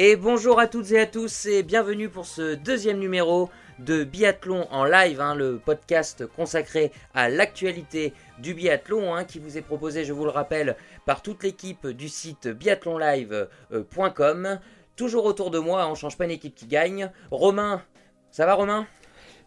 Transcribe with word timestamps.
Et 0.00 0.14
bonjour 0.14 0.60
à 0.60 0.68
toutes 0.68 0.92
et 0.92 1.00
à 1.00 1.06
tous 1.06 1.46
et 1.46 1.64
bienvenue 1.64 2.08
pour 2.08 2.24
ce 2.24 2.54
deuxième 2.54 3.00
numéro 3.00 3.50
de 3.80 4.04
Biathlon 4.04 4.68
en 4.70 4.84
live, 4.84 5.20
hein, 5.20 5.34
le 5.34 5.58
podcast 5.58 6.24
consacré 6.24 6.92
à 7.14 7.28
l'actualité 7.28 8.12
du 8.38 8.54
biathlon 8.54 9.12
hein, 9.12 9.24
qui 9.24 9.40
vous 9.40 9.58
est 9.58 9.62
proposé, 9.62 10.04
je 10.04 10.12
vous 10.12 10.22
le 10.22 10.30
rappelle, 10.30 10.76
par 11.04 11.20
toute 11.20 11.42
l'équipe 11.42 11.88
du 11.88 12.08
site 12.08 12.46
biathlonlive.com. 12.46 14.60
Toujours 14.94 15.24
autour 15.24 15.50
de 15.50 15.58
moi, 15.58 15.88
on 15.88 15.96
change 15.96 16.16
pas 16.16 16.26
une 16.26 16.30
équipe 16.30 16.54
qui 16.54 16.68
gagne. 16.68 17.10
Romain, 17.32 17.82
ça 18.30 18.46
va 18.46 18.54
Romain? 18.54 18.86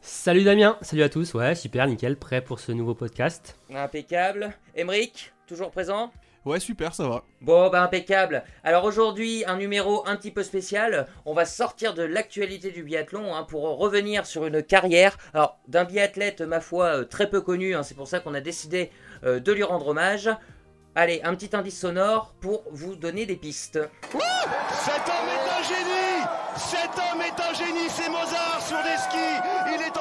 Salut 0.01 0.43
Damien, 0.43 0.77
salut 0.81 1.03
à 1.03 1.09
tous, 1.09 1.33
ouais 1.33 1.55
super, 1.55 1.87
nickel, 1.87 2.17
prêt 2.17 2.41
pour 2.41 2.59
ce 2.59 2.73
nouveau 2.73 2.93
podcast. 2.93 3.57
Impeccable. 3.73 4.51
Emeric, 4.75 5.31
toujours 5.47 5.71
présent? 5.71 6.11
Ouais, 6.43 6.59
super, 6.59 6.95
ça 6.95 7.07
va. 7.07 7.23
Bon, 7.41 7.69
bah 7.69 7.83
impeccable. 7.83 8.43
Alors 8.63 8.83
aujourd'hui, 8.85 9.43
un 9.45 9.57
numéro 9.57 10.07
un 10.07 10.15
petit 10.15 10.31
peu 10.31 10.41
spécial. 10.41 11.07
On 11.25 11.33
va 11.33 11.45
sortir 11.45 11.93
de 11.93 12.01
l'actualité 12.01 12.71
du 12.71 12.81
biathlon 12.83 13.35
hein, 13.35 13.43
pour 13.43 13.61
revenir 13.77 14.25
sur 14.25 14.47
une 14.47 14.63
carrière 14.63 15.17
alors 15.35 15.59
d'un 15.67 15.83
biathlète, 15.83 16.41
ma 16.41 16.59
foi, 16.59 16.85
euh, 16.85 17.03
très 17.03 17.29
peu 17.29 17.41
connu. 17.41 17.75
hein, 17.75 17.83
c'est 17.83 17.93
pour 17.95 18.07
ça 18.07 18.19
qu'on 18.19 18.33
a 18.33 18.41
décidé 18.41 18.89
euh, 19.23 19.39
de 19.39 19.51
lui 19.51 19.61
rendre 19.63 19.89
hommage. 19.89 20.31
Allez, 20.95 21.21
un 21.23 21.35
petit 21.35 21.55
indice 21.55 21.79
sonore 21.79 22.33
pour 22.41 22.63
vous 22.71 22.95
donner 22.95 23.25
des 23.27 23.35
pistes. 23.37 23.79
Cet 24.11 25.07
homme 25.07 25.29
est 25.29 25.59
un 25.59 25.63
génie 25.63 26.25
Cet 26.57 26.97
homme 26.97 27.21
est 27.21 27.39
un 27.39 27.53
génie, 27.53 27.87
c'est 27.87 28.09
Mozart 28.09 28.61
sur 28.67 28.77
des 28.83 28.97
skis 28.97 29.75
Il 29.75 29.81
est 29.87 29.97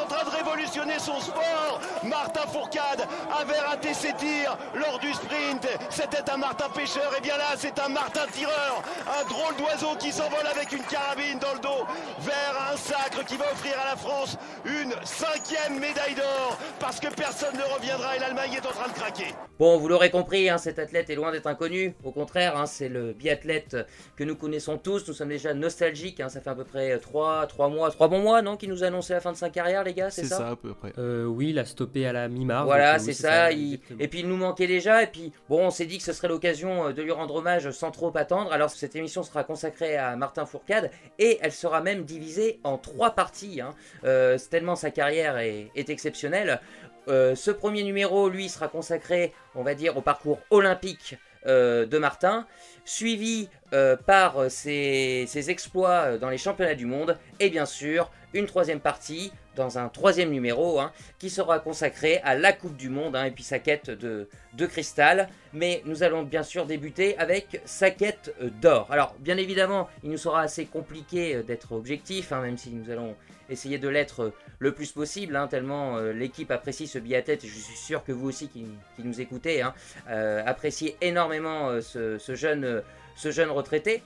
son 0.99 1.21
sport 1.21 1.81
Martin 2.05 2.47
Fourcade 2.53 3.07
avait 3.41 3.59
raté 3.59 3.93
ses 3.93 4.13
tirs 4.15 4.57
lors 4.75 4.99
du 4.99 5.13
sprint 5.13 5.67
C'était 5.91 6.31
un 6.31 6.37
Martin 6.37 6.69
pêcheur, 6.71 7.11
et 7.19 7.21
bien 7.21 7.37
là 7.37 7.55
c'est 7.57 7.79
un 7.79 7.89
Martin 7.89 8.27
tireur 8.33 8.83
Un 9.07 9.29
drôle 9.29 9.57
d'oiseau 9.57 9.97
qui 9.99 10.13
s'envole 10.13 10.47
avec 10.51 10.73
une 10.73 10.83
carabine 10.85 11.39
dans 11.41 11.55
le 11.55 11.61
dos 11.61 11.87
vers 12.21 12.73
un 12.73 12.77
sacre 12.77 13.25
qui 13.27 13.37
va 13.37 13.47
offrir 13.53 13.75
à 13.85 13.91
la 13.91 13.97
France 13.97 14.37
une 14.65 14.93
cinquième 15.05 15.81
médaille 15.81 16.15
d'or 16.15 16.57
parce 16.79 17.01
que 17.01 17.09
personne 17.09 17.57
ne 17.57 17.75
reviendra 17.75 18.17
et 18.17 18.19
l'Allemagne 18.21 18.53
est 18.55 18.67
en 18.67 18.71
train 18.71 18.89
de 18.89 18.95
craquer 18.95 19.35
Bon, 19.59 19.77
vous 19.79 19.89
l'aurez 19.89 20.11
compris, 20.11 20.49
hein, 20.49 20.57
cet 20.57 20.79
athlète 20.79 21.11
est 21.11 21.15
loin 21.15 21.33
d'être 21.33 21.47
inconnu. 21.47 21.95
Au 22.03 22.13
contraire, 22.13 22.57
hein, 22.57 22.65
c'est 22.65 22.89
le 22.89 23.13
biathlète 23.13 23.77
que 24.17 24.25
nous 24.25 24.35
connaissons 24.35 24.79
tous. 24.79 25.07
Nous 25.07 25.13
sommes 25.13 25.29
déjà 25.29 25.53
nostalgiques. 25.53 26.21
hein, 26.21 26.31
ça 26.31 26.41
fait 26.41 26.49
à 26.49 26.55
peu 26.55 26.65
près 26.65 26.99
3, 26.99 27.47
mois, 27.69 27.91
3 27.91 28.09
bons 28.09 28.21
mois, 28.21 28.41
non 28.41 28.57
Qui 28.57 28.69
nous 28.69 28.83
a 28.85 28.87
annoncé 28.87 29.13
la 29.13 29.21
fin 29.21 29.33
de 29.33 29.37
sa 29.37 29.51
carrière, 29.51 29.85
les 29.85 29.93
gars, 29.93 30.09
c'est 30.11 30.23
C'est 30.23 30.29
ça, 30.35 30.57
peu. 30.61 30.73
Euh, 30.99 31.25
oui, 31.25 31.51
il 31.51 31.59
a 31.59 31.65
stoppé 31.65 32.07
à 32.07 32.13
la 32.13 32.29
mi-mars. 32.29 32.65
Voilà, 32.65 32.95
euh, 32.95 32.99
c'est 32.99 33.07
oui, 33.09 33.15
ça. 33.15 33.53
il-. 33.53 33.81
Et 33.99 34.09
puis 34.09 34.21
il 34.21 34.29
nous 34.29 34.37
manquait 34.37 34.67
déjà. 34.67 35.03
Et 35.03 35.07
puis 35.07 35.33
bon, 35.49 35.67
on 35.67 35.71
s'est 35.71 35.87
dit 35.87 35.99
que 35.99 36.05
ce 36.05 36.13
serait 36.13 36.29
l'occasion 36.29 36.89
euh, 36.89 36.93
de 36.93 37.03
lui 37.03 37.13
rendre 37.13 37.35
hommage 37.37 37.71
sans 37.71 37.91
trop 37.91 38.13
attendre. 38.17 38.53
Alors 38.53 38.71
cette 38.71 38.97
émission 38.97 39.23
sera 39.23 39.45
consacrée 39.45 39.97
à 39.97 40.15
Martin 40.17 40.47
Fourcade 40.47 40.91
et 41.19 41.39
elle 41.43 41.53
sera 41.53 41.81
même 41.81 42.05
divisée 42.05 42.61
en 42.65 42.79
trois 42.79 43.11
parties. 43.11 43.61
hein. 43.61 43.75
Euh, 44.05 44.39
c'est 44.39 44.51
tellement 44.51 44.77
sa 44.77 44.91
carrière 44.91 45.39
est, 45.39 45.71
est 45.75 45.91
exceptionnelle. 45.91 46.61
Euh, 47.09 47.35
ce 47.35 47.51
premier 47.51 47.83
numéro, 47.83 48.29
lui, 48.29 48.49
sera 48.49 48.69
consacré, 48.69 49.33
on 49.55 49.63
va 49.63 49.75
dire, 49.75 49.97
au 49.97 50.03
parcours 50.03 50.39
olympique 50.51 51.17
euh, 51.17 51.17
de 51.47 51.99
Martin, 51.99 52.47
suivi 52.85 53.49
euh, 53.73 53.97
par 53.97 54.37
euh, 54.39 54.49
ses, 54.49 55.51
exploits 55.51 55.91
euh, 55.91 56.19
dans 56.19 56.29
les 56.29 56.39
championnats 56.39 56.75
du 56.75 56.87
monde, 56.87 57.17
et 57.39 57.51
bien 57.51 57.67
sûr 57.67 58.11
une 58.33 58.47
troisième 58.47 58.81
partie 58.81 59.33
dans 59.57 59.79
un 59.79 59.89
troisième 59.89 60.31
numéro 60.31 60.81
hein, 60.81 60.93
qui 61.19 61.31
sera 61.31 61.59
consacré 61.59 62.19
à 62.25 62.35
la 62.35 62.53
Coupe 62.53 62.77
du 62.77 62.89
Monde 62.89 63.17
hein, 63.17 63.25
et 63.25 63.31
puis 63.31 63.43
sa 63.43 63.59
quête 63.59 63.91
de, 63.91 64.29
cristal. 64.67 65.29
Mais 65.53 65.83
nous 65.85 66.03
allons 66.03 66.23
bien 66.23 66.43
sûr 66.43 66.67
débuter 66.67 67.19
avec 67.19 67.61
sa 67.65 67.91
quête 67.91 68.35
euh, 68.41 68.51
d'or. 68.61 68.87
Alors 68.91 69.15
bien 69.19 69.37
évidemment, 69.37 69.89
il 70.05 70.11
nous 70.11 70.19
sera 70.19 70.43
assez 70.43 70.67
compliqué 70.67 71.37
euh, 71.37 71.43
d'être 71.43 71.73
objectif, 71.73 72.33
hein, 72.33 72.41
même 72.41 72.57
si 72.57 72.71
nous 72.71 72.91
allons 72.91 73.17
essayer 73.51 73.79
de 73.79 73.89
l'être 73.89 74.21
euh, 74.21 74.33
le 74.59 74.73
plus 74.73 74.93
possible, 74.93 75.37
hein, 75.37 75.49
tellement 75.49 75.97
euh, 75.97 76.13
l'équipe 76.13 76.51
apprécie 76.51 76.87
ce 76.87 76.99
biathlète, 76.99 77.45
et 77.45 77.49
je 77.49 77.59
suis 77.59 77.77
sûr 77.77 78.05
que 78.05 78.13
vous 78.13 78.29
aussi 78.29 78.49
qui, 78.49 78.67
nous 78.99 79.21
écoutez, 79.21 79.63
hein, 79.63 79.75
euh, 80.09 80.43
appréciez 80.47 80.97
énormément 81.01 81.81
ce, 81.81 82.19
jeune, 82.35 83.51
retraité. 83.51 84.03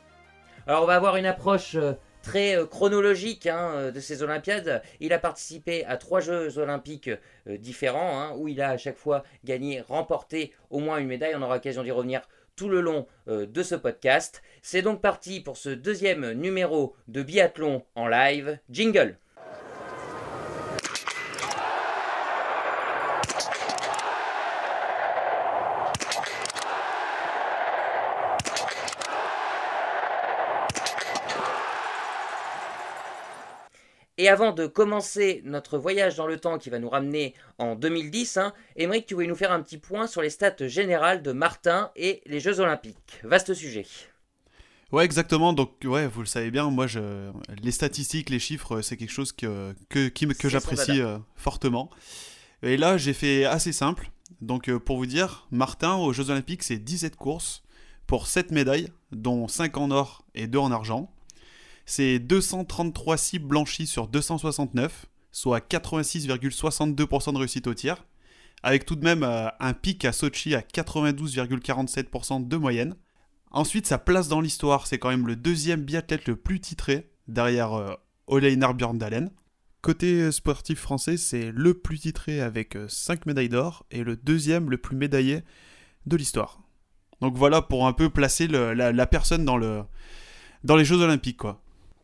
Alors 0.66 0.82
on 0.82 0.86
va 0.86 0.96
avoir 0.96 1.16
une 1.16 1.26
approche 1.26 1.76
très 2.22 2.56
chronologique 2.70 3.46
hein, 3.46 3.90
de 3.92 4.00
ces 4.00 4.22
Olympiades. 4.22 4.82
Il 5.00 5.12
a 5.12 5.18
participé 5.18 5.84
à 5.84 5.98
trois 5.98 6.20
Jeux 6.20 6.58
olympiques 6.58 7.10
différents, 7.46 8.34
où 8.36 8.48
il 8.48 8.62
a 8.62 8.70
à 8.70 8.76
chaque 8.78 8.96
fois 8.96 9.24
gagné, 9.44 9.82
remporté 9.82 10.52
au 10.70 10.78
moins 10.78 10.98
une 10.98 11.06
médaille. 11.06 11.34
On 11.36 11.42
aura 11.42 11.56
l'occasion 11.56 11.82
d'y 11.82 11.90
revenir 11.90 12.22
tout 12.56 12.68
le 12.68 12.80
long 12.80 13.06
de 13.26 13.62
ce 13.62 13.74
podcast. 13.74 14.42
C'est 14.62 14.82
donc 14.82 15.02
parti 15.02 15.40
pour 15.40 15.58
ce 15.58 15.68
deuxième 15.68 16.32
numéro 16.32 16.96
de 17.08 17.22
biathlon 17.22 17.84
en 17.94 18.08
live. 18.08 18.58
Jingle 18.70 19.18
Et 34.24 34.28
avant 34.28 34.52
de 34.52 34.66
commencer 34.66 35.42
notre 35.44 35.76
voyage 35.76 36.16
dans 36.16 36.26
le 36.26 36.40
temps 36.40 36.56
qui 36.56 36.70
va 36.70 36.78
nous 36.78 36.88
ramener 36.88 37.34
en 37.58 37.74
2010, 37.74 38.38
hein, 38.38 38.54
Émeric, 38.74 39.04
tu 39.04 39.12
voulais 39.12 39.26
nous 39.26 39.34
faire 39.34 39.52
un 39.52 39.60
petit 39.60 39.76
point 39.76 40.06
sur 40.06 40.22
les 40.22 40.30
stats 40.30 40.66
générales 40.66 41.20
de 41.20 41.32
Martin 41.32 41.90
et 41.94 42.22
les 42.24 42.40
Jeux 42.40 42.58
Olympiques. 42.58 43.20
Vaste 43.22 43.52
sujet. 43.52 43.84
Ouais, 44.92 45.04
exactement. 45.04 45.52
Donc, 45.52 45.72
ouais, 45.84 46.06
vous 46.06 46.20
le 46.20 46.26
savez 46.26 46.50
bien, 46.50 46.70
moi, 46.70 46.86
je... 46.86 47.30
les 47.62 47.70
statistiques, 47.70 48.30
les 48.30 48.38
chiffres, 48.38 48.80
c'est 48.80 48.96
quelque 48.96 49.12
chose 49.12 49.30
que, 49.30 49.74
que, 49.90 50.08
qui 50.08 50.26
que 50.26 50.48
j'apprécie 50.48 51.02
euh, 51.02 51.18
fortement. 51.36 51.90
Et 52.62 52.78
là, 52.78 52.96
j'ai 52.96 53.12
fait 53.12 53.44
assez 53.44 53.72
simple. 53.72 54.10
Donc, 54.40 54.70
euh, 54.70 54.78
pour 54.78 54.96
vous 54.96 55.04
dire, 55.04 55.46
Martin, 55.50 55.96
aux 55.96 56.14
Jeux 56.14 56.30
Olympiques, 56.30 56.62
c'est 56.62 56.78
17 56.78 57.16
courses 57.16 57.62
pour 58.06 58.26
7 58.26 58.52
médailles, 58.52 58.88
dont 59.12 59.48
5 59.48 59.76
en 59.76 59.90
or 59.90 60.24
et 60.34 60.46
2 60.46 60.58
en 60.58 60.72
argent. 60.72 61.10
C'est 61.86 62.18
233 62.18 63.16
cibles 63.16 63.46
blanchies 63.46 63.86
sur 63.86 64.08
269, 64.08 65.06
soit 65.32 65.60
86,62% 65.60 67.32
de 67.32 67.38
réussite 67.38 67.66
au 67.66 67.74
tir, 67.74 68.04
avec 68.62 68.86
tout 68.86 68.96
de 68.96 69.04
même 69.04 69.22
euh, 69.22 69.48
un 69.60 69.74
pic 69.74 70.04
à 70.04 70.12
Sochi 70.12 70.54
à 70.54 70.60
92,47% 70.60 72.48
de 72.48 72.56
moyenne. 72.56 72.96
Ensuite, 73.50 73.86
sa 73.86 73.98
place 73.98 74.28
dans 74.28 74.40
l'histoire, 74.40 74.86
c'est 74.86 74.98
quand 74.98 75.10
même 75.10 75.26
le 75.26 75.36
deuxième 75.36 75.82
biathlète 75.82 76.26
le 76.26 76.36
plus 76.36 76.60
titré, 76.60 77.10
derrière 77.28 77.74
euh, 77.74 77.92
Ole 78.26 78.46
Einar 78.46 78.74
Bjørndalen. 78.74 79.30
Côté 79.82 80.22
euh, 80.22 80.32
sportif 80.32 80.80
français, 80.80 81.18
c'est 81.18 81.52
le 81.52 81.74
plus 81.74 81.98
titré 81.98 82.40
avec 82.40 82.78
5 82.88 83.26
médailles 83.26 83.50
d'or 83.50 83.84
et 83.90 84.02
le 84.02 84.16
deuxième 84.16 84.70
le 84.70 84.78
plus 84.78 84.96
médaillé 84.96 85.42
de 86.06 86.16
l'histoire. 86.16 86.60
Donc 87.20 87.36
voilà 87.36 87.60
pour 87.60 87.86
un 87.86 87.92
peu 87.92 88.08
placer 88.08 88.48
la, 88.48 89.06
personne 89.06 89.44
dans, 89.44 89.56
le, 89.56 89.82
dans 90.64 90.76
les 90.76 90.84
Jeux 90.84 91.00
Olympiques. 91.00 91.42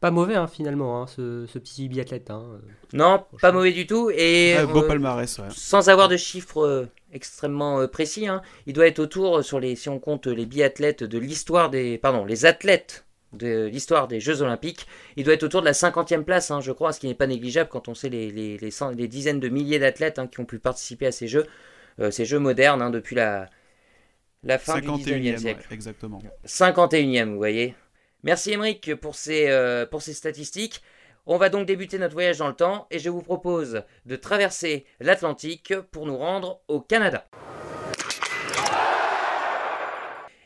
Pas 0.00 0.10
mauvais 0.10 0.34
hein, 0.34 0.46
finalement, 0.46 1.02
hein, 1.02 1.06
ce, 1.06 1.46
ce 1.46 1.58
petit 1.58 1.88
biathlète. 1.88 2.30
hein. 2.30 2.58
Non, 2.94 3.24
pas 3.40 3.52
mauvais 3.52 3.72
du 3.72 3.86
tout. 3.86 4.10
Et 4.10 4.54
Ouais, 4.56 4.66
beau 4.66 4.82
euh, 4.82 4.88
palmarès, 4.88 5.38
ouais. 5.38 5.44
sans 5.50 5.90
avoir 5.90 6.08
de 6.08 6.16
chiffres 6.16 6.62
euh, 6.64 6.86
extrêmement 7.12 7.80
euh, 7.80 7.86
précis, 7.86 8.26
hein, 8.26 8.40
il 8.66 8.72
doit 8.72 8.86
être 8.86 8.98
autour 8.98 9.38
euh, 9.38 9.42
sur 9.42 9.60
les, 9.60 9.76
si 9.76 9.88
on 9.90 9.98
compte 9.98 10.26
les 10.26 10.46
biathlètes 10.46 11.04
de 11.04 11.18
l'histoire 11.18 11.68
des, 11.68 11.98
pardon, 11.98 12.24
les 12.24 12.46
athlètes 12.46 13.04
de 13.34 13.66
l'histoire 13.66 14.08
des 14.08 14.20
Jeux 14.20 14.40
Olympiques, 14.42 14.86
il 15.16 15.24
doit 15.24 15.34
être 15.34 15.42
autour 15.44 15.60
de 15.60 15.66
la 15.66 15.74
50e 15.74 16.24
place, 16.24 16.50
hein, 16.50 16.60
je 16.60 16.72
crois, 16.72 16.92
ce 16.92 16.98
qui 17.00 17.06
n'est 17.06 17.14
pas 17.14 17.26
négligeable 17.28 17.68
quand 17.70 17.86
on 17.88 17.94
sait 17.94 18.08
les, 18.08 18.30
les, 18.30 18.56
les, 18.58 18.70
cent- 18.70 18.90
les 18.90 19.06
dizaines 19.06 19.38
de 19.38 19.48
milliers 19.48 19.78
d'athlètes 19.78 20.18
hein, 20.18 20.26
qui 20.26 20.40
ont 20.40 20.46
pu 20.46 20.58
participer 20.58 21.06
à 21.06 21.12
ces 21.12 21.28
Jeux, 21.28 21.46
euh, 22.00 22.10
ces 22.10 22.24
Jeux 22.24 22.38
modernes 22.40 22.82
hein, 22.82 22.90
depuis 22.90 23.14
la, 23.16 23.48
la 24.42 24.58
fin 24.58 24.78
du 24.80 24.90
19e 24.92 25.36
51e, 25.36 25.36
siècle. 25.36 25.66
ouais, 25.68 25.74
exactement. 25.74 26.22
51e, 26.46 27.30
vous 27.30 27.36
voyez. 27.36 27.74
Merci 28.22 28.52
Émeric 28.52 28.94
pour 28.96 29.14
ces, 29.14 29.48
euh, 29.48 29.86
pour 29.86 30.02
ces 30.02 30.12
statistiques. 30.12 30.82
On 31.26 31.38
va 31.38 31.48
donc 31.48 31.66
débuter 31.66 31.98
notre 31.98 32.14
voyage 32.14 32.38
dans 32.38 32.48
le 32.48 32.54
temps 32.54 32.86
et 32.90 32.98
je 32.98 33.08
vous 33.08 33.22
propose 33.22 33.82
de 34.04 34.16
traverser 34.16 34.84
l'Atlantique 35.00 35.74
pour 35.90 36.06
nous 36.06 36.16
rendre 36.16 36.60
au 36.68 36.80
Canada. 36.80 37.28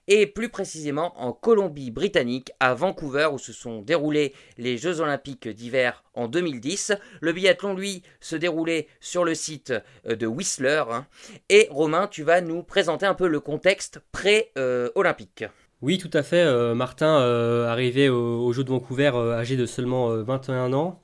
Et 0.06 0.26
plus 0.26 0.50
précisément 0.50 1.18
en 1.18 1.32
Colombie-Britannique, 1.32 2.52
à 2.60 2.74
Vancouver, 2.74 3.30
où 3.32 3.38
se 3.38 3.54
sont 3.54 3.80
déroulés 3.80 4.34
les 4.58 4.76
Jeux 4.76 5.00
Olympiques 5.00 5.48
d'hiver 5.48 6.04
en 6.12 6.28
2010. 6.28 6.92
Le 7.22 7.32
biathlon, 7.32 7.74
lui, 7.74 8.02
se 8.20 8.36
déroulait 8.36 8.86
sur 9.00 9.24
le 9.24 9.34
site 9.34 9.72
euh, 10.06 10.14
de 10.14 10.26
Whistler. 10.26 10.84
hein. 10.90 11.06
Et 11.48 11.68
Romain, 11.70 12.06
tu 12.06 12.22
vas 12.22 12.42
nous 12.42 12.62
présenter 12.62 13.06
un 13.06 13.14
peu 13.14 13.26
le 13.26 13.40
contexte 13.40 14.00
pré-olympique. 14.12 15.44
Oui, 15.84 15.98
tout 15.98 16.10
à 16.14 16.22
fait. 16.22 16.40
euh, 16.40 16.74
Martin, 16.74 17.20
euh, 17.20 17.68
arrivé 17.68 18.08
au, 18.08 18.50
Jeux 18.54 18.64
de 18.64 18.70
Vancouver, 18.70 19.10
euh, 19.16 19.34
âgé 19.36 19.54
de 19.54 19.66
seulement 19.66 20.10
euh, 20.10 20.22
21 20.22 20.72
ans. 20.72 21.02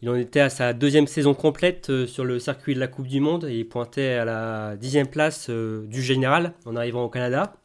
Il 0.00 0.08
en 0.08 0.14
était 0.14 0.40
à 0.40 0.48
sa 0.48 0.72
deuxième 0.72 1.06
saison 1.06 1.34
complète 1.34 2.06
sur 2.06 2.24
le 2.24 2.38
circuit 2.38 2.74
de 2.74 2.80
la 2.80 2.88
Coupe 2.88 3.06
du 3.06 3.20
Monde 3.20 3.44
et 3.44 3.58
il 3.58 3.68
pointait 3.68 4.14
à 4.14 4.24
la 4.24 4.76
dixième 4.76 5.08
place 5.08 5.50
du 5.50 6.02
général 6.02 6.54
en 6.64 6.74
arrivant 6.74 7.04
au 7.04 7.10
Canada. 7.10 7.56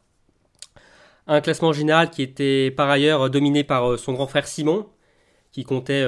Un 1.26 1.40
classement 1.40 1.72
général 1.72 2.10
qui 2.10 2.20
était 2.22 2.70
par 2.70 2.90
ailleurs 2.90 3.30
dominé 3.30 3.64
par 3.64 3.98
son 3.98 4.12
grand 4.12 4.26
frère 4.26 4.46
Simon, 4.46 4.86
qui 5.52 5.64
comptait 5.64 6.04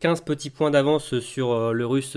15 0.00 0.22
petits 0.22 0.50
points 0.50 0.70
d'avance 0.70 1.18
sur 1.20 1.72
le 1.72 1.86
russe 1.86 2.16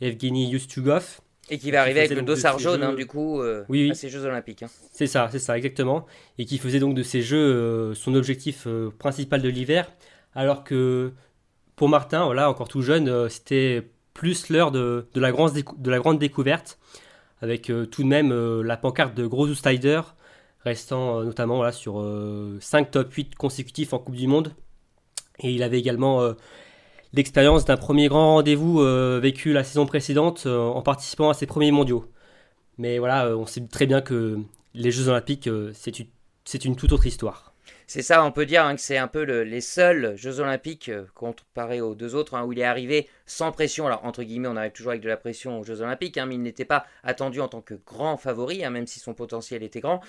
Evgeny 0.00 0.50
Yustugov. 0.50 1.20
Et 1.50 1.58
qui 1.58 1.70
va 1.70 1.82
arriver 1.82 2.00
avec 2.00 2.12
le 2.12 2.22
dossard 2.22 2.58
jaune, 2.58 2.82
hein, 2.82 2.94
du 2.94 3.06
coup, 3.06 3.42
oui, 3.68 3.90
à 3.90 3.94
ces 3.94 4.08
Jeux 4.08 4.24
Olympiques. 4.24 4.62
Hein. 4.62 4.70
C'est 4.92 5.06
ça, 5.06 5.28
c'est 5.32 5.38
ça, 5.38 5.56
exactement. 5.56 6.06
Et 6.38 6.44
qui 6.44 6.58
faisait 6.58 6.78
donc 6.78 6.94
de 6.94 7.02
ces 7.02 7.22
Jeux 7.22 7.92
son 7.94 8.14
objectif 8.14 8.66
principal 8.98 9.42
de 9.42 9.48
l'hiver, 9.48 9.90
alors 10.34 10.64
que 10.64 11.12
pour 11.76 11.88
Martin, 11.88 12.24
voilà, 12.24 12.48
encore 12.48 12.68
tout 12.68 12.82
jeune, 12.82 13.28
c'était 13.28 13.84
plus 14.14 14.50
l'heure 14.50 14.70
de, 14.70 15.06
la 15.14 15.32
grande 15.32 15.52
de 15.52 15.90
la 15.90 15.98
grande 15.98 16.18
découverte, 16.18 16.78
avec 17.40 17.70
euh, 17.70 17.86
tout 17.86 18.02
de 18.02 18.08
même 18.08 18.32
euh, 18.32 18.62
la 18.62 18.76
pancarte 18.76 19.14
de 19.14 19.26
Gros 19.26 19.48
Outsider, 19.48 20.02
restant 20.64 21.20
euh, 21.20 21.24
notamment 21.24 21.56
voilà, 21.56 21.72
sur 21.72 22.06
5 22.60 22.90
top 22.90 23.12
8 23.12 23.34
consécutifs 23.34 23.92
en 23.92 23.98
Coupe 23.98 24.16
du 24.16 24.26
Monde. 24.26 24.54
Et 25.38 25.52
il 25.52 25.62
avait 25.62 25.78
également 25.78 26.34
l'expérience 27.12 27.64
d'un 27.64 27.76
premier 27.76 28.08
grand 28.08 28.34
rendez-vous 28.34 28.78
vécu 29.20 29.52
la 29.52 29.64
saison 29.64 29.86
précédente 29.86 30.46
en 30.46 30.82
participant 30.82 31.30
à 31.30 31.34
ses 31.34 31.46
premiers 31.46 31.72
mondiaux. 31.72 32.06
Mais 32.78 32.98
voilà, 32.98 33.36
on 33.36 33.46
sait 33.46 33.60
très 33.66 33.86
bien 33.86 34.00
que 34.00 34.38
les 34.74 34.90
Jeux 34.90 35.08
Olympiques, 35.08 35.48
c'est 35.74 36.64
une 36.64 36.76
toute 36.76 36.92
autre 36.92 37.06
histoire. 37.06 37.49
C'est 37.92 38.02
ça, 38.02 38.24
on 38.24 38.30
peut 38.30 38.46
dire 38.46 38.64
hein, 38.64 38.76
que 38.76 38.80
c'est 38.80 38.98
un 38.98 39.08
peu 39.08 39.22
les 39.22 39.60
seuls 39.60 40.14
Jeux 40.16 40.38
Olympiques 40.38 40.90
euh, 40.90 41.06
comparé 41.12 41.80
aux 41.80 41.96
deux 41.96 42.14
autres 42.14 42.36
hein, 42.36 42.44
où 42.44 42.52
il 42.52 42.60
est 42.60 42.64
arrivé 42.64 43.08
sans 43.26 43.50
pression. 43.50 43.84
Alors, 43.84 44.04
entre 44.04 44.22
guillemets, 44.22 44.46
on 44.46 44.54
arrive 44.54 44.70
toujours 44.70 44.92
avec 44.92 45.02
de 45.02 45.08
la 45.08 45.16
pression 45.16 45.58
aux 45.58 45.64
Jeux 45.64 45.80
Olympiques, 45.80 46.16
hein, 46.16 46.26
mais 46.26 46.36
il 46.36 46.40
n'était 46.40 46.64
pas 46.64 46.86
attendu 47.02 47.40
en 47.40 47.48
tant 47.48 47.62
que 47.62 47.74
grand 47.74 48.16
favori, 48.16 48.60
même 48.70 48.86
si 48.86 49.00
son 49.00 49.12
potentiel 49.12 49.64
était 49.64 49.80
grand. 49.80 50.02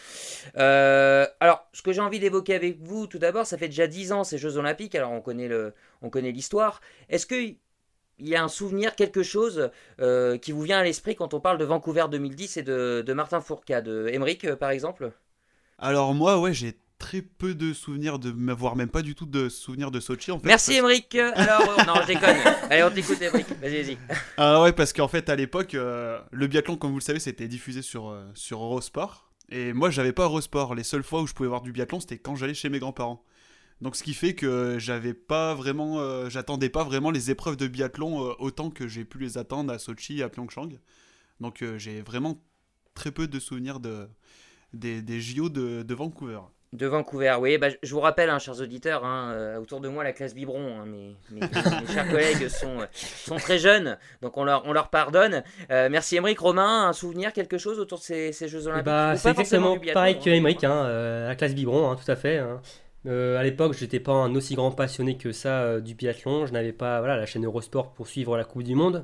Euh, 0.58 1.26
alors, 1.40 1.68
ce 1.74 1.82
que 1.82 1.92
j'ai 1.92 2.02
envie 2.02 2.20
d'évoquer 2.20 2.54
avec 2.54 2.80
vous, 2.84 3.08
tout 3.08 3.18
d'abord, 3.18 3.48
ça 3.48 3.58
fait 3.58 3.70
déjà 3.70 3.88
10 3.88 4.12
ans 4.12 4.24
ces 4.24 4.38
Jeux 4.38 4.58
Olympiques. 4.58 4.94
Alors, 4.94 5.12
on 5.12 5.22
connaît 5.22 6.32
l'histoire. 6.32 6.82
Est-ce 7.10 7.26
qu'il 7.26 7.56
y 8.20 8.36
a 8.36 8.44
un 8.44 8.48
souvenir, 8.48 8.96
quelque 8.96 9.24
chose 9.24 9.72
euh, 10.00 10.38
qui 10.38 10.52
vous 10.52 10.62
vient 10.62 10.78
à 10.78 10.84
l'esprit 10.84 11.16
quand 11.16 11.34
on 11.34 11.40
parle 11.40 11.58
de 11.58 11.66
Vancouver 11.66 12.06
2010 12.12 12.58
et 12.58 12.62
de, 12.62 13.04
de 13.04 13.14
Martin 13.14 13.42
Fourcade? 13.42 13.88
Emmerich, 13.88 14.54
par 14.54 14.70
exemple? 14.70 15.14
Alors 15.80 16.14
moi, 16.14 16.40
ouais, 16.40 16.54
j'ai 16.54 16.76
très 17.02 17.24
peu 17.24 17.56
de 17.56 17.74
souvenirs, 17.74 18.20
de 18.20 18.30
voire 18.54 18.76
même 18.76 18.88
pas 18.88 19.02
du 19.02 19.16
tout 19.16 19.26
de 19.26 19.50
souvenirs 19.50 19.90
de 19.90 20.00
Sochi 20.00 20.32
en 20.32 20.38
fait. 20.38 20.46
Merci 20.46 20.76
Emric. 20.76 21.16
Alors 21.16 21.62
euh, 21.62 21.84
non, 21.88 21.96
je 22.04 22.08
déconne. 22.08 22.38
Allez, 22.70 22.84
on 22.84 22.92
t'écoute 22.92 23.20
Emric. 23.20 23.48
Vas-y, 23.60 23.82
vas-y. 23.82 23.98
Ah 24.38 24.62
ouais, 24.62 24.72
parce 24.72 24.94
qu'en 24.94 25.08
fait 25.08 25.28
à 25.28 25.36
l'époque, 25.36 25.74
euh, 25.74 26.20
le 26.32 26.46
biathlon, 26.46 26.78
comme 26.78 26.92
vous 26.92 27.00
le 27.00 27.04
savez, 27.04 27.20
c'était 27.20 27.48
diffusé 27.48 27.82
sur 27.82 28.10
euh, 28.10 28.30
sur 28.36 28.64
Eurosport. 28.64 29.32
Et 29.50 29.74
moi, 29.74 29.90
j'avais 29.90 30.14
pas 30.14 30.26
Eurosport. 30.26 30.76
Les 30.76 30.84
seules 30.84 31.02
fois 31.02 31.24
où 31.24 31.28
je 31.28 31.34
pouvais 31.34 31.50
voir 31.50 31.62
du 31.62 31.72
biathlon, 31.72 32.00
c'était 32.00 32.20
quand 32.20 32.36
j'allais 32.36 32.54
chez 32.54 32.70
mes 32.70 32.78
grands-parents. 32.78 33.26
Donc 33.82 33.96
ce 33.96 34.04
qui 34.04 34.14
fait 34.14 34.36
que 34.36 34.78
j'avais 34.78 35.16
pas 35.16 35.56
vraiment, 35.56 36.30
j'attendais 36.30 36.70
pas 36.70 36.84
vraiment 36.84 37.10
les 37.10 37.32
épreuves 37.32 37.58
de 37.58 37.68
biathlon 37.68 38.36
autant 38.38 38.70
que 38.70 38.88
j'ai 38.88 39.06
pu 39.06 39.18
les 39.18 39.40
attendre 39.40 39.74
à 39.74 39.80
Sochi, 39.80 40.22
à 40.22 40.30
Pyeongchang. 40.30 40.70
Donc 41.40 41.64
j'ai 41.78 42.02
vraiment 42.04 42.46
très 42.94 43.12
peu 43.12 43.28
de 43.28 43.40
souvenirs 43.40 43.80
de 43.80 44.08
des, 44.74 45.02
des 45.02 45.20
JO 45.20 45.50
de, 45.50 45.82
de 45.82 45.94
Vancouver. 45.96 46.42
De 46.74 46.88
Vancouver, 46.88 47.36
oui. 47.38 47.58
Bah, 47.58 47.68
je 47.84 47.94
vous 47.94 48.00
rappelle, 48.00 48.30
hein, 48.30 48.40
chers 48.40 48.62
auditeurs, 48.62 49.04
hein, 49.04 49.34
euh, 49.34 49.60
autour 49.60 49.82
de 49.82 49.90
moi, 49.90 50.06
la 50.06 50.14
classe 50.14 50.34
Biberon. 50.34 50.80
Hein, 50.80 50.86
mes, 50.86 51.18
mes, 51.32 51.42
chers 51.94 52.08
collègues 52.10 52.48
sont, 52.48 52.80
euh, 52.80 52.86
sont 52.94 53.36
très 53.36 53.60
jeunes, 53.60 53.98
donc 54.22 54.38
on 54.38 54.46
leur, 54.46 54.66
on 54.66 54.72
leur 54.72 54.90
pardonne. 54.90 55.44
Euh, 55.70 55.90
merci 55.92 56.16
Émeric. 56.16 56.40
Romain, 56.40 56.88
un 56.88 56.94
souvenir, 56.94 57.34
quelque 57.34 57.58
chose 57.58 57.78
autour 57.78 57.98
de 57.98 58.04
ces, 58.04 58.32
ces 58.32 58.48
Jeux 58.48 58.68
Olympiques? 58.68 58.86
Bah, 58.86 59.18
C'est 59.18 59.32
exactement 59.32 59.78
pareil 59.94 60.18
que 60.18 60.30
Émeric, 60.30 60.62
la 60.62 61.36
classe 61.36 61.54
Biberon, 61.54 61.94
tout 61.98 62.10
à 62.10 62.16
fait. 62.16 62.42
à 63.06 63.44
l'époque, 63.44 63.74
je 63.74 63.84
n'étais 63.84 64.00
pas 64.00 64.14
un 64.14 64.34
aussi 64.34 64.56
grand 64.56 64.72
passionné 64.72 65.18
que 65.18 65.34
ça 65.34 65.82
du 65.82 65.94
biathlon. 65.94 66.46
Je 66.46 66.54
n'avais 66.54 66.72
pas 66.72 67.00
voilà, 67.00 67.18
la 67.18 67.26
chaîne 67.26 67.44
Eurosport 67.46 67.92
pour 67.92 68.08
suivre 68.08 68.38
la 68.38 68.46
Coupe 68.46 68.64
du 68.64 68.76
Monde. 68.76 69.04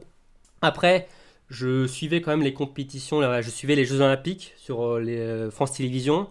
Après, 0.62 1.10
je 1.50 1.86
suivais 1.86 2.22
quand 2.22 2.32
même 2.32 2.44
les 2.44 2.54
compétitions, 2.54 3.22
je 3.42 3.50
suivais 3.50 3.76
les 3.76 3.84
Jeux 3.84 4.00
Olympiques 4.00 4.54
sur 4.56 5.00
les 5.00 5.50
France 5.52 5.74
Télévisions 5.74 6.30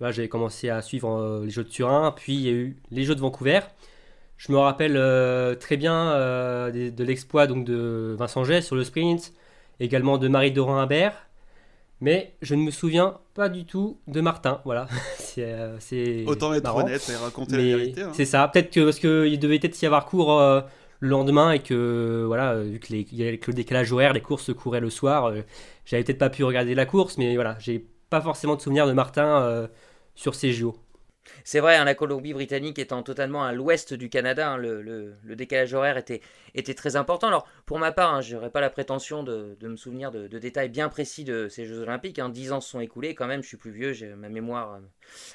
j'avais 0.00 0.28
commencé 0.28 0.70
à 0.70 0.80
suivre 0.82 1.10
euh, 1.10 1.44
les 1.44 1.50
Jeux 1.50 1.64
de 1.64 1.68
Turin, 1.68 2.12
puis 2.12 2.34
il 2.34 2.40
y 2.40 2.48
a 2.48 2.52
eu 2.52 2.76
les 2.90 3.04
Jeux 3.04 3.14
de 3.14 3.20
Vancouver. 3.20 3.60
Je 4.38 4.50
me 4.50 4.56
rappelle 4.56 4.96
euh, 4.96 5.54
très 5.54 5.76
bien 5.76 6.12
euh, 6.12 6.90
de, 6.90 7.04
l'exploit 7.04 7.46
donc 7.46 7.66
de 7.66 8.16
Vincent 8.18 8.44
Gess 8.44 8.66
sur 8.66 8.76
le 8.76 8.84
sprint, 8.84 9.34
également 9.78 10.16
de 10.16 10.28
Marie 10.28 10.52
Dorin 10.52 10.82
Imbert, 10.82 11.26
mais 12.00 12.32
je 12.40 12.54
ne 12.54 12.62
me 12.62 12.70
souviens 12.70 13.18
pas 13.34 13.50
du 13.50 13.66
tout 13.66 13.98
de 14.06 14.22
Martin. 14.22 14.62
Voilà, 14.64 14.88
c'est 15.18 16.24
autant 16.26 16.54
être 16.54 16.74
honnête 16.74 17.06
et 17.10 17.16
raconter 17.16 17.56
la 17.58 17.76
vérité. 17.76 18.02
Hein. 18.02 18.12
C'est 18.14 18.24
ça. 18.24 18.48
Peut-être 18.48 18.70
que 18.70 18.84
parce 18.84 18.98
qu'il 18.98 19.38
devait 19.38 19.58
peut-être 19.58 19.80
y 19.82 19.84
avoir 19.84 20.06
cours 20.06 20.40
le 21.02 21.08
lendemain 21.08 21.52
et 21.52 21.58
que 21.58 22.24
voilà, 22.26 22.58
vu 22.62 22.78
que 22.78 22.94
les, 22.94 23.06
y 23.12 23.22
avait 23.22 23.38
le 23.46 23.52
décalage 23.52 23.92
horaire, 23.92 24.14
les 24.14 24.22
courses 24.22 24.44
se 24.44 24.52
couraient 24.52 24.80
le 24.80 24.88
soir, 24.88 25.34
j'avais 25.84 26.02
peut-être 26.02 26.18
pas 26.18 26.30
pu 26.30 26.44
regarder 26.44 26.74
la 26.74 26.86
course, 26.86 27.18
mais 27.18 27.34
voilà, 27.34 27.56
j'ai 27.58 27.84
pas 28.08 28.22
forcément 28.22 28.56
de 28.56 28.62
souvenir 28.62 28.86
de 28.86 28.94
Martin 28.94 29.68
sur 30.20 30.34
ces 30.34 30.52
JO. 30.52 30.76
C'est 31.44 31.60
vrai, 31.60 31.76
hein, 31.76 31.84
la 31.84 31.94
Colombie-Britannique 31.94 32.78
étant 32.78 33.02
totalement 33.02 33.42
à 33.42 33.52
l'ouest 33.52 33.94
du 33.94 34.10
Canada, 34.10 34.50
hein, 34.50 34.56
le, 34.58 35.16
décalage 35.24 35.72
horaire 35.72 35.96
était, 35.96 36.20
était, 36.54 36.74
très 36.74 36.96
important. 36.96 37.28
Alors, 37.28 37.46
pour 37.66 37.78
ma 37.78 37.92
part, 37.92 38.14
hein, 38.14 38.20
je 38.20 38.34
n'aurais 38.34 38.50
pas 38.50 38.60
la 38.60 38.70
prétention 38.70 39.22
de, 39.22 39.56
me 39.62 39.76
souvenir 39.76 40.10
de, 40.10 40.26
détails 40.38 40.68
bien 40.68 40.88
précis 40.88 41.24
de 41.24 41.48
ces 41.48 41.66
Jeux 41.66 41.80
Olympiques. 41.80 42.20
Dix 42.30 42.52
ans 42.52 42.60
se 42.60 42.70
sont 42.70 42.80
écoulés, 42.80 43.14
quand 43.14 43.26
même, 43.26 43.42
je 43.42 43.48
suis 43.48 43.56
plus 43.56 43.70
vieux, 43.70 43.92
j'ai 43.92 44.08
ma 44.14 44.28
mémoire 44.28 44.80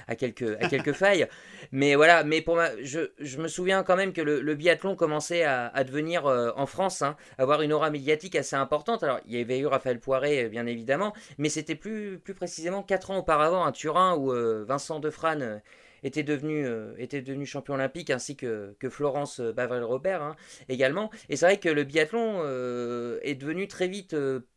à 0.08 0.12
euh, 0.12 0.16
quelques, 0.16 0.62
à 0.62 0.68
quelques 0.68 0.94
failles. 0.94 1.28
Mais 1.72 1.96
voilà, 1.96 2.24
mais 2.24 2.42
pour 2.42 2.56
ma, 2.56 2.70
je, 2.82 3.12
je, 3.20 3.38
me 3.38 3.48
souviens 3.48 3.84
quand 3.84 3.96
même 3.96 4.14
que 4.14 4.22
le, 4.22 4.56
biathlon 4.56 4.96
commençait 4.96 5.44
à, 5.44 5.84
devenir 5.84 6.26
euh, 6.26 6.52
en 6.56 6.66
France, 6.66 7.04
avoir 7.38 7.62
une 7.62 7.74
aura 7.74 7.90
médiatique 7.90 8.36
assez 8.36 8.56
importante. 8.56 9.04
Alors, 9.04 9.20
il 9.26 9.38
y 9.38 9.42
avait 9.42 9.60
eu 9.60 9.68
Raphaël 9.68 10.00
Poiré, 10.00 10.46
euh, 10.46 10.50
bien 10.50 10.66
évidemment, 10.66 11.14
mais 11.38 11.50
c'était 11.50 11.76
plus, 11.76 12.20
plus 12.20 12.34
précisément 12.34 12.84
quatre 12.84 13.12
ans 13.12 13.18
auparavant 13.18 13.66
à 13.66 13.72
Turin 13.72 14.16
où 14.16 14.32
Vincent 14.66 15.00
Defrane 15.00 15.62
était 16.06 16.24
devenu, 16.24 16.66
euh, 16.66 16.94
était 16.98 17.22
devenu 17.22 17.46
champion 17.46 17.74
olympique, 17.74 18.12
ainsi 18.12 18.36
que, 18.36 18.76
que 18.80 18.90
Florence 18.90 19.40
euh, 19.40 19.52
Bavrel-Robert 19.52 20.22
hein, 20.22 20.36
également. 20.70 21.10
Et 21.30 21.36
c'est 21.36 21.46
vrai 21.48 21.60
que 21.60 21.70
le 21.70 21.84
biathlon 21.84 22.42
euh, 22.44 23.20
est 23.24 23.36
devenu 23.36 23.68
très 23.68 23.88
vite 23.88 24.16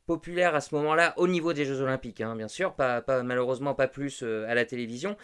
populaire 0.08 0.56
à 0.56 0.60
ce 0.60 0.74
moment-là 0.74 1.14
au 1.18 1.28
niveau 1.28 1.52
des 1.52 1.64
Jeux 1.64 1.80
Olympiques, 1.82 2.20
hein, 2.20 2.34
bien 2.34 2.48
sûr, 2.48 2.72
pas, 2.72 3.00
pas, 3.00 3.22
malheureusement 3.22 3.74
pas 3.74 3.86
plus 3.86 4.24
à 4.24 4.54
la 4.54 4.64
télévision. 4.64 5.16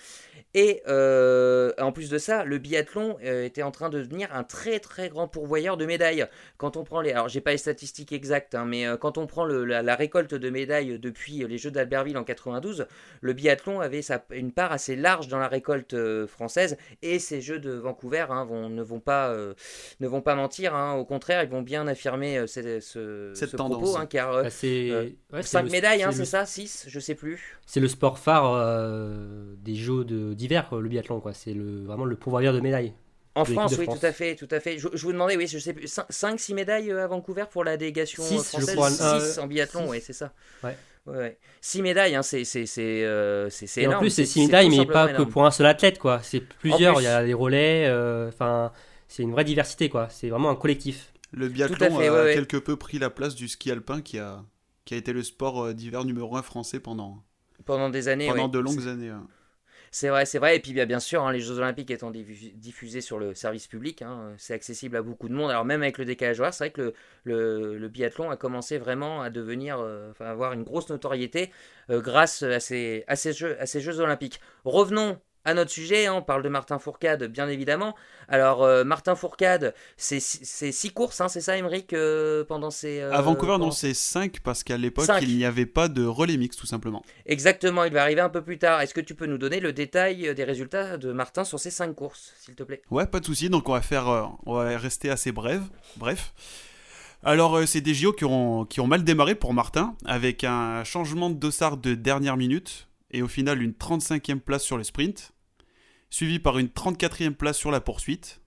Et 0.54 0.82
en 0.86 1.90
plus 1.90 2.10
de 2.10 2.18
ça, 2.18 2.44
le 2.44 2.58
biathlon 2.58 3.18
était 3.20 3.62
en 3.62 3.72
train 3.72 3.88
de 3.88 3.98
devenir 3.98 4.28
un 4.32 4.44
très 4.44 4.78
très 4.78 5.08
grand 5.08 5.26
pourvoyeur 5.26 5.76
de 5.76 5.86
médailles. 5.86 6.26
Quand 6.58 6.76
on 6.76 6.84
prend 6.84 7.00
les, 7.00 7.10
alors 7.12 7.28
j'ai 7.28 7.40
pas 7.40 7.50
les 7.50 7.58
statistiques 7.58 8.12
exactes, 8.12 8.54
hein, 8.54 8.64
mais 8.64 8.86
quand 9.00 9.18
on 9.18 9.26
prend 9.26 9.44
le, 9.44 9.64
la, 9.64 9.94
récolte 9.96 10.34
de 10.34 10.50
médailles 10.50 10.98
depuis 10.98 11.44
les 11.48 11.58
Jeux 11.58 11.70
d'Albertville 11.70 12.18
en 12.18 12.24
92, 12.24 12.86
le 13.20 13.32
biathlon 13.32 13.80
avait 13.80 14.02
sa, 14.02 14.24
une 14.30 14.52
part 14.52 14.70
assez 14.70 14.94
large 14.94 15.28
dans 15.28 15.38
la 15.38 15.48
récolte 15.48 15.96
française. 16.26 16.76
Et 17.02 17.18
ces 17.18 17.40
Jeux 17.40 17.58
de 17.58 17.72
Vancouver 17.72 18.26
hein, 18.28 18.44
vont, 18.44 18.68
ne, 18.68 18.82
vont 18.82 19.00
pas, 19.00 19.28
euh, 19.30 19.54
ne 20.00 20.08
vont 20.08 20.20
pas 20.20 20.34
mentir. 20.34 20.74
Hein. 20.74 20.94
au 20.94 21.04
contraire, 21.04 21.42
ils 21.42 21.48
vont 21.48 21.62
bien 21.62 21.86
affirmer 21.86 22.38
euh, 22.38 22.46
ce, 22.46 22.80
ce, 22.80 23.32
Cette 23.34 23.56
propos. 23.56 23.96
Hein, 23.96 24.06
car 24.06 24.42
bah, 24.42 24.50
c'est 24.50 24.73
5 25.40 25.70
médailles, 25.70 26.06
c'est 26.12 26.24
ça 26.24 26.46
6 26.46 26.86
Je 26.88 27.00
sais 27.00 27.14
plus. 27.14 27.58
C'est 27.66 27.80
le 27.80 27.88
sport 27.88 28.18
phare 28.18 28.52
euh, 28.54 29.54
des 29.58 29.74
Jeux 29.74 30.04
d'hiver, 30.04 30.74
le 30.74 30.88
biathlon. 30.88 31.22
C'est 31.32 31.54
vraiment 31.54 32.04
le 32.04 32.16
pourvoyeur 32.16 32.52
de 32.52 32.60
médailles. 32.60 32.92
En 33.36 33.44
France, 33.44 33.74
oui, 33.78 33.86
tout 33.86 34.06
à 34.06 34.12
fait, 34.12 34.36
tout 34.36 34.48
à 34.52 34.60
fait. 34.60 34.78
Je, 34.78 34.86
vous 34.86 35.12
demandais, 35.12 35.36
oui, 35.36 35.48
je 35.48 35.58
sais 35.58 35.72
plus, 35.72 35.86
5-6 35.86 36.54
médailles 36.54 36.92
à 36.92 37.06
Vancouver 37.08 37.46
pour 37.50 37.64
la 37.64 37.76
délégation 37.76 38.22
française? 38.22 39.34
6 39.34 39.38
en 39.40 39.48
biathlon, 39.48 39.88
oui, 39.88 40.00
c'est 40.00 40.12
ça. 40.12 40.32
Ouais. 40.62 40.76
Ouais. 41.06 41.36
6 41.60 41.82
médailles, 41.82 42.14
hein, 42.14 42.22
c'est 42.22 42.44
euh, 42.78 43.50
énorme. 43.76 43.96
en 43.96 44.00
plus, 44.00 44.10
c'est 44.10 44.24
6 44.24 44.46
médailles, 44.46 44.70
mais 44.70 44.86
pas 44.86 45.08
que 45.08 45.22
pour 45.22 45.44
un 45.44 45.50
seul 45.50 45.66
athlète, 45.66 45.98
quoi. 45.98 46.20
C'est 46.22 46.40
plusieurs, 46.40 47.00
il 47.00 47.04
y 47.04 47.08
a 47.08 47.22
les 47.22 47.34
relais, 47.34 47.86
euh, 47.86 48.28
enfin, 48.28 48.72
c'est 49.08 49.22
une 49.22 49.32
vraie 49.32 49.44
diversité, 49.44 49.88
quoi. 49.88 50.08
C'est 50.10 50.28
vraiment 50.28 50.50
un 50.50 50.56
collectif. 50.56 51.12
Le 51.32 51.48
biathlon 51.48 51.98
a 51.98 52.32
quelque 52.32 52.56
peu 52.56 52.76
pris 52.76 52.98
la 52.98 53.10
place 53.10 53.34
du 53.34 53.48
ski 53.48 53.72
alpin 53.72 54.00
qui 54.00 54.18
a, 54.18 54.44
qui 54.84 54.94
a 54.94 54.96
été 54.96 55.12
le 55.12 55.22
sport 55.22 55.62
euh, 55.62 55.74
d'hiver 55.74 56.04
numéro 56.04 56.36
1 56.36 56.42
français 56.42 56.80
pendant, 56.80 57.22
pendant 57.64 57.90
des 57.90 58.08
années. 58.08 58.28
Pendant 58.28 58.48
de 58.48 58.58
longues 58.58 58.88
années. 58.88 59.12
C'est 59.90 60.08
vrai, 60.08 60.26
c'est 60.26 60.40
vrai. 60.40 60.56
Et 60.56 60.60
puis 60.60 60.72
bien 60.72 60.98
sûr, 60.98 61.22
hein, 61.22 61.30
les 61.30 61.38
Jeux 61.38 61.58
Olympiques 61.58 61.92
étant 61.92 62.10
diffusés 62.10 63.00
sur 63.00 63.20
le 63.20 63.32
service 63.32 63.68
public, 63.68 64.02
hein, 64.02 64.34
c'est 64.38 64.52
accessible 64.52 64.96
à 64.96 65.02
beaucoup 65.02 65.28
de 65.28 65.34
monde. 65.34 65.50
Alors 65.50 65.64
même 65.64 65.82
avec 65.82 65.98
le 65.98 66.04
décalage 66.04 66.40
horaire, 66.40 66.52
c'est 66.52 66.64
vrai 66.64 66.72
que 66.72 66.94
le, 67.22 67.78
le, 67.78 67.88
biathlon 67.88 68.28
a 68.28 68.36
commencé 68.36 68.76
vraiment 68.76 69.22
à 69.22 69.30
devenir, 69.30 69.78
euh, 69.78 70.12
avoir 70.18 70.52
une 70.52 70.64
grosse 70.64 70.88
notoriété 70.88 71.52
euh, 71.90 72.00
grâce 72.00 72.42
à 72.42 72.58
ces, 72.58 73.04
à, 73.06 73.14
ces 73.14 73.32
jeux, 73.32 73.56
à 73.60 73.66
ces 73.66 73.80
Jeux 73.80 74.00
Olympiques. 74.00 74.40
Revenons 74.64 75.20
à 75.44 75.54
notre 75.54 75.70
sujet, 75.70 76.06
hein, 76.06 76.14
on 76.14 76.22
parle 76.22 76.42
de 76.42 76.48
Martin 76.48 76.78
Fourcade, 76.78 77.24
bien 77.24 77.48
évidemment. 77.48 77.94
Alors, 78.28 78.62
euh, 78.62 78.84
Martin 78.84 79.14
Fourcade, 79.14 79.74
c'est 79.96 80.20
six 80.20 80.90
courses, 80.90 81.20
hein, 81.20 81.28
c'est 81.28 81.40
ça, 81.40 81.56
Émeric, 81.56 81.92
euh, 81.92 82.44
pendant 82.44 82.70
ces. 82.70 83.00
à 83.00 83.20
Vancouver, 83.20 83.58
non, 83.58 83.70
c'est 83.70 83.94
5 83.94 84.40
parce 84.40 84.64
qu'à 84.64 84.78
l'époque, 84.78 85.08
il 85.20 85.36
n'y 85.36 85.44
avait 85.44 85.66
pas 85.66 85.88
de 85.88 86.04
relais 86.04 86.36
mix, 86.36 86.56
tout 86.56 86.66
simplement. 86.66 87.02
Exactement, 87.26 87.84
il 87.84 87.92
va 87.92 88.02
arriver 88.02 88.22
un 88.22 88.30
peu 88.30 88.42
plus 88.42 88.58
tard. 88.58 88.80
Est-ce 88.80 88.94
que 88.94 89.00
tu 89.00 89.14
peux 89.14 89.26
nous 89.26 89.38
donner 89.38 89.60
le 89.60 89.72
détail 89.72 90.34
des 90.34 90.44
résultats 90.44 90.96
de 90.96 91.12
Martin 91.12 91.44
sur 91.44 91.60
ces 91.60 91.70
5 91.70 91.94
courses, 91.94 92.32
s'il 92.38 92.54
te 92.54 92.62
plaît? 92.62 92.82
Ouais, 92.90 93.06
pas 93.06 93.20
de 93.20 93.26
souci. 93.26 93.50
Donc, 93.50 93.68
on 93.68 93.72
va 93.72 93.82
faire, 93.82 94.32
on 94.46 94.54
va 94.54 94.78
rester 94.78 95.10
assez 95.10 95.32
bref. 95.32 95.60
Bref. 95.96 96.32
Alors, 97.22 97.66
c'est 97.66 97.80
des 97.80 97.94
JO 97.94 98.12
qui 98.12 98.24
ont, 98.24 98.64
qui 98.64 98.80
ont 98.80 98.86
mal 98.86 99.04
démarré 99.04 99.34
pour 99.34 99.54
Martin, 99.54 99.94
avec 100.04 100.44
un 100.44 100.84
changement 100.84 101.30
de 101.30 101.36
dossard 101.36 101.76
de 101.76 101.94
dernière 101.94 102.36
minute 102.36 102.88
et 103.14 103.22
au 103.22 103.28
final 103.28 103.62
une 103.62 103.70
35e 103.70 104.40
place 104.40 104.64
sur 104.64 104.76
le 104.76 104.82
sprint, 104.82 105.32
suivi 106.14 106.38
par 106.38 106.58
une 106.58 106.68
34e 106.68 107.32
place 107.32 107.58
sur 107.58 107.72
la 107.72 107.80
poursuite. 107.80 108.40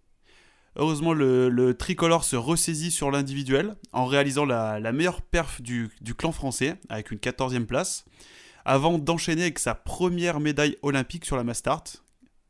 Heureusement, 0.78 1.12
le, 1.12 1.74
tricolore 1.74 2.24
se 2.24 2.38
ressaisit 2.38 2.92
sur 2.92 3.12
l'individuel 3.12 3.76
en 3.92 4.06
réalisant 4.06 4.46
la, 4.46 4.80
meilleure 4.94 5.22
perf 5.22 5.62
du, 5.62 5.90
clan 6.18 6.32
français 6.32 6.76
avec 6.88 7.12
une 7.12 7.18
14e 7.18 7.66
place, 7.66 8.06
avant 8.64 8.98
d'enchaîner 8.98 9.42
avec 9.42 9.60
sa 9.60 9.76
première 9.76 10.40
médaille 10.40 10.78
olympique 10.82 11.26
sur 11.26 11.36
la 11.36 11.44
Mastart, 11.44 11.84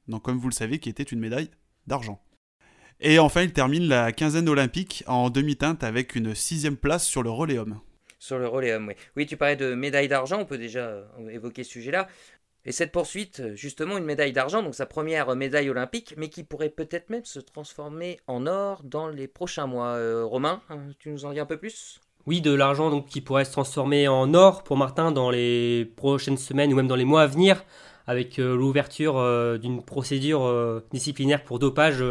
donc 0.07 0.21
comme 0.21 0.37
vous 0.37 0.49
le 0.49 0.53
savez, 0.53 0.77
qui 0.77 0.89
était 0.89 1.01
une 1.01 1.19
médaille 1.19 1.49
d'argent. 1.87 2.21
Et 2.99 3.17
enfin, 3.17 3.41
il 3.41 3.53
termine 3.53 3.87
la 3.87 4.11
quinzaine 4.11 4.47
olympique 4.47 5.03
en 5.07 5.31
demi-teinte 5.31 5.83
avec 5.83 6.15
une 6.15 6.35
sixième 6.35 6.77
place 6.77 7.07
sur 7.07 7.23
le 7.23 7.31
relais 7.31 7.57
homme. 7.57 7.79
Sur 8.19 8.39
le 8.39 8.47
relais 8.47 8.73
homme, 8.73 8.87
oui. 8.87 8.93
Oui, 9.15 9.25
tu 9.27 9.37
parlais 9.37 9.55
de 9.55 9.75
médaille 9.75 10.07
d'argent, 10.07 10.39
on 10.39 10.45
peut 10.45 10.57
déjà 10.57 10.79
euh, 10.79 11.29
évoquer 11.29 11.63
ce 11.63 11.71
sujet-là. 11.71 12.07
Et 12.67 12.73
cette 12.73 12.91
poursuite, 12.91 13.55
justement, 13.55 13.97
une 13.97 14.03
médaille 14.03 14.33
d'argent, 14.33 14.61
donc 14.61 14.75
sa 14.75 14.85
première 14.85 15.33
médaille 15.37 15.69
olympique, 15.69 16.15
mais 16.17 16.27
qui 16.27 16.43
pourrait 16.43 16.67
peut-être 16.67 17.09
même 17.09 17.23
se 17.23 17.39
transformer 17.39 18.19
en 18.27 18.45
or 18.45 18.81
dans 18.83 19.07
les 19.07 19.29
prochains 19.29 19.67
mois. 19.67 19.91
Euh, 19.91 20.25
Romain, 20.25 20.61
hein, 20.69 20.79
tu 20.99 21.09
nous 21.09 21.23
en 21.23 21.31
dis 21.31 21.39
un 21.39 21.45
peu 21.45 21.55
plus? 21.55 22.01
Oui, 22.25 22.41
de 22.41 22.53
l'argent 22.53 22.89
donc 22.89 23.05
qui 23.05 23.21
pourrait 23.21 23.45
se 23.45 23.53
transformer 23.53 24.09
en 24.09 24.33
or 24.33 24.65
pour 24.65 24.75
Martin 24.75 25.13
dans 25.13 25.29
les 25.29 25.89
prochaines 25.95 26.35
semaines 26.35 26.73
ou 26.73 26.75
même 26.75 26.87
dans 26.87 26.97
les 26.97 27.05
mois 27.05 27.21
à 27.21 27.27
venir, 27.27 27.63
avec 28.05 28.37
euh, 28.37 28.57
l'ouverture 28.57 29.15
d'une 29.59 29.81
procédure 29.81 30.83
disciplinaire 30.91 31.45
pour 31.45 31.59
dopage 31.59 32.03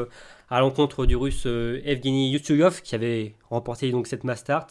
à 0.48 0.60
l'encontre 0.60 1.04
du 1.04 1.16
russe 1.16 1.44
Evgeny 1.44 2.30
Yutsuyov, 2.30 2.80
qui 2.80 2.94
avait 2.94 3.34
remporté 3.50 3.90
donc 3.90 4.06
cette 4.06 4.24
Mastart 4.24 4.68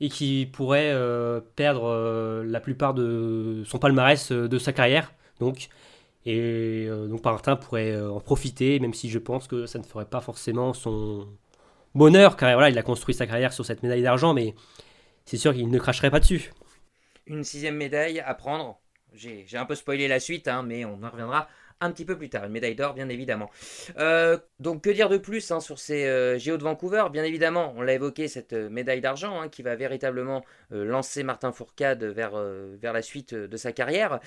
et 0.00 0.08
qui 0.08 0.48
pourrait 0.50 0.90
euh, 0.92 1.40
perdre 1.56 1.84
euh, 1.84 2.42
la 2.44 2.60
plupart 2.60 2.94
de 2.94 3.62
son 3.66 3.78
palmarès 3.78 4.32
euh, 4.32 4.48
de 4.48 4.58
sa 4.58 4.72
carrière. 4.72 5.12
Donc, 5.40 5.68
et 6.26 6.86
donc 7.08 7.24
Martin 7.24 7.56
pourrait 7.56 7.98
en 7.98 8.20
profiter, 8.20 8.78
même 8.78 8.92
si 8.92 9.08
je 9.08 9.18
pense 9.18 9.48
que 9.48 9.64
ça 9.64 9.78
ne 9.78 9.84
ferait 9.84 10.04
pas 10.04 10.20
forcément 10.20 10.74
son 10.74 11.26
bonheur, 11.94 12.36
car 12.36 12.52
voilà, 12.52 12.68
il 12.68 12.76
a 12.76 12.82
construit 12.82 13.14
sa 13.14 13.26
carrière 13.26 13.54
sur 13.54 13.64
cette 13.64 13.82
médaille 13.82 14.02
d'argent, 14.02 14.34
mais 14.34 14.54
c'est 15.24 15.38
sûr 15.38 15.54
qu'il 15.54 15.70
ne 15.70 15.78
cracherait 15.78 16.10
pas 16.10 16.20
dessus. 16.20 16.52
Une 17.26 17.42
sixième 17.42 17.76
médaille 17.76 18.20
à 18.20 18.34
prendre. 18.34 18.78
J'ai 19.14 19.46
un 19.54 19.64
peu 19.64 19.74
spoilé 19.74 20.08
la 20.08 20.20
suite, 20.20 20.46
hein, 20.46 20.62
mais 20.62 20.84
on 20.84 21.02
en 21.02 21.08
reviendra 21.08 21.48
un 21.80 21.90
petit 21.90 22.04
peu 22.04 22.16
plus 22.16 22.28
tard, 22.28 22.44
une 22.44 22.52
médaille 22.52 22.74
d'or 22.74 22.94
bien 22.94 23.08
évidemment. 23.08 23.50
Euh, 23.98 24.36
donc 24.58 24.82
que 24.82 24.90
dire 24.90 25.08
de 25.08 25.16
plus 25.16 25.50
hein, 25.50 25.60
sur 25.60 25.78
ces 25.78 26.06
euh, 26.06 26.36
de 26.38 26.62
Vancouver? 26.62 27.04
Bien 27.10 27.24
évidemment, 27.24 27.72
on 27.76 27.82
l'a 27.82 27.94
évoqué, 27.94 28.28
cette 28.28 28.52
euh, 28.52 28.68
médaille 28.68 29.00
d'argent 29.00 29.40
hein, 29.40 29.48
qui 29.48 29.62
va 29.62 29.76
véritablement 29.76 30.44
lancer 30.70 31.22
Martin 31.22 31.52
Fourcade 31.52 32.04
vers, 32.04 32.32
la 32.82 33.02
suite 33.02 33.34
de 33.34 33.56
sa 33.56 33.72
carrière. 33.72 34.20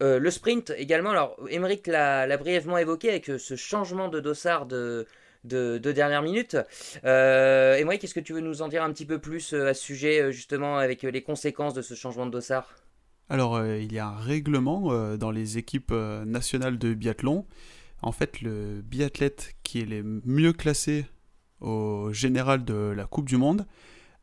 le 0.00 0.30
sprint 0.30 0.72
également, 0.76 1.10
alors 1.10 1.36
Emmerich 1.50 1.86
l'a 1.86 2.36
brièvement 2.36 2.78
évoqué 2.78 3.10
avec 3.10 3.26
ce 3.26 3.56
changement 3.56 4.08
de 4.08 4.20
dossard 4.20 4.66
de... 4.66 5.06
De, 5.44 5.76
dernière 5.78 6.22
minute. 6.22 6.56
et 7.04 7.84
moi, 7.84 7.98
qu'est-ce 7.98 8.14
que 8.14 8.20
tu 8.20 8.32
veux 8.32 8.40
nous 8.40 8.62
en 8.62 8.68
dire 8.68 8.82
un 8.82 8.90
petit 8.94 9.04
peu 9.04 9.18
plus 9.18 9.52
à 9.52 9.74
ce 9.74 9.82
sujet, 9.82 10.32
justement, 10.32 10.78
avec 10.78 11.02
les 11.02 11.22
conséquences 11.22 11.74
de 11.74 11.82
ce 11.82 11.92
changement 11.92 12.24
de 12.24 12.30
dossard? 12.30 12.74
Alors, 13.30 13.56
euh, 13.56 13.78
il 13.78 13.92
y 13.92 13.98
a 13.98 14.08
un 14.08 14.16
règlement 14.16 14.92
euh, 14.92 15.16
dans 15.16 15.30
les 15.30 15.56
équipes 15.56 15.92
euh, 15.92 16.24
nationales 16.24 16.78
de 16.78 16.92
biathlon. 16.92 17.46
En 18.02 18.12
fait, 18.12 18.42
le 18.42 18.82
biathlète 18.82 19.54
qui 19.62 19.80
est 19.80 19.86
le 19.86 20.20
mieux 20.26 20.52
classé 20.52 21.06
au 21.60 22.12
général 22.12 22.64
de 22.64 22.74
la 22.74 23.06
Coupe 23.06 23.26
du 23.26 23.38
Monde 23.38 23.66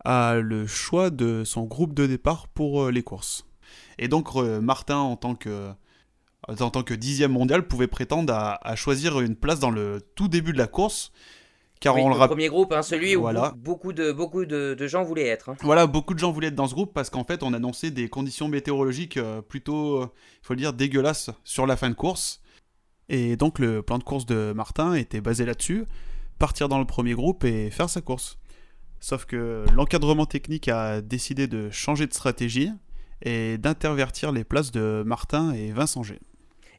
a 0.05 0.35
le 0.35 0.67
choix 0.67 1.09
de 1.09 1.43
son 1.43 1.63
groupe 1.63 1.95
de 1.95 2.05
départ 2.05 2.47
pour 2.47 2.91
les 2.91 3.01
courses. 3.01 3.45
Et 3.97 4.07
donc, 4.07 4.35
Martin, 4.35 4.97
en 4.97 5.15
tant 5.15 5.33
que 5.33 5.71
en 6.47 6.69
tant 6.69 6.83
que 6.83 6.93
dixième 6.93 7.31
mondial, 7.31 7.67
pouvait 7.67 7.87
prétendre 7.87 8.33
à, 8.33 8.75
choisir 8.75 9.19
une 9.21 9.35
place 9.35 9.59
dans 9.59 9.69
le 9.69 10.01
tout 10.15 10.27
début 10.27 10.53
de 10.53 10.57
la 10.57 10.67
course 10.67 11.11
car 11.81 11.97
on 11.97 12.09
le, 12.09 12.15
premier 12.27 12.47
groupe, 12.47 12.71
hein, 12.71 12.83
celui 12.83 13.15
où 13.15 13.27
beaucoup, 13.57 13.91
de, 13.91 14.11
beaucoup 14.11 14.45
de, 14.45 14.87
gens 14.87 15.03
voulaient 15.03 15.27
être. 15.27 15.49
Hein. 15.49 15.55
Voilà, 15.61 15.87
beaucoup 15.87 16.13
de 16.13 16.19
gens 16.19 16.31
voulaient 16.31 16.47
être 16.47 16.55
dans 16.55 16.67
ce 16.67 16.73
groupe 16.73 16.93
parce 16.93 17.09
qu'en 17.09 17.23
fait, 17.23 17.43
on 17.43 17.53
annonçait 17.53 17.91
des 17.91 18.07
conditions 18.07 18.47
météorologiques 18.47 19.17
euh, 19.17 19.41
plutôt, 19.41 19.97
euh, 19.97 20.07
il 20.41 20.45
faut 20.45 20.53
le 20.53 20.59
dire, 20.59 20.73
dégueulasses 20.73 21.31
sur 21.43 21.65
la 21.65 21.75
fin 21.75 21.89
de 21.89 21.95
course. 21.95 22.41
Et 23.09 23.35
donc, 23.35 23.59
le 23.59 23.81
plan 23.81 23.97
de 23.97 24.03
course 24.03 24.27
de 24.27 24.53
Martin 24.55 24.93
était 24.93 25.21
basé 25.21 25.43
là-dessus 25.43 25.85
partir 26.37 26.69
dans 26.69 26.79
le 26.79 26.85
premier 26.85 27.13
groupe 27.13 27.43
et 27.43 27.69
faire 27.69 27.89
sa 27.89 28.01
course. 28.01 28.39
Sauf 28.99 29.25
que 29.25 29.63
l'encadrement 29.75 30.25
technique 30.25 30.67
a 30.69 31.01
décidé 31.01 31.47
de 31.47 31.69
changer 31.69 32.07
de 32.07 32.13
stratégie 32.13 32.71
et 33.21 33.59
d'intervertir 33.59 34.31
les 34.31 34.43
places 34.43 34.71
de 34.71 35.03
Martin 35.05 35.53
et 35.53 35.71
Vincent 35.71 36.01
G. 36.01 36.19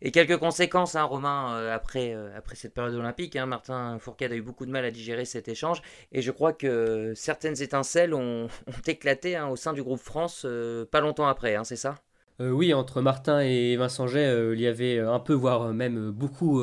Et 0.04 0.10
quelques 0.10 0.36
conséquences, 0.36 0.96
hein, 0.96 1.04
Romain, 1.04 1.54
euh, 1.54 1.72
après, 1.72 2.12
euh, 2.12 2.36
après 2.36 2.56
cette 2.56 2.74
période 2.74 2.94
olympique. 2.94 3.36
Hein, 3.36 3.46
Martin 3.46 3.98
Fourcade 4.00 4.32
a 4.32 4.34
eu 4.34 4.42
beaucoup 4.42 4.66
de 4.66 4.70
mal 4.72 4.84
à 4.84 4.90
digérer 4.90 5.24
cet 5.24 5.46
échange. 5.46 5.80
Et 6.10 6.22
je 6.22 6.32
crois 6.32 6.52
que 6.52 7.12
certaines 7.14 7.62
étincelles 7.62 8.12
ont, 8.12 8.48
éclaté 8.88 9.36
hein, 9.36 9.46
au 9.46 9.54
sein 9.54 9.72
du 9.72 9.80
groupe 9.80 10.00
France 10.00 10.42
euh, 10.44 10.84
pas 10.84 11.00
longtemps 11.00 11.28
après, 11.28 11.56
c'est 11.62 11.76
ça? 11.76 11.94
Oui, 12.40 12.74
entre 12.74 13.00
Martin 13.00 13.38
et 13.38 13.76
Vincent 13.76 14.08
Jet, 14.08 14.52
il 14.54 14.60
y 14.60 14.66
avait 14.66 14.98
un 14.98 15.20
peu, 15.20 15.32
voire 15.32 15.72
même 15.72 16.10
beaucoup 16.10 16.60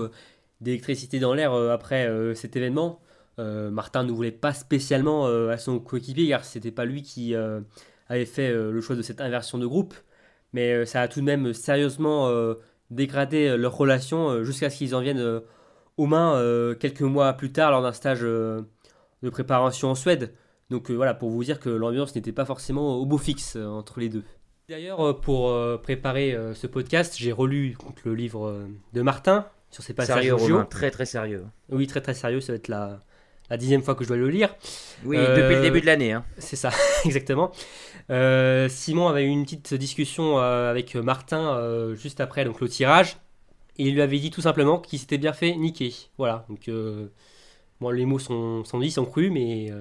d'électricité 0.60 1.20
dans 1.20 1.34
l'air 1.34 1.54
après 1.54 2.12
cet 2.36 2.58
événement. 2.58 3.00
Martin 3.38 4.04
ne 4.04 4.12
voulait 4.12 4.32
pas 4.32 4.52
spécialement 4.52 5.28
à 5.28 5.58
son 5.58 5.80
coéquipier 5.80 6.28
car 6.28 6.44
c'était 6.44 6.72
pas 6.72 6.84
lui 6.84 7.04
qui 7.04 7.34
avait 8.10 8.26
fait 8.26 8.52
le 8.52 8.82
choix 8.82 8.98
de 8.98 9.02
cette 9.02 9.22
inversion 9.22 9.58
de 9.58 9.66
groupe. 9.66 9.94
Mais 10.52 10.86
ça 10.86 11.02
a 11.02 11.08
tout 11.08 11.22
de 11.22 11.26
même 11.26 11.54
sérieusement 11.54 12.28
dégrader 12.92 13.48
euh, 13.48 13.58
leur 13.58 13.76
relation 13.76 14.30
euh, 14.30 14.44
jusqu'à 14.44 14.70
ce 14.70 14.78
qu'ils 14.78 14.96
en 14.96 15.02
viennent 15.02 15.20
euh, 15.20 15.42
aux 15.98 16.06
mains 16.06 16.42
quelques 16.80 17.02
mois 17.02 17.34
plus 17.34 17.52
tard 17.52 17.72
lors 17.72 17.82
d'un 17.82 17.92
stage 17.92 18.22
de 18.22 18.64
préparation 19.32 19.90
en 19.90 19.96
Suède. 19.96 20.34
Donc 20.70 20.92
voilà, 20.92 21.14
pour 21.14 21.30
vous 21.30 21.44
dire 21.44 21.60
que 21.60 21.70
l'ambiance 21.70 22.16
n'était 22.16 22.32
pas 22.32 22.46
forcément 22.46 22.96
au 22.96 23.06
beau 23.06 23.18
fixe 23.18 23.58
entre 23.58 24.00
les 24.00 24.08
deux. 24.08 24.24
D'ailleurs, 24.70 25.20
pour 25.20 25.54
préparer 25.82 26.38
ce 26.54 26.68
podcast, 26.68 27.16
j'ai 27.18 27.34
relu 27.34 27.76
le 28.06 28.16
livre 28.16 28.62
de 28.94 29.02
Martin 29.02 29.46
sur 29.72 29.84
ses 29.84 29.94
passages 29.94 30.24
sérieux, 30.24 30.66
très 30.70 30.90
très 30.90 31.06
sérieux. 31.06 31.44
Oui, 31.70 31.86
très 31.86 32.00
très 32.00 32.14
sérieux, 32.14 32.40
ça 32.40 32.54
va 32.54 32.56
être 32.56 32.70
la, 32.70 33.02
la 33.50 33.58
dixième 33.58 33.82
fois 33.82 33.96
que 33.96 34.06
je 34.06 34.08
dois 34.08 34.18
le 34.18 34.30
lire. 34.30 34.56
Oui, 35.04 35.18
depuis 35.18 35.56
le 35.56 35.62
début 35.62 35.82
de 35.82 35.86
l'année. 35.86 36.14
Hein. 36.14 36.24
C'est 36.38 36.56
ça, 36.56 36.70
exactement. 37.04 37.52
Euh, 38.10 38.68
Simon 38.70 39.08
avait 39.08 39.24
eu 39.24 39.28
une 39.28 39.44
petite 39.44 39.74
discussion 39.76 40.40
euh, 40.40 40.70
avec 40.70 40.96
Martin 40.96 41.56
euh, 41.56 41.96
juste 41.96 42.22
après 42.22 42.44
donc, 42.46 42.60
le 42.60 42.68
tirage. 42.68 43.18
Et 43.78 43.88
il 43.88 43.94
lui 43.94 44.02
avait 44.02 44.20
dit 44.20 44.32
tout 44.32 44.42
simplement 44.42 44.80
qu'il 44.80 45.00
s'était 45.00 45.18
bien 45.18 45.34
fait 45.34 45.56
niquer. 45.56 45.94
Voilà. 46.18 46.46
Donc, 46.50 46.70
bon, 47.80 47.90
les 47.92 48.06
mots 48.06 48.20
sont, 48.20 48.66
sont 48.66 48.80
dits, 48.80 48.92
sont 48.92 49.06
crus, 49.06 49.32
mais. 49.32 49.72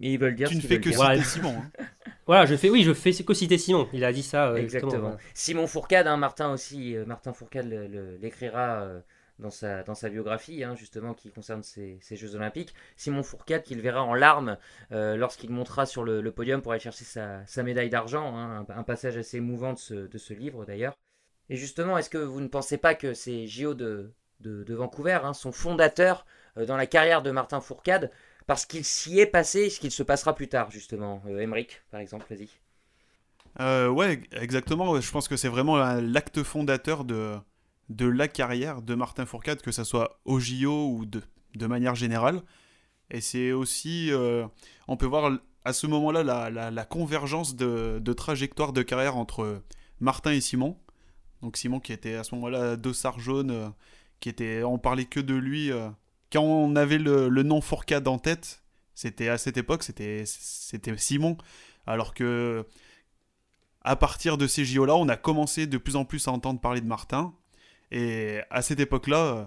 ils 0.00 0.18
veulent 0.18 0.36
dire. 0.36 0.48
Tu 0.48 0.56
ne 0.56 0.60
fais 0.60 0.80
que 0.80 0.92
citer 0.92 1.22
Simon. 1.24 1.56
Hein. 1.58 1.84
voilà, 2.26 2.46
je 2.46 2.54
fais, 2.54 2.70
oui, 2.70 2.84
je 2.84 2.94
fais 2.94 3.12
que 3.12 3.34
citer 3.34 3.58
Simon. 3.58 3.88
Il 3.92 4.04
a 4.04 4.12
dit 4.12 4.22
ça. 4.22 4.54
exactement. 4.56 5.16
Simon 5.34 5.66
Fourcade, 5.66 6.06
hein, 6.06 6.16
Martin 6.16 6.52
aussi. 6.52 6.94
Martin 7.04 7.32
Fourcade 7.32 7.68
l'écrira 8.20 8.86
dans 9.38 9.50
sa, 9.50 9.82
dans 9.82 9.94
sa 9.94 10.08
biographie, 10.08 10.64
hein, 10.64 10.74
justement, 10.74 11.14
qui 11.14 11.30
concerne 11.30 11.62
ces, 11.62 12.00
Jeux 12.10 12.34
Olympiques. 12.34 12.74
Simon 12.96 13.22
Fourcade, 13.22 13.62
qu'il 13.62 13.80
verra 13.80 14.02
en 14.02 14.14
larmes 14.14 14.58
euh, 14.92 15.16
lorsqu'il 15.16 15.50
montera 15.50 15.86
sur 15.86 16.04
le, 16.04 16.30
podium 16.32 16.62
pour 16.62 16.72
aller 16.72 16.80
chercher 16.80 17.04
sa, 17.04 17.62
médaille 17.62 17.90
d'argent, 17.90 18.36
hein, 18.36 18.66
un, 18.68 18.82
passage 18.82 19.16
assez 19.16 19.38
émouvant 19.38 19.72
de 19.72 19.78
ce, 20.18 20.32
livre 20.32 20.64
d'ailleurs. 20.64 20.96
Et 21.50 21.56
justement, 21.56 21.96
est-ce 21.98 22.10
que 22.10 22.18
vous 22.18 22.40
ne 22.40 22.48
pensez 22.48 22.78
pas 22.78 22.94
que 22.94 23.14
ces 23.14 23.46
JO 23.46 23.74
de, 23.74 24.12
de, 24.40 24.74
Vancouver 24.74 25.20
hein, 25.22 25.32
sont 25.32 25.52
fondateurs 25.52 26.26
euh, 26.56 26.66
dans 26.66 26.76
la 26.76 26.86
carrière 26.86 27.22
de 27.22 27.30
Martin 27.30 27.60
Fourcade 27.60 28.10
parce 28.46 28.64
qu'il 28.64 28.84
s'y 28.84 29.20
est 29.20 29.26
passé 29.26 29.68
ce 29.68 29.78
qu'il 29.78 29.90
se 29.90 30.02
passera 30.02 30.34
plus 30.34 30.48
tard, 30.48 30.70
justement 30.70 31.22
euh, 31.28 31.64
par 31.90 32.00
exemple, 32.00 32.26
vas-y. 32.30 32.48
Euh, 33.60 33.88
ouais, 33.88 34.22
exactement. 34.32 35.00
Je 35.00 35.10
pense 35.10 35.28
que 35.28 35.36
c'est 35.36 35.48
vraiment 35.48 35.76
l'acte 36.00 36.42
fondateur 36.42 37.04
de, 37.04 37.36
de 37.88 38.06
la 38.06 38.28
carrière 38.28 38.82
de 38.82 38.94
Martin 38.94 39.26
Fourcade, 39.26 39.62
que 39.62 39.72
ce 39.72 39.84
soit 39.84 40.20
au 40.24 40.40
JO 40.40 40.90
ou 40.90 41.06
de, 41.06 41.22
de 41.54 41.66
manière 41.66 41.94
générale. 41.94 42.42
Et 43.10 43.20
c'est 43.20 43.52
aussi, 43.52 44.12
euh, 44.12 44.46
on 44.86 44.96
peut 44.96 45.06
voir 45.06 45.38
à 45.64 45.72
ce 45.72 45.86
moment-là 45.86 46.22
la, 46.70 46.84
convergence 46.84 47.56
de, 47.56 48.12
trajectoire 48.12 48.72
de 48.72 48.82
carrière 48.82 49.16
entre 49.16 49.62
Martin 50.00 50.32
et 50.32 50.40
Simon. 50.40 50.76
Donc 51.42 51.56
Simon 51.56 51.80
qui 51.80 51.92
était 51.92 52.14
à 52.14 52.24
ce 52.24 52.34
moment-là 52.34 52.76
dossard 52.76 53.20
jaune, 53.20 53.50
euh, 53.50 53.68
qui 54.20 54.28
était, 54.28 54.62
on 54.64 54.78
parlait 54.78 55.04
que 55.04 55.20
de 55.20 55.34
lui. 55.34 55.70
euh, 55.70 55.88
quand 56.32 56.42
on 56.42 56.76
avait 56.76 56.98
le, 56.98 57.28
le 57.28 57.42
nom 57.42 57.60
Fourcade 57.60 58.06
en 58.08 58.18
tête, 58.18 58.62
c'était 58.94 59.28
à 59.28 59.38
cette 59.38 59.56
époque, 59.56 59.82
c'était 59.82 60.24
Simon. 60.96 61.38
Alors 61.86 62.12
que 62.12 62.66
à 63.82 63.96
partir 63.96 64.36
de 64.36 64.46
ces 64.46 64.64
JO 64.64 64.84
là, 64.84 64.96
on 64.96 65.08
a 65.08 65.16
commencé 65.16 65.66
de 65.66 65.78
plus 65.78 65.96
en 65.96 66.04
plus 66.04 66.28
à 66.28 66.32
entendre 66.32 66.60
parler 66.60 66.80
de 66.82 66.86
Martin. 66.86 67.32
Et 67.90 68.40
à 68.50 68.62
cette 68.62 68.80
époque-là, 68.80 69.36
euh, 69.36 69.44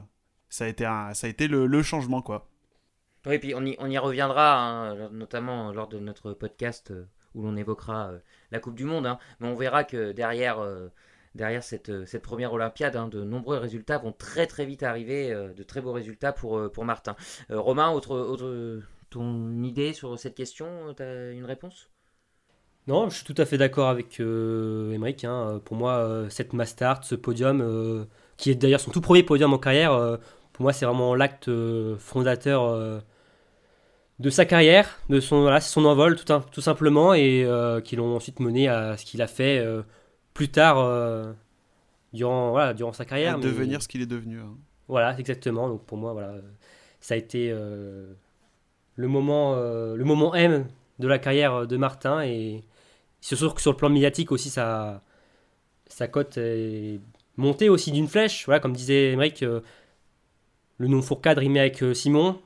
ça 0.50 0.66
a 0.66 0.68
été 0.68 0.86
un- 0.86 1.14
ça 1.14 1.28
a 1.28 1.30
été 1.30 1.48
le, 1.48 1.68
le 1.68 1.84
changement 1.84 2.22
quoi. 2.22 2.48
Oui, 3.28 3.38
puis 3.38 3.54
on 3.56 3.64
y, 3.66 3.76
on 3.80 3.88
y 3.90 3.98
reviendra, 4.00 4.58
hein, 4.60 5.10
notamment 5.12 5.72
lors 5.72 5.88
de 5.88 6.00
notre 6.00 6.34
podcast 6.34 6.92
euh, 6.92 7.06
où 7.36 7.44
l'on 7.44 7.56
évoquera 7.56 8.10
euh, 8.10 8.20
la 8.52 8.60
Coupe 8.60 8.76
du 8.76 8.84
Monde. 8.86 9.06
hein. 9.06 9.20
Mais 9.40 9.48
on 9.48 9.54
verra 9.56 9.84
que 9.84 10.12
derrière, 10.12 10.60
euh, 10.60 10.88
derrière 11.36 11.64
cette, 11.64 11.90
euh, 11.90 12.06
cette 12.08 12.24
première 12.24 12.52
Olympiade, 12.54 12.96
hein, 12.96 13.08
de 13.08 13.24
nombreux 13.24 13.58
résultats 13.58 14.00
vont 14.00 14.12
très 14.12 14.48
très 14.48 14.66
vite 14.66 14.82
arriver, 14.84 15.32
euh, 15.32 15.54
de 15.54 15.64
très 15.64 15.82
beaux 15.82 15.94
résultats 15.94 16.34
pour, 16.34 16.58
euh, 16.58 16.70
pour 16.70 16.84
Martin. 16.84 17.16
Euh, 17.52 17.60
Romain, 17.60 17.92
autre, 17.92 18.18
autre, 18.18 18.82
ton 19.12 19.62
idée 19.64 19.94
sur 19.94 20.18
cette 20.18 20.36
question 20.36 20.94
Tu 20.96 21.04
as 21.04 21.32
une 21.32 21.46
réponse? 21.46 21.90
Non, 22.88 23.10
je 23.10 23.18
suis 23.18 23.26
tout 23.26 23.40
à 23.40 23.46
fait 23.46 23.58
d'accord 23.60 23.90
avec 23.90 24.20
euh, 24.20 24.92
Emmerich, 24.94 25.24
hein. 25.26 25.62
Pour 25.66 25.78
moi, 25.78 25.98
euh, 25.98 26.30
cette 26.30 26.54
Mastart, 26.54 27.04
ce 27.04 27.14
podium, 27.16 27.62
euh, 27.62 28.06
qui 28.42 28.50
est 28.50 28.56
d'ailleurs 28.56 28.80
son 28.80 28.90
tout 28.90 29.02
premier 29.02 29.22
podium 29.22 29.54
en 29.54 29.60
carrière, 29.60 29.94
euh, 29.94 30.18
pour 30.54 30.64
moi, 30.64 30.74
c'est 30.74 30.86
vraiment 30.86 31.14
l'acte 31.14 31.48
euh, 31.48 31.96
fondateur 32.00 32.64
euh, 32.64 33.00
de 34.20 34.30
sa 34.32 34.46
carrière, 34.46 35.00
de 35.10 35.20
son, 35.20 35.42
voilà, 35.42 35.62
son 35.62 35.86
envol 35.86 36.16
tout, 36.16 36.34
un- 36.34 36.42
tout 36.42 36.62
simplement, 36.62 37.14
et 37.14 37.44
euh, 37.46 37.82
qui 37.82 37.96
l'ont 37.96 38.16
ensuite 38.16 38.40
mené 38.40 38.68
à 38.68 38.98
ce 38.98 39.06
qu'il 39.06 39.22
a 39.22 39.28
fait 39.28 39.60
euh, 39.60 39.84
plus 40.34 40.50
tard 40.50 40.80
euh, 40.80 41.32
durant, 42.14 42.50
voilà, 42.50 42.74
durant 42.74 42.94
sa 42.94 43.06
carrière. 43.06 43.36
à 43.36 43.38
mais- 43.38 43.44
devenir 43.44 43.82
ce 43.84 43.88
qu'il 43.88 44.02
est 44.02 44.06
devenu. 44.08 44.40
hein. 44.40 44.56
Voilà, 44.88 45.18
exactement. 45.20 45.70
Donc 45.70 45.86
pour 45.86 45.98
moi, 46.00 46.14
voilà, 46.14 46.34
ça 47.00 47.14
a 47.14 47.18
été 47.18 47.50
le 47.52 49.08
moment, 49.08 49.56
le 49.56 50.04
moment 50.04 50.34
M 50.36 50.66
de 51.00 51.08
la 51.08 51.18
carrière 51.20 51.66
de 51.68 51.78
Martin 51.78 52.22
et 52.24 52.64
c'est 53.22 53.36
sûr 53.36 53.54
que 53.56 53.62
sur 53.62 53.72
le 53.72 53.78
plan 53.78 53.90
médiatique 53.90 54.32
aussi, 54.32 54.50
sa, 54.50 55.02
sa 55.88 56.08
cote 56.08 56.38
est 56.38 57.00
montée 57.42 57.70
aussi 57.70 57.92
d'une 57.92 58.08
flèche. 58.08 58.46
Voilà, 58.46 58.60
comme 58.60 58.74
disait 58.74 59.12
Emmerich, 59.12 59.44
euh, 59.44 59.60
le 60.78 60.88
nom 60.88 61.02
Fourcade 61.02 61.38
rimait 61.40 61.60
avec 61.60 61.84
euh, 61.84 61.94
Simon. 61.94 62.40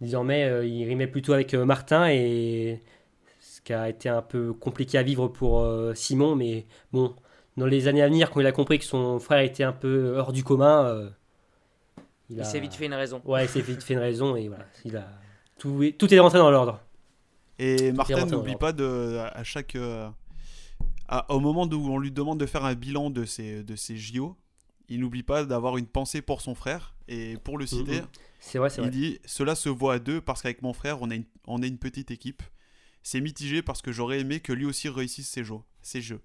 Désormais, 0.00 0.44
euh, 0.44 0.66
il 0.66 0.84
rimait 0.86 1.06
plutôt 1.06 1.32
avec 1.32 1.54
euh, 1.54 1.64
Martin 1.64 2.08
et 2.08 2.82
ce 3.40 3.60
qui 3.62 3.72
a 3.72 3.88
été 3.88 4.08
un 4.08 4.22
peu 4.22 4.52
compliqué 4.52 4.98
à 4.98 5.02
vivre 5.02 5.28
pour 5.28 5.60
euh, 5.62 5.94
Simon. 5.94 6.34
Mais 6.36 6.66
bon, 6.92 7.14
dans 7.56 7.66
les 7.66 7.88
années 7.88 8.02
à 8.02 8.08
venir, 8.08 8.30
quand 8.30 8.40
il 8.40 8.46
a 8.46 8.52
compris 8.52 8.78
que 8.78 8.84
son 8.84 9.18
frère 9.20 9.40
était 9.40 9.64
un 9.64 9.72
peu 9.72 10.16
hors 10.18 10.32
du 10.32 10.44
commun, 10.44 10.84
euh, 10.86 11.08
Il, 12.28 12.40
a- 12.40 12.44
s'est 12.44 12.60
vite 12.60 12.74
fait 12.74 12.86
une 12.86 12.94
raison. 12.94 13.22
Ouais, 13.24 13.44
il 13.44 13.48
s'est 13.48 13.60
vite 13.60 13.82
fait 13.82 13.94
une 13.94 14.00
raison 14.00 14.36
et 14.36 14.48
voilà, 14.48 14.66
il 14.84 14.96
a 14.96 15.06
tout, 15.58 15.82
est- 15.82 15.92
tout 15.98 16.12
est 16.12 16.18
rentré 16.18 16.38
dans 16.38 16.50
l'ordre. 16.50 16.80
Et 17.58 17.92
Martin 17.92 18.14
n'oublie 18.36 18.56
pas 18.56 18.72
de, 18.72 19.18
à 19.32 19.44
chaque. 19.44 19.76
À- 21.08 21.30
au 21.32 21.40
moment 21.40 21.64
où 21.64 21.88
on 21.90 21.98
lui 21.98 22.10
demande 22.10 22.38
de 22.40 22.46
faire 22.46 22.64
un 22.64 22.74
bilan 22.74 23.10
de 23.10 23.24
ses, 23.24 23.62
de 23.62 23.76
ses 23.76 23.96
JO, 23.96 24.36
il 24.88 25.00
n'oublie 25.00 25.22
pas 25.22 25.44
d'avoir 25.44 25.76
une 25.78 25.86
pensée 25.86 26.22
pour 26.22 26.40
son 26.40 26.54
frère. 26.54 26.94
Et 27.08 27.36
pour 27.44 27.58
le 27.58 27.66
citer. 27.66 28.00
C'est 28.40 28.58
vrai, 28.58 28.68
il 28.76 28.80
vrai. 28.80 28.90
dit 28.90 29.18
Cela 29.26 29.54
se 29.54 29.68
voit 29.68 29.94
à 29.94 29.98
deux 29.98 30.20
parce 30.20 30.40
qu'avec 30.42 30.62
mon 30.62 30.72
frère, 30.72 31.02
on, 31.02 31.10
a 31.10 31.14
une, 31.14 31.24
on 31.46 31.62
est 31.62 31.68
une 31.68 31.78
petite 31.78 32.10
équipe. 32.10 32.42
C'est 33.02 33.20
mitigé 33.20 33.60
parce 33.60 33.82
que 33.82 33.92
j'aurais 33.92 34.20
aimé 34.20 34.40
que 34.40 34.52
lui 34.54 34.64
aussi 34.64 34.88
réussisse 34.88 35.28
ses 35.28 35.44
jeux. 35.44 35.58
Ses 35.82 36.00
jeux. 36.00 36.20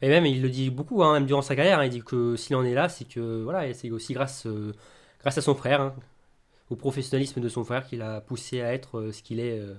Et 0.00 0.08
même, 0.08 0.24
il 0.26 0.40
le 0.42 0.48
dit 0.48 0.70
beaucoup, 0.70 1.02
hein, 1.02 1.12
même 1.14 1.26
durant 1.26 1.42
sa 1.42 1.54
carrière. 1.56 1.78
hein, 1.78 1.84
il 1.84 1.90
dit 1.90 2.02
que 2.02 2.36
s'il 2.36 2.56
en 2.56 2.64
est 2.64 2.72
là, 2.74 2.88
c'est 2.88 3.04
que 3.06 3.42
voilà, 3.42 3.72
c'est 3.74 3.90
aussi 3.90 4.14
grâce, 4.14 4.46
euh, 4.46 4.72
grâce 5.20 5.36
à 5.38 5.42
son 5.42 5.54
frère, 5.54 5.80
hein, 5.82 5.94
au 6.70 6.76
professionnalisme 6.76 7.40
de 7.40 7.48
son 7.50 7.64
frère, 7.64 7.86
qu'il 7.86 8.00
a 8.02 8.20
poussé 8.22 8.62
à 8.62 8.72
être 8.72 8.98
euh, 8.98 9.12
ce 9.12 9.22
qu'il 9.22 9.38
est, 9.40 9.58
euh, 9.58 9.74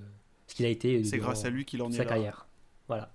ce 0.46 0.54
qu'il 0.54 0.64
a 0.66 0.68
été. 0.68 1.02
C'est 1.04 1.18
grâce 1.18 1.44
à 1.44 1.50
lui 1.50 1.64
qu'il 1.64 1.82
en 1.82 1.90
est 1.90 1.96
sa 1.96 2.04
là. 2.04 2.08
carrière. 2.08 2.46
Voilà. 2.88 3.12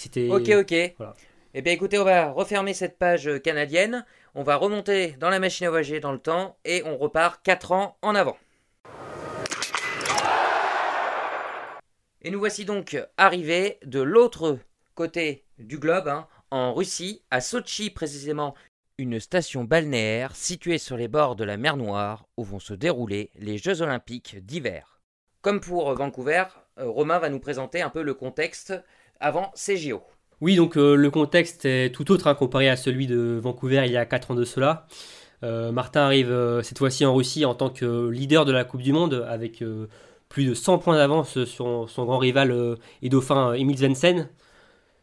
C'était. 0.00 0.30
Ok, 0.30 0.48
ok. 0.48 0.94
Voilà. 0.96 1.14
Eh 1.52 1.60
bien 1.60 1.74
écoutez, 1.74 1.98
on 1.98 2.04
va 2.04 2.30
refermer 2.30 2.72
cette 2.72 2.96
page 2.96 3.28
euh, 3.28 3.38
canadienne, 3.38 4.06
on 4.34 4.42
va 4.42 4.56
remonter 4.56 5.12
dans 5.20 5.28
la 5.28 5.38
machine 5.38 5.66
à 5.66 5.70
voyager 5.70 6.00
dans 6.00 6.12
le 6.12 6.18
temps 6.18 6.56
et 6.64 6.82
on 6.86 6.96
repart 6.96 7.42
4 7.42 7.72
ans 7.72 7.98
en 8.00 8.14
avant. 8.14 8.38
Et 12.22 12.30
nous 12.30 12.38
voici 12.38 12.64
donc 12.64 12.96
arrivés 13.18 13.78
de 13.84 14.00
l'autre 14.00 14.58
côté 14.94 15.44
du 15.58 15.78
globe, 15.78 16.08
hein, 16.08 16.26
en 16.50 16.72
Russie, 16.72 17.22
à 17.30 17.42
Sochi 17.42 17.90
précisément, 17.90 18.54
une 18.96 19.20
station 19.20 19.64
balnéaire 19.64 20.34
située 20.34 20.78
sur 20.78 20.96
les 20.96 21.08
bords 21.08 21.36
de 21.36 21.44
la 21.44 21.58
mer 21.58 21.76
Noire 21.76 22.26
où 22.38 22.44
vont 22.44 22.58
se 22.58 22.72
dérouler 22.72 23.32
les 23.34 23.58
Jeux 23.58 23.82
olympiques 23.82 24.38
d'hiver. 24.46 25.02
Comme 25.42 25.60
pour 25.60 25.92
Vancouver, 25.92 26.44
euh, 26.78 26.88
Romain 26.88 27.18
va 27.18 27.28
nous 27.28 27.40
présenter 27.40 27.82
un 27.82 27.90
peu 27.90 28.00
le 28.00 28.14
contexte 28.14 28.72
avant 29.20 29.50
ces 29.54 29.76
JO. 29.76 30.02
Oui, 30.40 30.56
donc 30.56 30.76
euh, 30.76 30.94
le 30.94 31.10
contexte 31.10 31.66
est 31.66 31.94
tout 31.94 32.10
autre 32.10 32.26
hein, 32.26 32.34
comparé 32.34 32.68
à 32.68 32.76
celui 32.76 33.06
de 33.06 33.38
Vancouver 33.42 33.82
il 33.84 33.92
y 33.92 33.96
a 33.96 34.06
4 34.06 34.30
ans 34.30 34.34
de 34.34 34.44
cela. 34.44 34.86
Euh, 35.42 35.70
Martin 35.70 36.00
arrive 36.00 36.30
euh, 36.30 36.62
cette 36.62 36.78
fois-ci 36.78 37.04
en 37.04 37.14
Russie 37.14 37.44
en 37.44 37.54
tant 37.54 37.70
que 37.70 38.08
leader 38.08 38.44
de 38.44 38.52
la 38.52 38.64
Coupe 38.64 38.82
du 38.82 38.92
Monde 38.92 39.26
avec 39.28 39.62
plus 40.28 40.46
de 40.46 40.54
100 40.54 40.78
points 40.78 40.96
d'avance 40.96 41.44
sur 41.44 41.88
son 41.88 42.04
grand 42.04 42.18
rival 42.18 42.78
et 43.02 43.08
dauphin 43.08 43.52
Emil 43.52 43.76
Svensson. 43.76 44.28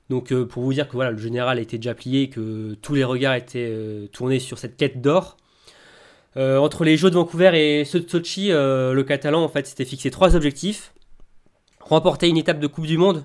Donc 0.10 0.34
pour 0.34 0.64
vous 0.64 0.74
dire 0.74 0.88
que 0.88 0.94
voilà, 0.94 1.12
le 1.12 1.18
général 1.18 1.60
était 1.60 1.78
déjà 1.78 1.94
plié, 1.94 2.30
que 2.30 2.76
tous 2.82 2.96
les 2.96 3.04
regards 3.04 3.36
étaient 3.36 4.10
tournés 4.14 4.40
sur 4.40 4.58
cette 4.58 4.78
quête 4.78 5.02
d'or. 5.02 5.38
Entre 6.38 6.86
les 6.86 6.98
Jeux 6.98 7.10
de 7.10 7.16
Vancouver 7.16 7.52
et 7.56 7.84
ceux 7.84 8.00
de 8.00 8.10
Sochi, 8.10 8.50
le 8.50 9.02
Catalan 9.04 9.44
en 9.44 9.50
fait 9.50 9.68
s'était 9.68 9.86
fixé 9.86 10.10
trois 10.10 10.36
objectifs 10.36 10.94
remporter 11.88 12.28
une 12.28 12.38
étape 12.38 12.60
de 12.60 12.68
Coupe 12.68 12.86
du 12.86 12.98
Monde 12.98 13.24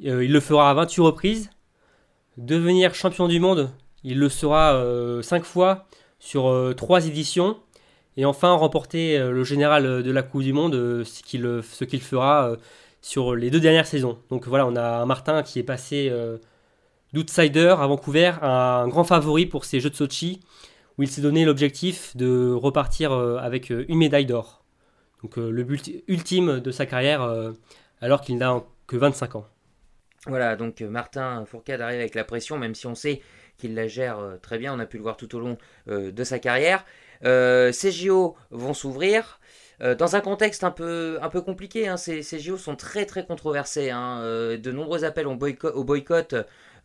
il 0.00 0.32
le 0.32 0.40
fera 0.40 0.70
à 0.70 0.74
28 0.74 1.00
reprises. 1.02 1.50
Devenir 2.36 2.94
champion 2.94 3.28
du 3.28 3.40
monde, 3.40 3.70
il 4.02 4.18
le 4.18 4.28
sera 4.28 4.82
5 5.22 5.44
fois 5.44 5.86
sur 6.18 6.74
3 6.76 7.06
éditions. 7.06 7.56
Et 8.16 8.24
enfin, 8.24 8.52
remporter 8.52 9.18
euh, 9.18 9.30
le 9.30 9.44
général 9.44 10.02
de 10.02 10.10
la 10.10 10.22
Coupe 10.22 10.42
du 10.42 10.52
Monde, 10.52 10.74
euh, 10.74 11.04
ce 11.04 11.22
qu'il 11.22 11.46
euh, 11.46 11.62
fera 11.62 12.50
euh, 12.50 12.56
sur 13.00 13.34
les 13.34 13.50
deux 13.50 13.60
dernières 13.60 13.86
saisons. 13.86 14.18
Donc 14.30 14.46
voilà, 14.46 14.66
on 14.66 14.76
a 14.76 15.06
Martin 15.06 15.42
qui 15.42 15.58
est 15.58 15.64
passé 15.64 16.08
euh, 16.10 16.38
d'outsider 17.12 17.74
à 17.78 17.86
Vancouver 17.86 18.32
un 18.42 18.88
grand 18.88 19.04
favori 19.04 19.46
pour 19.46 19.64
ces 19.64 19.80
Jeux 19.80 19.90
de 19.90 19.94
Sochi, 19.94 20.40
où 20.98 21.02
il 21.02 21.08
s'est 21.08 21.22
donné 21.22 21.44
l'objectif 21.44 22.16
de 22.16 22.52
repartir 22.52 23.12
euh, 23.12 23.38
avec 23.38 23.70
euh, 23.70 23.84
une 23.88 23.98
médaille 23.98 24.26
d'or. 24.26 24.64
Donc 25.22 25.38
euh, 25.38 25.50
le 25.50 25.64
but 25.64 25.90
ultime 26.08 26.60
de 26.60 26.70
sa 26.70 26.86
carrière, 26.86 27.22
euh, 27.22 27.52
alors 28.00 28.20
qu'il 28.20 28.38
n'a 28.38 28.62
que 28.86 28.96
25 28.96 29.36
ans. 29.36 29.46
Voilà, 30.26 30.54
donc 30.56 30.82
euh, 30.82 30.88
Martin 30.88 31.44
Fourcade 31.46 31.80
arrive 31.80 32.00
avec 32.00 32.14
la 32.14 32.24
pression, 32.24 32.58
même 32.58 32.74
si 32.74 32.86
on 32.86 32.94
sait 32.94 33.22
qu'il 33.56 33.74
la 33.74 33.88
gère 33.88 34.18
euh, 34.18 34.36
très 34.36 34.58
bien, 34.58 34.74
on 34.74 34.78
a 34.78 34.86
pu 34.86 34.98
le 34.98 35.02
voir 35.02 35.16
tout 35.16 35.34
au 35.34 35.40
long 35.40 35.56
euh, 35.88 36.12
de 36.12 36.24
sa 36.24 36.38
carrière. 36.38 36.84
Ces 37.22 37.92
JO 37.92 38.36
vont 38.50 38.74
s'ouvrir 38.74 39.40
dans 39.98 40.14
un 40.16 40.20
contexte 40.20 40.62
un 40.64 40.70
peu, 40.70 41.18
un 41.22 41.28
peu 41.30 41.40
compliqué. 41.42 41.88
hein. 41.88 41.96
Ces, 41.98 42.22
ces 42.22 42.38
JO 42.38 42.56
sont 42.58 42.76
très 42.76 43.06
très 43.06 43.24
controversés. 43.26 43.90
hein. 43.90 44.20
De 44.22 44.72
nombreux 44.72 45.04
appels 45.04 45.26
au 45.26 45.34
boycott 45.84 46.34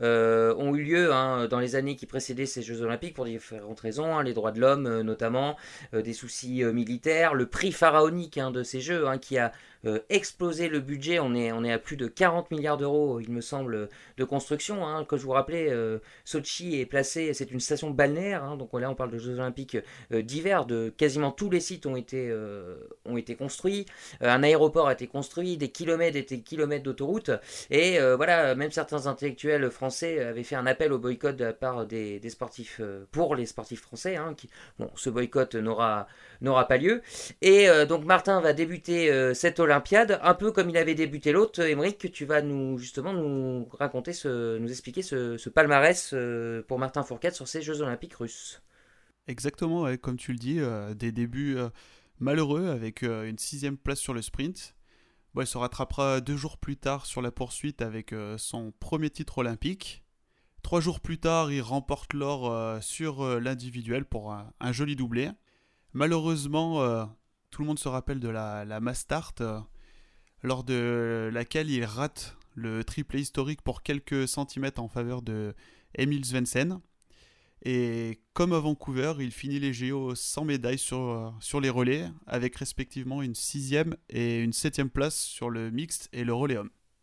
euh, 0.01 0.53
ont 0.58 0.75
eu 0.75 0.84
lieu 0.84 1.13
hein, 1.13 1.47
dans 1.47 1.60
les 1.60 1.75
années 1.75 1.95
qui 1.95 2.05
précédaient 2.05 2.45
ces 2.45 2.62
Jeux 2.62 2.81
Olympiques 2.81 3.13
pour 3.13 3.25
différentes 3.25 3.79
raisons, 3.79 4.15
hein, 4.15 4.23
les 4.23 4.34
droits 4.34 4.51
de 4.51 4.60
l'homme 4.60 4.86
euh, 4.88 5.03
notamment, 5.03 5.55
euh, 5.93 6.01
des 6.01 6.13
soucis 6.13 6.63
militaires, 6.63 7.34
le 7.34 7.47
prix 7.47 7.71
pharaonique 7.71 8.38
hein, 8.38 8.51
de 8.51 8.63
ces 8.63 8.81
Jeux 8.81 9.05
qui 9.21 9.38
a 9.38 9.51
explosé 10.10 10.67
le 10.67 10.79
budget. 10.79 11.19
On 11.19 11.36
est, 11.36 11.51
on 11.51 11.63
est 11.63 11.71
à 11.71 11.77
plus 11.77 11.95
de 11.95 12.08
40 12.08 12.49
milliards 12.49 12.77
d'euros, 12.77 13.19
il 13.19 13.31
me 13.31 13.41
semble, 13.41 13.88
de 14.17 14.23
construction. 14.23 15.05
Comme 15.05 15.19
je 15.19 15.23
vous 15.23 15.31
rappelais, 15.31 15.71
Sochi 16.23 16.79
est 16.79 16.88
placé, 16.88 17.34
c'est 17.34 17.51
une 17.51 17.60
station 17.60 17.91
balnéaire, 17.91 18.58
donc 18.58 18.73
là 18.73 18.89
on 18.89 18.95
parle 18.95 19.12
de 19.12 19.19
Jeux 19.19 19.36
Olympiques 19.36 19.77
d'hiver, 20.12 20.65
de 20.65 20.91
quasiment 20.97 21.29
tous 21.29 21.51
les 21.51 21.60
sites 21.60 21.86
ont 21.86 21.95
été, 21.95 22.36
ont 23.05 23.17
été 23.17 23.36
construits, 23.36 23.86
un 24.21 24.41
aéroport 24.41 24.88
a 24.88 24.93
été 24.93 25.05
construit, 25.05 25.55
des 25.55 25.69
kilomètres 25.69 26.17
et 26.17 26.23
des 26.23 26.41
kilomètres 26.41 26.84
d'autoroutes, 26.84 27.31
et 27.69 27.99
voilà, 28.15 28.55
même 28.55 28.71
certains 28.71 29.05
intellectuels 29.05 29.69
français 29.69 29.85
avaient 30.19 30.43
fait 30.43 30.56
un 30.56 30.65
appel 30.65 30.93
au 30.93 31.00
boycott 31.00 31.36
de 31.36 31.45
des, 31.86 32.30
sportifs, 32.30 32.78
euh, 32.80 33.06
pour 33.12 33.36
les 33.36 33.45
sportifs 33.45 33.82
français, 33.82 34.15
hein, 34.15 34.36
bon, 34.80 34.89
ce 34.95 35.10
boycott 35.10 35.56
n'aura 35.56 36.08
pas 36.41 36.78
lieu. 36.78 37.02
Et 37.41 37.69
euh, 37.69 37.86
donc 37.86 38.06
Martin 38.06 38.41
va 38.41 38.54
débuter 38.54 39.12
euh, 39.12 39.34
cette 39.34 39.60
Olympiade, 39.60 40.19
un 40.21 40.34
peu 40.34 40.52
comme 40.52 40.69
il 40.69 40.78
avait 40.78 40.95
débuté 40.95 41.32
l'autre. 41.32 41.62
Émeric, 41.62 42.12
tu 42.12 42.26
vas 42.26 42.41
nous 42.41 42.78
justement 42.78 43.13
nous 43.13 43.67
raconter, 43.74 44.13
ce, 44.13 44.58
nous 44.58 44.69
expliquer 44.69 45.02
ce, 45.02 45.50
palmarès 45.50 46.12
euh, 46.13 46.62
pour 46.67 46.80
Martin 46.80 47.04
Fourcade 47.04 47.34
sur 47.34 47.48
ces 47.48 47.62
Jeux 47.62 47.82
Olympiques 47.82 48.15
russes. 48.15 48.62
Exactement, 49.28 49.88
comme 49.98 50.17
tu 50.17 50.32
le 50.32 50.38
dis, 50.38 50.60
euh, 50.60 50.93
des 50.93 51.12
débuts 51.12 51.58
euh, 51.58 51.69
malheureux 52.19 52.67
avec 52.67 53.02
euh, 53.02 53.28
une 53.28 53.39
sixième 53.39 53.78
place 53.78 54.00
sur 54.00 54.13
le 54.13 54.21
sprint. 54.21 54.74
Il 55.38 55.48
se 55.48 55.58
rattrapera 55.58 56.21
deux 56.21 56.38
jours 56.38 56.58
plus 56.58 56.78
tard 56.78 57.06
sur 57.06 57.21
la 57.21 57.32
poursuite 57.32 57.82
avec 57.82 58.13
euh, 58.13 58.38
son 58.38 58.71
premier 58.80 59.10
titre 59.10 59.39
olympique. 59.39 60.04
Trois 60.62 60.82
jours 60.82 61.00
plus 61.00 61.19
tard, 61.19 61.52
il 61.52 61.62
remporte 61.62 62.13
l'or 62.13 62.82
sur 62.82 63.39
l'individuel 63.39 64.04
pour 64.04 64.34
un, 64.34 64.71
joli 64.71 64.95
doublé. 64.95 65.30
Malheureusement, 65.93 67.08
tout 67.52 67.62
le 67.62 67.67
monde 67.67 67.78
se 67.78 67.88
rappelle 67.88 68.19
de 68.19 68.30
la, 68.30 68.65
la 68.65 68.80
Mastart, 68.80 69.36
lors 70.41 70.63
de 70.63 71.30
laquelle 71.32 71.69
il 71.69 71.86
rate 71.86 72.36
le 72.56 72.84
triplé 72.84 73.21
historique 73.21 73.62
pour 73.62 73.84
quelques 73.84 74.28
centimètres 74.28 74.82
en 74.82 74.88
faveur 74.88 75.21
de 75.21 75.54
Emil 75.93 76.26
Svensson. 76.26 76.82
Et 77.67 78.19
comme 78.34 78.54
à 78.54 78.60
Vancouver, 78.60 79.13
il 79.19 79.32
finit 79.32 79.60
les 79.60 79.73
JO 79.73 80.13
sans 80.13 80.45
médaille 80.45 80.78
sur, 80.78 80.99
euh, 80.99 81.30
sur 81.39 81.60
les 81.60 81.71
relais, 81.71 82.06
avec 82.28 82.56
respectivement 82.58 83.23
une 83.23 83.34
sixième 83.34 83.95
et 84.08 84.39
une 84.39 84.54
septième 84.54 84.91
place 84.91 85.15
sur 85.15 85.49
le 85.49 85.71
mixte 85.71 86.08
et 86.13 86.23
le 86.23 86.34
relais. 86.34 86.58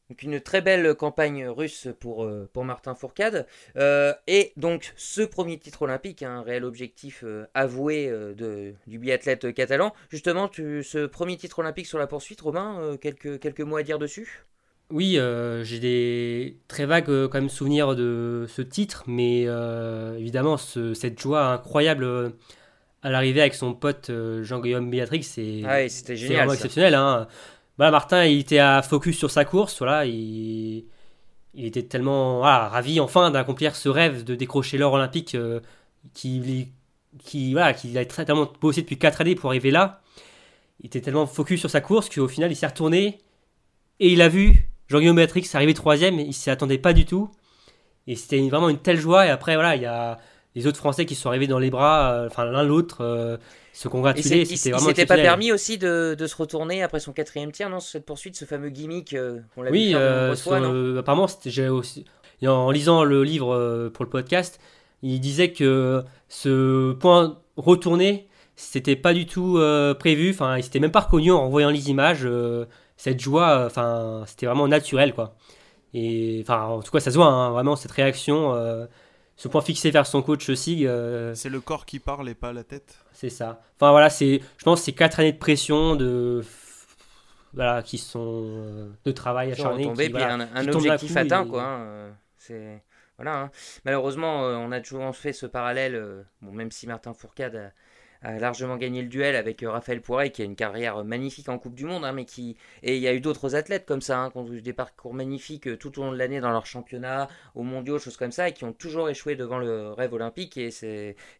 Donc 0.09 0.23
une 0.23 0.41
très 0.41 0.61
belle 0.61 0.95
campagne 0.95 1.49
russe 1.49 1.89
pour, 1.99 2.23
euh, 2.23 2.49
pour 2.53 2.65
Martin 2.65 2.95
Fourcade. 2.95 3.49
Euh, 3.77 4.15
et 4.29 4.53
donc 4.57 4.93
ce 4.95 5.23
premier 5.23 5.59
titre 5.59 5.83
olympique, 5.83 6.23
un 6.23 6.43
réel 6.43 6.65
objectif 6.65 7.25
avoué 7.55 8.09
de, 8.09 8.75
du 8.87 9.01
biathlète 9.01 9.53
catalan. 9.55 9.93
Justement, 10.11 10.49
ce 10.55 11.07
premier 11.07 11.37
titre 11.37 11.59
olympique 11.59 11.87
sur 11.87 11.99
la 11.99 12.07
poursuite, 12.07 12.41
Romain, 12.41 12.97
quelques, 13.01 13.41
quelques 13.41 13.63
mots 13.63 13.79
à 13.79 13.83
dire 13.83 13.99
dessus? 13.99 14.45
Oui, 14.93 15.19
euh, 15.19 15.65
j'ai 15.65 15.81
des 15.81 16.59
très 16.69 16.85
vagues 16.85 17.09
euh, 17.09 17.27
quand 17.27 17.41
même 17.41 17.49
souvenirs 17.49 17.97
de 17.97 18.45
ce 18.47 18.61
titre, 18.61 19.05
mais 19.07 19.45
euh, 19.47 20.19
évidemment 20.19 20.59
cette 20.59 21.19
joie 21.19 21.47
incroyable 21.47 22.35
à 23.03 23.11
l'arrivée 23.11 23.41
avec 23.41 23.55
son 23.55 23.73
pote 23.73 24.13
Jean-Guillaume 24.43 24.91
Béatrix, 24.91 25.23
c'est 25.23 25.63
ah 25.65 25.79
vraiment 26.27 26.53
exceptionnel. 26.53 26.95
Hein. 26.95 27.27
Martin, 27.79 28.27
il 28.27 28.41
était 28.41 28.59
à 28.59 28.83
focus 28.83 29.17
sur 29.17 29.31
sa 29.31 29.47
course, 29.47 29.79
voilà, 29.79 30.05
il, 30.05 30.85
était 31.57 31.83
tellement 31.83 32.41
ravi 32.41 33.01
enfin 33.01 33.31
d'accomplir 33.31 33.75
ce 33.75 33.89
rêve 33.89 34.25
de 34.25 34.35
décrocher 34.35 34.77
l'or 34.77 34.93
olympique 34.93 35.37
qui, 36.13 36.69
qui, 37.19 37.53
voilà, 37.53 37.73
qu'il 37.73 37.97
a 37.97 38.05
tellement 38.05 38.53
bossé 38.61 38.83
depuis 38.83 38.99
4 38.99 39.23
années 39.23 39.35
pour 39.35 39.51
arriver 39.51 39.71
là. 39.71 40.03
Il 40.81 40.87
était 40.87 41.01
tellement 41.01 41.27
focus 41.27 41.61
sur 41.61 41.71
sa 41.71 41.81
course 41.81 42.11
qu'au 42.11 42.29
final 42.29 42.53
il 42.53 42.57
s'est 42.57 42.67
retourné 42.67 43.19
et 43.99 44.13
il 44.13 44.21
a 44.21 44.29
vu 44.29 44.72
Jean-Guillaume 44.89 45.17
Béatrix 45.17 45.41
est 45.41 45.55
arrivé 45.57 45.75
troisième, 45.75 46.19
il 46.19 46.35
s'y 46.35 46.51
attendait 46.51 46.79
pas 46.79 46.93
du 46.93 47.05
tout. 47.05 47.31
Et 48.07 48.17
c'était 48.17 48.41
vraiment 48.49 48.69
une 48.69 48.79
telle 48.79 48.99
joie. 48.99 49.27
Et 49.27 49.31
après, 49.31 49.55
voilà, 49.55 49.77
il 49.77 49.83
y 49.83 49.87
a 49.87 50.19
les 50.55 50.67
autres 50.67 50.79
Français 50.79 51.07
qui 51.07 51.15
sont 51.15 51.29
arrivés 51.29 51.47
dans 51.47 51.59
les 51.59 51.71
bras, 51.71 52.13
euh, 52.13 52.27
enfin 52.27 52.45
l'un 52.45 52.63
l'autre, 52.63 52.99
euh, 53.01 53.37
se 53.73 53.89
congratulaient. 53.89 54.43
Il 54.43 54.59
s'était 54.59 55.07
pas 55.07 55.17
permis 55.17 55.51
aussi 55.51 55.79
de, 55.79 56.17
se 56.19 56.37
retourner 56.37 56.83
après 56.83 57.01
son 57.01 57.13
quatrième 57.13 57.53
tir, 57.53 57.71
non, 57.71 57.81
cette 57.81 58.05
poursuite, 58.05 58.37
ce 58.37 58.45
fameux 58.45 58.69
gimmick 58.69 59.15
euh, 59.15 59.41
l'a 59.57 59.71
Oui, 59.71 59.95
apparemment, 59.95 61.27
j'ai 61.47 61.69
aussi. 61.69 62.05
En 62.45 62.71
lisant 62.73 63.05
le 63.05 63.23
livre 63.23 63.91
pour 63.95 64.05
le 64.05 64.11
podcast, 64.11 64.61
il 65.03 65.21
disait 65.21 65.53
que 65.53 66.03
ce 66.29 66.93
point 66.93 67.39
retourné, 67.57 68.29
c'était 68.57 68.97
pas 68.97 69.15
du 69.15 69.27
tout 69.27 69.61
prévu. 69.99 70.31
Enfin, 70.31 70.59
il 70.59 70.65
s'était 70.65 70.81
même 70.81 70.91
pas 70.91 71.01
reconnu 71.01 71.31
en 71.31 71.49
voyant 71.49 71.71
les 71.71 71.89
images 71.89 72.29
cette 73.03 73.19
joie, 73.19 73.65
enfin, 73.67 74.23
c'était 74.29 74.47
vraiment 74.47 74.69
naturel, 74.69 75.13
quoi. 75.13 75.35
Et 75.93 76.39
enfin, 76.45 76.63
en 76.67 76.83
tout 76.83 76.93
cas, 76.93 77.01
ça 77.01 77.11
se 77.11 77.17
voit, 77.17 77.27
hein, 77.27 77.51
vraiment, 77.51 77.75
cette 77.75 77.91
réaction, 77.91 78.55
euh, 78.55 78.87
ce 79.35 79.49
point 79.49 79.61
fixé 79.61 79.91
vers 79.91 80.07
son 80.07 80.23
coach 80.23 80.49
aussi. 80.49 80.87
Euh, 80.87 81.35
c'est 81.35 81.49
le 81.49 81.61
corps 81.61 81.85
qui 81.85 81.99
parle 81.99 82.29
et 82.29 82.37
pas 82.37 82.53
la 82.53 82.63
tête. 82.63 83.01
C'est 83.13 83.29
ça. 83.29 83.61
Enfin, 83.75 83.91
voilà, 83.91 84.09
c'est, 84.09 84.41
je 84.57 84.65
pense, 84.65 84.83
c'est 84.83 84.93
quatre 84.93 85.19
années 85.19 85.33
de 85.33 85.39
pression, 85.39 85.97
de. 85.97 86.45
Voilà, 87.55 87.83
qui 87.83 87.99
sont 87.99 88.45
euh, 88.45 88.89
de 89.05 89.11
travail 89.11 89.51
acharné. 89.51 89.93
Qui, 89.93 90.17
un, 90.23 90.41
un 90.55 90.69
objectif 90.69 91.17
atteint, 91.17 91.45
quoi. 91.45 91.65
Hein, 91.65 92.17
c'est. 92.39 92.85
Voilà. 93.17 93.37
Hein. 93.37 93.51
Malheureusement, 93.85 94.43
on 94.43 94.71
a 94.71 94.81
toujours 94.81 95.15
fait 95.17 95.33
ce 95.33 95.47
parallèle, 95.47 96.25
bon, 96.41 96.53
même 96.53 96.71
si 96.71 96.87
Martin 96.87 97.15
Fourcade 97.15 97.57
a 97.57 97.73
largement 98.23 98.77
gagné 98.77 99.03
le 99.03 99.09
duel 99.09 99.37
avec 99.37 99.63
euh, 99.63 99.71
Raphaël 99.71 100.01
Poiret 100.01 100.31
qui 100.31 100.43
a 100.43 100.45
une 100.45 100.55
carrière 100.55 101.05
magnifique 101.05 101.49
en 101.49 101.59
Coupe 101.59 101.75
du 101.75 101.85
Monde, 101.85 102.05
hein, 102.05 102.13
mais 102.13 102.25
qui 102.25 102.57
et 102.83 102.97
il 102.97 103.03
y 103.03 103.09
a 103.09 103.15
eu 103.15 103.21
d'autres 103.21 103.55
athlètes 103.57 103.85
comme 103.85 104.01
ça, 104.01 104.19
hein, 104.19 104.31
qui 104.31 104.39
ont 104.39 104.53
eu 104.53 104.63
des 104.63 104.73
parcours 104.73 105.15
magnifiques 105.15 105.67
euh, 105.67 105.77
tout 105.77 105.99
au 105.99 106.05
long 106.05 106.13
de 106.13 106.17
l'année 106.17 106.41
dans 106.41 106.51
leur 106.51 106.67
championnat, 106.67 107.29
aux 107.55 107.63
mondiaux, 107.63 107.99
choses 107.99 108.17
comme 108.17 108.31
ça, 108.31 108.49
et 108.49 108.53
qui 108.53 108.65
ont 108.65 108.73
toujours 108.73 109.09
échoué 109.09 109.35
devant 109.35 109.59
le 109.59 109.93
rêve 109.93 110.13
olympique. 110.13 110.57
Et 110.57 110.71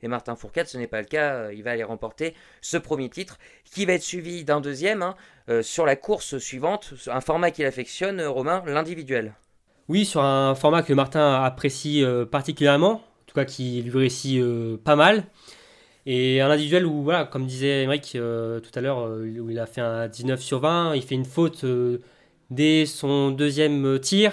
et 0.03 0.09
Martin 0.09 0.37
Fourcade, 0.37 0.67
ce 0.67 0.77
n'est 0.77 0.87
pas 0.87 1.01
le 1.01 1.07
cas, 1.07 1.35
euh, 1.35 1.55
il 1.55 1.63
va 1.63 1.71
aller 1.71 1.85
remporter 1.85 2.35
ce 2.61 2.77
premier 2.77 3.09
titre, 3.09 3.39
qui 3.65 3.87
va 3.87 3.95
être 3.95 4.03
suivi 4.03 4.45
d'un 4.45 4.61
deuxième 4.61 5.03
hein, 5.03 5.15
sur 5.63 5.87
la 5.87 5.97
course 5.97 6.39
suivante, 6.39 6.95
un 7.07 7.21
format 7.21 7.51
qu'il 7.51 7.65
affectionne, 7.65 8.21
Romain, 8.23 8.63
l'individuel. 8.67 9.35
Oui, 9.89 10.05
sur 10.05 10.23
un 10.23 10.55
format 10.55 10.83
que 10.83 10.93
Martin 10.93 11.43
apprécie 11.43 12.05
particulièrement, 12.31 12.93
en 12.93 13.25
tout 13.27 13.35
cas 13.35 13.45
qui 13.45 13.83
lui 13.83 13.99
réussit 13.99 14.43
pas 14.85 14.97
mal. 14.97 15.25
Et 16.05 16.41
un 16.41 16.51
individuel 16.51 16.85
où, 16.87 17.03
voilà, 17.03 17.25
comme 17.25 17.47
disait 17.47 17.85
Emmerich 17.85 18.17
euh, 18.17 18.61
tout 18.61 18.71
à 18.75 18.81
l'heure, 18.81 19.07
euh, 19.07 19.39
où 19.39 19.51
il 19.51 19.59
a 19.59 19.67
fait 19.67 19.81
un 19.81 20.09
19 20.09 20.41
sur 20.41 20.59
20, 20.61 20.97
il 20.97 21.03
fait 21.03 21.15
une 21.15 21.25
faute 21.25 21.63
euh, 21.65 21.99
dès 22.51 22.87
son 22.87 23.31
deuxième 23.31 24.01
tir, 24.01 24.33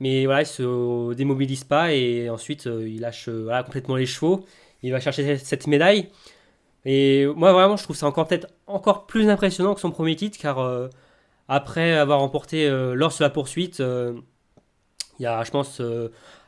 mais 0.00 0.24
voilà, 0.24 0.42
il 0.42 0.46
se 0.46 1.14
démobilise 1.14 1.64
pas 1.64 1.92
et 1.92 2.28
ensuite 2.30 2.64
il 2.66 3.00
lâche 3.00 3.28
complètement 3.66 3.96
les 3.96 4.06
chevaux. 4.06 4.44
Il 4.82 4.92
va 4.92 5.00
chercher 5.00 5.36
cette 5.38 5.66
médaille. 5.66 6.08
Et 6.86 7.26
moi, 7.36 7.52
vraiment, 7.52 7.76
je 7.76 7.84
trouve 7.84 7.96
ça 7.96 8.06
encore 8.06 8.26
peut-être 8.26 8.48
encore 8.66 9.06
plus 9.06 9.28
impressionnant 9.28 9.74
que 9.74 9.80
son 9.80 9.90
premier 9.90 10.16
titre, 10.16 10.38
car 10.40 10.88
après 11.48 11.92
avoir 11.92 12.20
remporté 12.20 12.68
l'or 12.94 13.12
sur 13.12 13.24
la 13.24 13.30
poursuite, 13.30 13.80
il 13.80 15.22
y 15.22 15.26
a, 15.26 15.44
je 15.44 15.50
pense, 15.50 15.82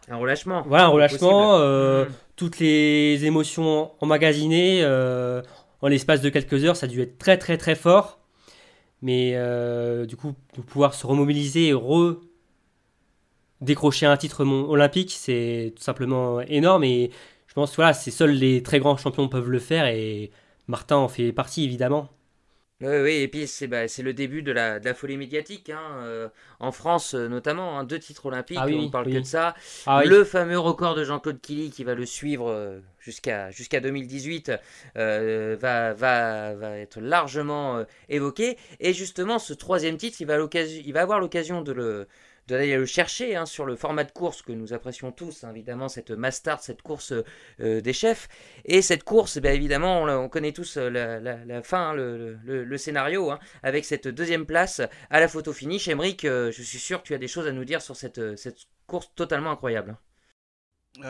un 0.08 0.16
relâchement. 0.16 0.62
Voilà, 0.66 0.86
un 0.86 0.88
relâchement. 0.88 1.58
Euh, 1.58 2.04
mm. 2.04 2.08
Toutes 2.36 2.58
les 2.58 3.24
émotions 3.24 3.92
emmagasinées 4.00 4.80
euh, 4.82 5.42
en 5.80 5.88
l'espace 5.88 6.20
de 6.20 6.28
quelques 6.28 6.64
heures, 6.64 6.76
ça 6.76 6.86
a 6.86 6.88
dû 6.88 7.00
être 7.00 7.18
très 7.18 7.38
très 7.38 7.56
très 7.56 7.74
fort. 7.74 8.18
Mais 9.00 9.32
euh, 9.34 10.06
du 10.06 10.16
coup, 10.16 10.34
de 10.56 10.62
pouvoir 10.62 10.94
se 10.94 11.06
remobiliser 11.06 11.68
et 11.68 11.74
re 11.74 12.16
décrocher 13.60 14.06
un 14.06 14.16
titre 14.16 14.44
olympique, 14.44 15.12
c'est 15.12 15.72
tout 15.76 15.82
simplement 15.82 16.40
énorme. 16.40 16.84
Et 16.84 17.10
je 17.46 17.54
pense 17.54 17.70
que 17.70 17.76
voilà, 17.76 17.92
c'est 17.92 18.10
seuls 18.10 18.32
les 18.32 18.62
très 18.62 18.80
grands 18.80 18.96
champions 18.96 19.28
peuvent 19.28 19.50
le 19.50 19.58
faire. 19.58 19.86
Et 19.86 20.30
Martin 20.68 20.96
en 20.96 21.08
fait 21.08 21.32
partie 21.32 21.64
évidemment. 21.64 22.08
Oui, 22.82 22.96
oui, 23.00 23.12
et 23.12 23.28
puis 23.28 23.46
c'est 23.46 23.68
bah, 23.68 23.84
le 23.86 24.12
début 24.12 24.42
de 24.42 24.50
la, 24.50 24.80
de 24.80 24.84
la 24.84 24.92
folie 24.92 25.16
médiatique, 25.16 25.70
hein, 25.70 25.98
euh, 26.00 26.28
en 26.58 26.72
France 26.72 27.14
euh, 27.14 27.28
notamment, 27.28 27.78
hein, 27.78 27.84
deux 27.84 28.00
titres 28.00 28.26
olympiques, 28.26 28.58
ah 28.60 28.66
on 28.66 28.90
parle 28.90 29.06
que 29.06 29.18
de 29.18 29.22
ça. 29.22 29.54
Ah 29.86 30.02
le 30.04 30.24
fameux 30.24 30.58
record 30.58 30.96
de 30.96 31.04
Jean-Claude 31.04 31.40
Killy 31.40 31.70
qui 31.70 31.84
va 31.84 31.94
le 31.94 32.04
suivre 32.04 32.50
euh, 32.50 32.80
jusqu'à 32.98 33.52
jusqu'à 33.52 33.78
2018 33.78 34.52
va, 34.96 35.92
va, 35.94 36.54
va 36.54 36.78
être 36.78 37.00
largement 37.00 37.84
évoqué. 38.08 38.58
Et 38.80 38.92
justement, 38.92 39.38
ce 39.38 39.54
troisième 39.54 39.96
titre, 39.96 40.20
il 40.20 40.26
va, 40.26 40.36
il 40.36 40.92
va 40.92 41.02
avoir 41.02 41.20
l'occasion 41.20 41.62
de 41.62 41.72
le, 41.72 42.08
d'aller 42.48 42.76
le 42.76 42.86
chercher 42.86 43.36
hein, 43.36 43.46
sur 43.46 43.64
le 43.64 43.76
format 43.76 44.04
de 44.04 44.10
course 44.10 44.42
que 44.42 44.52
nous 44.52 44.72
apprécions 44.72 45.12
tous, 45.12 45.44
hein, 45.44 45.50
évidemment, 45.50 45.88
cette 45.88 46.10
Mastart, 46.10 46.60
cette 46.60 46.82
course 46.82 47.12
euh, 47.60 47.80
des 47.80 47.92
chefs. 47.92 48.28
Et 48.64 48.82
cette 48.82 49.04
course, 49.04 49.38
bien 49.38 49.52
évidemment, 49.52 50.02
on, 50.02 50.28
connaît 50.28 50.52
tous 50.52 50.76
euh, 50.76 50.90
la, 50.90 51.62
fin, 51.62 51.90
hein, 51.90 51.94
le, 51.94 52.76
scénario, 52.76 53.30
avec 53.62 53.84
cette 53.84 54.08
deuxième 54.08 54.46
place 54.46 54.80
à 55.10 55.20
la 55.20 55.28
photo 55.28 55.52
finish. 55.52 55.88
Emmerich, 55.88 56.24
euh, 56.24 56.50
je 56.50 56.62
suis 56.62 56.78
sûr 56.78 57.02
que 57.02 57.08
tu 57.08 57.14
as 57.14 57.18
des 57.18 57.28
choses 57.28 57.46
à 57.46 57.52
nous 57.52 57.64
dire 57.64 57.80
sur 57.80 57.96
cette, 57.96 58.36
cette 58.36 58.66
course 58.86 59.10
totalement 59.14 59.52
incroyable. 59.52 59.96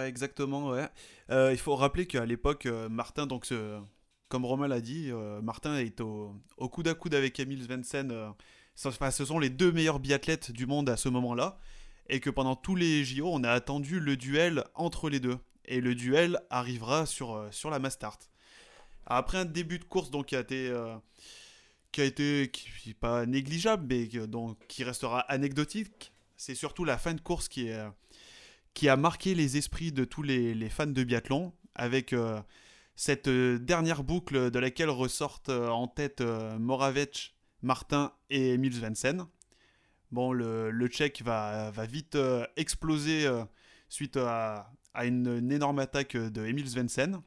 exactement, 0.05 0.71
ouais. 0.71 0.88
il 1.31 1.59
faut 1.59 1.75
rappeler 1.77 2.07
qu'à 2.07 2.27
l'époque, 2.27 2.66
Martin, 2.90 3.27
donc, 3.27 3.47
comme 4.29 4.45
Romain 4.45 4.68
l'a 4.68 4.81
dit, 4.81 5.11
Martin 5.42 5.79
est 5.79 6.01
au, 6.01 6.35
au 6.59 6.68
coude 6.68 6.88
à 6.88 6.95
coude 6.95 7.14
avec 7.14 7.40
Emile 7.40 7.64
Svensson 7.64 8.35
ce 8.75 9.25
sont 9.25 9.39
les 9.39 9.51
deux 9.51 9.73
meilleurs 9.73 10.01
biathlètes 10.01 10.51
du 10.51 10.67
monde 10.67 10.89
à 10.89 10.97
ce 10.97 11.09
moment-là. 11.09 11.59
Et 12.09 12.21
que 12.21 12.31
pendant 12.31 12.57
tous 12.57 12.75
les 12.75 13.05
JO, 13.05 13.29
on 13.33 13.45
a 13.45 13.51
attendu 13.51 14.01
le 14.01 14.17
duel 14.17 14.65
entre 14.75 15.09
les 15.09 15.21
deux. 15.21 15.39
Et 15.65 15.81
le 15.81 15.95
duel 15.95 16.41
arrivera 16.51 17.07
sur, 17.07 17.35
euh, 17.35 17.49
sur 17.51 17.71
la 17.71 17.79
Mastart. 17.79 18.19
Après 19.07 19.39
un 19.39 19.45
début 19.45 19.79
de 19.79 19.85
course 19.85 20.11
donc, 20.11 20.27
qui 20.27 20.37
a 20.37 20.41
été, 20.41 20.69
euh, 20.69 20.97
qui 21.93 22.01
a 22.01 22.05
été 22.05 22.51
qui, 22.53 22.95
pas 22.95 23.27
négligeable, 23.27 23.87
mais 23.89 24.07
donc, 24.27 24.59
qui 24.67 24.85
restera 24.85 25.21
anecdotique, 25.21 26.13
c'est 26.37 26.55
surtout 26.55 26.85
la 26.85 26.99
fin 26.99 27.15
de 27.15 27.21
course 27.21 27.49
qui, 27.49 27.71
qui 28.75 28.89
a 28.89 28.97
marqué 28.97 29.35
les 29.35 29.57
esprits 29.57 29.93
de 29.93 30.05
tous 30.05 30.23
les, 30.23 30.55
les 30.55 30.69
fans 30.69 30.87
de 30.87 31.05
biathlon. 31.05 31.53
Avec 31.75 32.13
euh, 32.13 32.41
cette 32.97 33.29
dernière 33.29 34.03
boucle 34.05 34.51
de 34.51 34.59
laquelle 34.59 34.91
ressortent 34.91 35.49
en 35.49 35.87
tête 35.89 36.21
Moravec 36.21 37.35
Martin 37.62 38.12
et 38.31 38.55
Emil 38.55 38.75
Svensson. 38.75 39.29
Bon, 40.12 40.33
le, 40.33 40.70
le 40.70 40.87
Tchèque 40.88 41.22
va, 41.22 41.72
vite 41.88 42.16
euh, 42.16 42.46
exploser 42.57 43.25
euh, 43.27 43.44
suite 43.88 44.18
à, 44.18 44.70
une, 45.03 45.51
énorme 45.51 45.79
attaque 45.79 46.16
de 46.16 46.44
Emil 46.44 46.68
Svensson. 46.68 47.22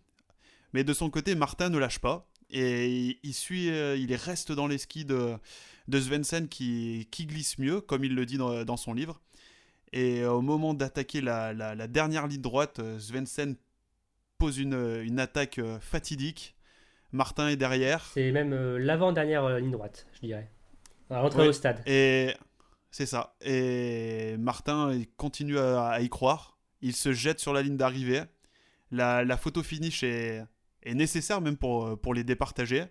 Mais 0.74 0.84
de 0.84 0.94
son 0.94 1.10
côté, 1.10 1.34
Martin 1.34 1.70
ne 1.70 1.80
lâche 1.80 2.00
pas. 2.00 2.30
Et 2.52 3.18
il, 3.24 3.36
euh, 3.72 4.18
reste 4.24 4.52
dans 4.52 4.68
les 4.68 4.78
skis 4.78 5.04
de, 5.04 5.36
de 5.88 6.00
Svensson 6.00 6.46
qui, 6.48 7.08
glisse 7.12 7.58
mieux, 7.58 7.82
comme 7.82 8.04
il 8.04 8.14
le 8.14 8.26
dit 8.28 8.38
dans, 8.38 8.78
son 8.78 8.94
livre. 8.94 9.20
Et 9.92 10.24
au 10.26 10.42
moment 10.42 10.76
d'attaquer 10.76 11.22
la, 11.22 11.88
dernière 11.88 12.28
ligne 12.28 12.42
droite, 12.42 12.82
Svensson 13.00 13.56
pose 14.38 14.60
une, 14.60 15.20
attaque 15.20 15.60
fatidique. 15.80 16.55
Martin 17.12 17.48
est 17.50 17.56
derrière. 17.56 18.04
C'est 18.14 18.32
même 18.32 18.54
euh, 18.54 18.78
l'avant-dernière 18.78 19.44
euh, 19.46 19.60
ligne 19.60 19.72
droite, 19.72 20.08
je 20.14 20.20
dirais. 20.28 20.50
À 21.10 21.22
l'entrée 21.22 21.44
Ouais. 21.44 21.48
au 21.50 21.54
stade. 21.54 21.82
Et 21.86 22.34
c'est 22.92 23.06
ça. 23.06 23.36
Et 23.42 24.36
Martin 24.38 24.92
il 24.94 25.08
continue 25.16 25.58
à, 25.60 25.88
à 25.88 26.02
y 26.02 26.10
croire. 26.10 26.58
Il 26.82 26.96
se 26.96 27.14
jette 27.14 27.40
sur 27.40 27.54
la 27.54 27.62
ligne 27.62 27.78
d'arrivée. 27.78 28.22
La, 28.92 29.24
la 29.24 29.38
photo 29.38 29.64
finish 29.64 30.04
est, 30.04 30.44
est 30.84 30.94
nécessaire 30.94 31.42
même 31.42 31.58
pour, 31.58 32.00
pour 32.00 32.14
les 32.14 32.24
départager. 32.24 32.86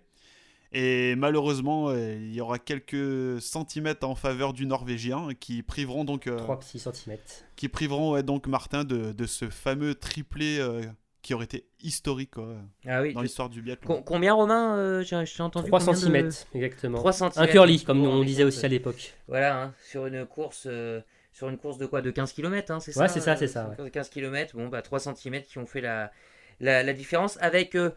Et 0.76 1.14
malheureusement, 1.14 1.90
euh, 1.90 2.14
il 2.16 2.34
y 2.34 2.40
aura 2.40 2.58
quelques 2.58 3.40
centimètres 3.40 4.04
en 4.08 4.16
faveur 4.16 4.52
du 4.52 4.66
Norvégien 4.66 5.28
qui 5.38 5.62
priveront 5.62 6.04
donc, 6.04 6.26
euh, 6.26 6.36
3 6.38 6.58
petits 6.58 6.80
centimètres. 6.80 7.44
qui 7.54 7.68
priveront 7.68 8.12
ouais, 8.12 8.24
donc 8.24 8.48
Martin 8.48 8.82
de, 8.82 9.12
de 9.12 9.26
ce 9.26 9.48
fameux 9.50 9.94
triplé 9.94 10.58
euh, 10.58 10.82
qui 11.24 11.34
aurait 11.34 11.46
été 11.46 11.66
historique 11.80 12.30
quoi, 12.32 12.54
Ah 12.86 13.02
oui. 13.02 13.12
dans 13.14 13.20
tu- 13.20 13.24
l'histoire 13.24 13.48
du 13.48 13.62
biathlon. 13.62 13.86
Com- 13.96 14.04
combien, 14.04 14.34
Romain 14.34 14.76
euh, 14.76 15.02
J'ai 15.02 15.24
j'ai 15.26 15.42
entendu 15.42 15.66
3 15.68 15.80
combien 15.80 15.92
de- 15.92 15.96
centimètres, 15.98 16.36
exactement. 16.54 16.98
3 16.98 17.10
Un 17.10 17.12
centimètres. 17.14 17.52
curly, 17.52 17.82
comme 17.82 18.02
on 18.06 18.22
disait 18.22 18.44
aussi 18.44 18.64
à 18.64 18.68
l'époque. 18.68 19.14
Voilà, 19.26 19.60
hein, 19.60 19.74
sur 19.82 20.06
une 20.06 20.24
course. 20.26 20.66
euh, 20.70 21.00
sur 21.32 21.48
une 21.48 21.58
course 21.58 21.78
de 21.78 21.86
quoi 21.86 22.00
De 22.00 22.12
15 22.12 22.32
km, 22.32 22.70
hein, 22.70 22.78
c'est 22.78 22.92
ça 22.92 23.00
Ouais, 23.00 23.08
c'est 23.08 23.18
ça, 23.20 23.32
euh, 23.32 23.36
c'est 23.36 23.48
ça, 23.48 23.62
ouais. 23.68 23.74
course 23.74 23.86
de 23.86 23.92
15 23.92 24.08
km, 24.10 24.54
bon, 24.56 24.68
bah 24.68 24.82
3 24.82 25.00
cm 25.00 25.42
qui 25.42 25.58
ont 25.58 25.66
fait 25.66 25.80
la, 25.80 26.12
la, 26.60 26.82
la 26.84 26.92
différence 26.92 27.38
avec. 27.40 27.74
euh, 27.74 27.90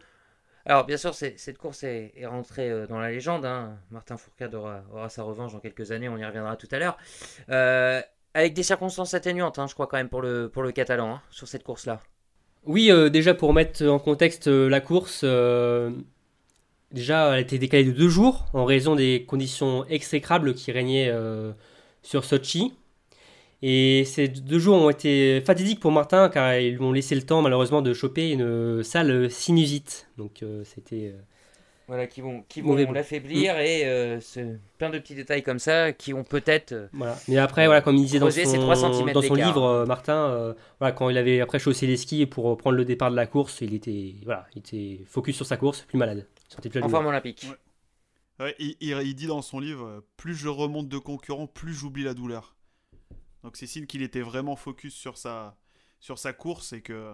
alors, 0.64 0.84
bien 0.86 0.96
sûr, 0.96 1.14
c'est- 1.14 1.38
cette 1.38 1.56
course 1.58 1.82
est, 1.84 2.12
est 2.16 2.26
rentrée 2.26 2.70
euh, 2.70 2.86
dans 2.86 2.98
la 2.98 3.10
légende. 3.10 3.44
hein. 3.46 3.78
Martin 3.90 4.16
Fourcade 4.16 4.54
aura, 4.54 4.82
aura 4.92 5.08
sa 5.08 5.22
revanche 5.22 5.52
dans 5.52 5.60
quelques 5.60 5.92
années, 5.92 6.08
on 6.08 6.16
y 6.18 6.24
reviendra 6.24 6.56
tout 6.56 6.66
à 6.72 6.78
l'heure. 6.78 6.96
Euh, 7.50 8.02
avec 8.34 8.54
des 8.54 8.62
circonstances 8.62 9.14
atténuantes, 9.14 9.58
hein, 9.58 9.66
je 9.68 9.74
crois, 9.74 9.86
quand 9.86 9.96
même, 9.98 10.08
pour 10.08 10.20
le, 10.22 10.48
pour 10.48 10.62
le 10.62 10.72
Catalan, 10.72 11.14
hein, 11.16 11.22
sur 11.30 11.46
cette 11.48 11.62
course-là. 11.62 12.00
Oui, 12.68 12.90
euh, 12.90 13.08
déjà 13.08 13.32
pour 13.32 13.54
mettre 13.54 13.86
en 13.86 13.98
contexte 13.98 14.46
euh, 14.46 14.68
la 14.68 14.82
course, 14.82 15.22
euh, 15.24 15.90
déjà 16.92 17.28
elle 17.28 17.34
a 17.36 17.40
été 17.40 17.58
décalée 17.58 17.84
de 17.84 17.92
deux 17.92 18.10
jours 18.10 18.44
en 18.52 18.66
raison 18.66 18.94
des 18.94 19.24
conditions 19.26 19.86
exécrables 19.86 20.52
qui 20.54 20.70
régnaient 20.70 21.10
sur 22.02 22.26
Sochi. 22.26 22.74
Et 23.62 24.04
ces 24.04 24.28
deux 24.28 24.58
jours 24.58 24.76
ont 24.82 24.90
été 24.90 25.40
fatidiques 25.46 25.80
pour 25.80 25.92
Martin 25.92 26.28
car 26.28 26.56
ils 26.58 26.74
lui 26.74 26.82
ont 26.82 26.92
laissé 26.92 27.14
le 27.14 27.22
temps 27.22 27.40
malheureusement 27.40 27.80
de 27.80 27.94
choper 27.94 28.32
une 28.32 28.82
sale 28.84 29.30
sinusite. 29.30 30.08
Donc 30.18 30.44
c'était... 30.64 31.14
Voilà, 31.88 32.06
qui 32.06 32.20
vont, 32.20 32.42
qui 32.48 32.60
vont 32.60 32.76
l'affaiblir 32.92 33.58
et 33.58 33.86
euh, 33.86 34.20
c'est 34.20 34.60
plein 34.76 34.90
de 34.90 34.98
petits 34.98 35.14
détails 35.14 35.42
comme 35.42 35.58
ça 35.58 35.92
qui 35.92 36.12
ont 36.12 36.22
peut-être. 36.22 36.72
euh, 36.72 36.88
Voilà. 36.92 37.16
Mais 37.28 37.38
après, 37.38 37.64
voilà, 37.64 37.80
comme 37.80 37.96
il 37.96 38.04
disait 38.04 38.18
dans 38.18 38.30
son, 38.30 38.60
3 38.60 38.76
centimètres 38.76 39.18
dans 39.18 39.26
son 39.26 39.34
livre, 39.34 39.64
euh, 39.64 39.86
Martin, 39.86 40.28
euh, 40.28 40.54
voilà, 40.80 40.92
quand 40.92 41.08
il 41.08 41.16
avait 41.16 41.40
après 41.40 41.58
chaussé 41.58 41.86
les 41.86 41.96
skis 41.96 42.26
pour 42.26 42.58
prendre 42.58 42.76
le 42.76 42.84
départ 42.84 43.10
de 43.10 43.16
la 43.16 43.26
course, 43.26 43.62
il 43.62 43.72
était, 43.72 44.16
voilà, 44.24 44.46
il 44.54 44.58
était 44.58 45.00
focus 45.06 45.36
sur 45.36 45.46
sa 45.46 45.56
course, 45.56 45.82
plus 45.82 45.96
malade. 45.98 46.26
Il 46.62 46.70
plus 46.70 46.82
en 46.82 46.88
forme 46.90 47.06
olympique. 47.06 47.46
Ouais. 47.48 47.56
Ouais, 48.44 48.54
il, 48.58 48.76
il- 48.80 49.14
dit 49.14 49.26
dans 49.26 49.42
son 49.42 49.58
livre 49.58 50.04
plus 50.16 50.34
je 50.34 50.48
remonte 50.48 50.88
de 50.88 50.98
concurrents, 50.98 51.46
plus 51.46 51.72
j'oublie 51.74 52.04
la 52.04 52.14
douleur. 52.14 52.54
Donc 53.42 53.56
c'est 53.56 53.66
signe 53.66 53.86
qu'il 53.86 54.02
était 54.02 54.20
vraiment 54.20 54.56
focus 54.56 54.94
sur 54.94 55.16
sa, 55.16 55.56
sur 56.00 56.18
sa 56.18 56.32
course 56.32 56.72
et 56.72 56.80
que 56.80 57.12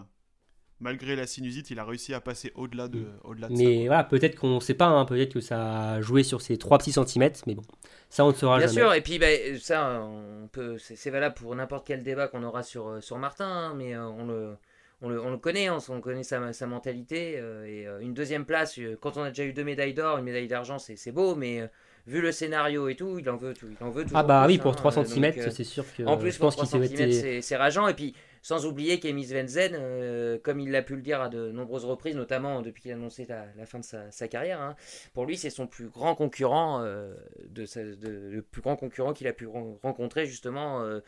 malgré 0.80 1.16
la 1.16 1.26
sinusite, 1.26 1.70
il 1.70 1.78
a 1.78 1.84
réussi 1.84 2.14
à 2.14 2.20
passer 2.20 2.52
au-delà 2.54 2.88
de, 2.88 3.06
au-delà 3.24 3.48
de 3.48 3.54
ça. 3.56 3.64
Mais 3.64 3.86
voilà, 3.86 4.04
peut-être 4.04 4.36
qu'on 4.36 4.56
ne 4.56 4.60
sait 4.60 4.74
pas, 4.74 4.86
hein, 4.86 5.04
peut-être 5.04 5.32
que 5.34 5.40
ça 5.40 5.92
a 5.94 6.00
joué 6.00 6.22
sur 6.22 6.40
ces 6.42 6.56
3 6.58 6.78
petits 6.78 6.92
centimètres, 6.92 7.40
mais 7.46 7.54
bon, 7.54 7.62
ça 8.08 8.24
on 8.24 8.28
ne 8.28 8.34
saura 8.34 8.58
Bien 8.58 8.66
jamais. 8.66 8.80
sûr, 8.80 8.92
et 8.94 9.00
puis 9.00 9.18
bah, 9.18 9.26
ça, 9.60 10.02
on 10.02 10.48
peut, 10.48 10.76
c'est 10.78 10.96
c'est 10.96 11.10
valable 11.10 11.34
pour 11.36 11.54
n'importe 11.54 11.86
quel 11.86 12.02
débat 12.02 12.28
qu'on 12.28 12.42
aura 12.42 12.62
sur, 12.62 12.88
euh, 12.88 13.00
sur 13.00 13.18
Martin, 13.18 13.46
hein, 13.46 13.74
mais 13.76 13.94
euh, 13.94 14.04
on, 14.06 14.26
le, 14.26 14.56
on, 15.00 15.08
le, 15.08 15.20
on 15.22 15.30
le 15.30 15.38
connaît, 15.38 15.68
hein, 15.68 15.78
on 15.88 16.00
connaît 16.00 16.22
sa, 16.22 16.52
sa 16.52 16.66
mentalité. 16.66 17.36
euh, 17.38 17.64
et 17.66 17.86
euh, 17.86 18.00
une 18.00 18.14
deuxième 18.14 18.44
place, 18.44 18.78
euh, 18.78 18.96
quand 19.00 19.16
on 19.16 19.22
a 19.22 19.28
déjà 19.30 19.44
eu 19.44 19.52
deux 19.52 19.64
médailles 19.64 19.94
d'or, 19.94 20.18
une 20.18 20.24
médaille 20.24 20.48
d'argent, 20.48 20.78
c'est 20.78 20.96
c'est 20.96 21.12
beau, 21.12 21.34
mais 21.34 21.60
euh, 21.62 21.66
vu 22.06 22.20
le 22.20 22.32
scénario 22.32 22.88
et 22.88 22.96
tout, 22.96 23.18
il 23.18 23.28
en 23.30 23.36
veut 23.36 23.54
tout. 23.54 23.66
Il 23.80 23.84
en 23.84 23.90
veut 23.90 24.04
Ah 24.14 24.22
bah 24.22 24.44
oui, 24.46 24.58
pour 24.58 24.72
hein, 24.72 24.74
3 24.74 24.92
euh, 24.98 25.02
donc, 25.02 25.06
cm, 25.06 25.50
c'est 25.50 25.64
sûr 25.64 25.84
que 25.96 26.02
en 26.04 26.16
plus, 26.18 26.32
je 26.32 26.38
pour 26.38 26.46
pense 26.54 26.56
3 26.56 26.66
qu'il 26.80 26.88
s'est 26.88 26.96
cm, 26.96 27.08
été... 27.10 27.12
c'est 27.20 27.40
c'est 27.42 27.56
rageant. 27.56 27.88
Et 27.88 27.94
puis, 27.94 28.14
sans 28.44 28.66
oublier 28.66 29.00
qu'Emis 29.00 29.24
Venzen, 29.24 29.72
euh, 29.74 30.36
comme 30.42 30.60
il 30.60 30.70
l'a 30.70 30.82
pu 30.82 30.96
le 30.96 31.00
dire 31.00 31.22
à 31.22 31.30
de 31.30 31.50
nombreuses 31.50 31.86
reprises, 31.86 32.14
notamment 32.14 32.60
depuis 32.60 32.82
qu'il 32.82 32.90
a 32.92 32.94
annoncé 32.94 33.24
la, 33.26 33.46
la 33.56 33.64
fin 33.64 33.78
de 33.78 33.84
sa, 33.84 34.10
sa 34.10 34.28
carrière, 34.28 34.60
hein, 34.60 34.76
pour 35.14 35.24
lui, 35.24 35.38
c'est 35.38 35.48
son 35.48 35.66
plus 35.66 35.88
grand 35.88 36.14
concurrent, 36.14 36.82
euh, 36.82 37.14
de, 37.48 37.64
sa- 37.64 37.82
de- 37.82 38.28
le 38.30 38.42
plus 38.42 38.60
grand 38.60 38.76
concurrent 38.76 39.14
qu'il 39.14 39.26
a 39.28 39.32
pu 39.32 39.46
ren- 39.46 39.78
rencontrer 39.82 40.26
justement 40.26 40.82
euh, 40.82 41.00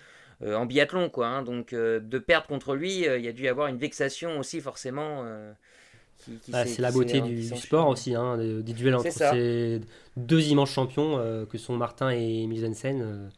en 0.43 0.65
biathlon. 0.65 1.11
Quoi, 1.11 1.27
hein. 1.27 1.43
Donc, 1.43 1.75
de 1.75 2.19
perdre 2.19 2.47
contre 2.47 2.75
lui, 2.75 3.01
il 3.05 3.21
y 3.23 3.29
a 3.29 3.33
dû 3.33 3.43
y 3.43 3.49
avoir 3.49 3.69
une 3.69 3.77
vexation 3.79 4.39
aussi, 4.39 4.63
forcément. 4.63 5.25
s'est- 6.65 6.65
c'est 6.65 6.81
la 6.83 6.91
beauté 6.91 7.21
du, 7.21 7.43
sport 7.45 7.89
aussi, 7.89 8.15
hein, 8.15 8.39
des, 8.39 8.63
des 8.63 8.73
duels 8.73 8.95
entre 8.95 9.11
ça. 9.13 9.33
ces 9.33 9.83
deux 10.17 10.49
immenses 10.49 10.71
champions 10.71 11.19
euh, 11.19 11.45
que 11.45 11.59
sont 11.59 11.77
Martin 11.77 12.09
et 12.11 12.47
Misensen. 12.47 13.03
euh, 13.03 13.29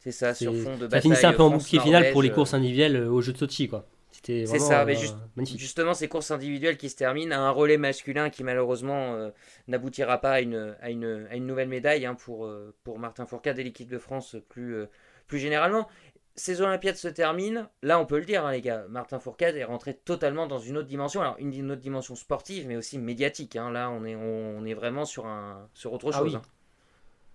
C'est 0.00 0.12
ça, 0.12 0.34
sur 0.34 0.54
fond 0.54 0.76
de 0.76 0.88
ça 0.88 1.00
finissait 1.00 1.26
un 1.26 1.30
bataille 1.32 1.36
peu 1.36 1.42
en 1.44 1.50
bouclier 1.50 1.78
final 1.80 2.12
pour 2.12 2.22
les 2.22 2.28
France-Norvège, 2.30 2.34
courses 2.34 2.54
individuelles 2.54 2.96
euh, 2.96 3.10
aux 3.10 3.20
Jeux 3.20 3.32
de 3.32 3.38
Sochi. 3.38 3.68
quoi. 3.68 3.86
C'était 4.10 4.44
C'est 4.44 4.58
vraiment 4.58 4.66
ça, 4.66 4.84
mais 4.84 4.96
euh, 4.96 4.98
juste- 5.00 5.16
magnifique. 5.36 5.60
Justement, 5.60 5.94
ces 5.94 6.08
courses 6.08 6.30
individuelles 6.30 6.76
qui 6.76 6.88
se 6.90 6.96
terminent 6.96 7.34
à 7.34 7.38
un 7.38 7.50
relais 7.50 7.76
masculin 7.78 8.28
qui 8.28 8.42
malheureusement 8.44 9.14
euh, 9.14 9.30
n'aboutira 9.68 10.18
pas 10.18 10.32
à 10.32 10.40
une, 10.40 10.74
à 10.82 10.90
une, 10.90 11.26
à 11.30 11.36
une 11.36 11.46
nouvelle 11.46 11.68
médaille 11.68 12.04
hein, 12.06 12.14
pour, 12.16 12.44
euh, 12.46 12.74
pour 12.82 12.98
Martin 12.98 13.24
Fourcade 13.26 13.58
et 13.58 13.64
l'équipe 13.64 13.88
de 13.88 13.98
France 13.98 14.36
plus, 14.48 14.74
euh, 14.74 14.86
plus 15.26 15.38
généralement. 15.38 15.86
Ces 16.34 16.60
Olympiades 16.62 16.96
se 16.96 17.08
terminent, 17.08 17.68
là 17.82 17.98
on 18.00 18.06
peut 18.06 18.18
le 18.18 18.24
dire 18.24 18.46
hein, 18.46 18.52
les 18.52 18.62
gars, 18.62 18.84
Martin 18.88 19.18
Fourcade 19.18 19.56
est 19.56 19.64
rentré 19.64 19.94
totalement 19.94 20.46
dans 20.46 20.58
une 20.58 20.78
autre 20.78 20.88
dimension, 20.88 21.20
alors 21.20 21.36
une, 21.38 21.52
une 21.52 21.70
autre 21.72 21.82
dimension 21.82 22.14
sportive 22.14 22.66
mais 22.66 22.76
aussi 22.76 22.98
médiatique, 22.98 23.56
hein. 23.56 23.70
là 23.70 23.90
on 23.90 24.04
est, 24.04 24.16
on, 24.16 24.64
est 24.64 24.72
vraiment 24.74 25.04
sur, 25.04 25.26
un, 25.26 25.68
sur 25.74 25.92
autre 25.92 26.10
Ah 26.14 26.18
chose. 26.18 26.34
oui. 26.36 26.40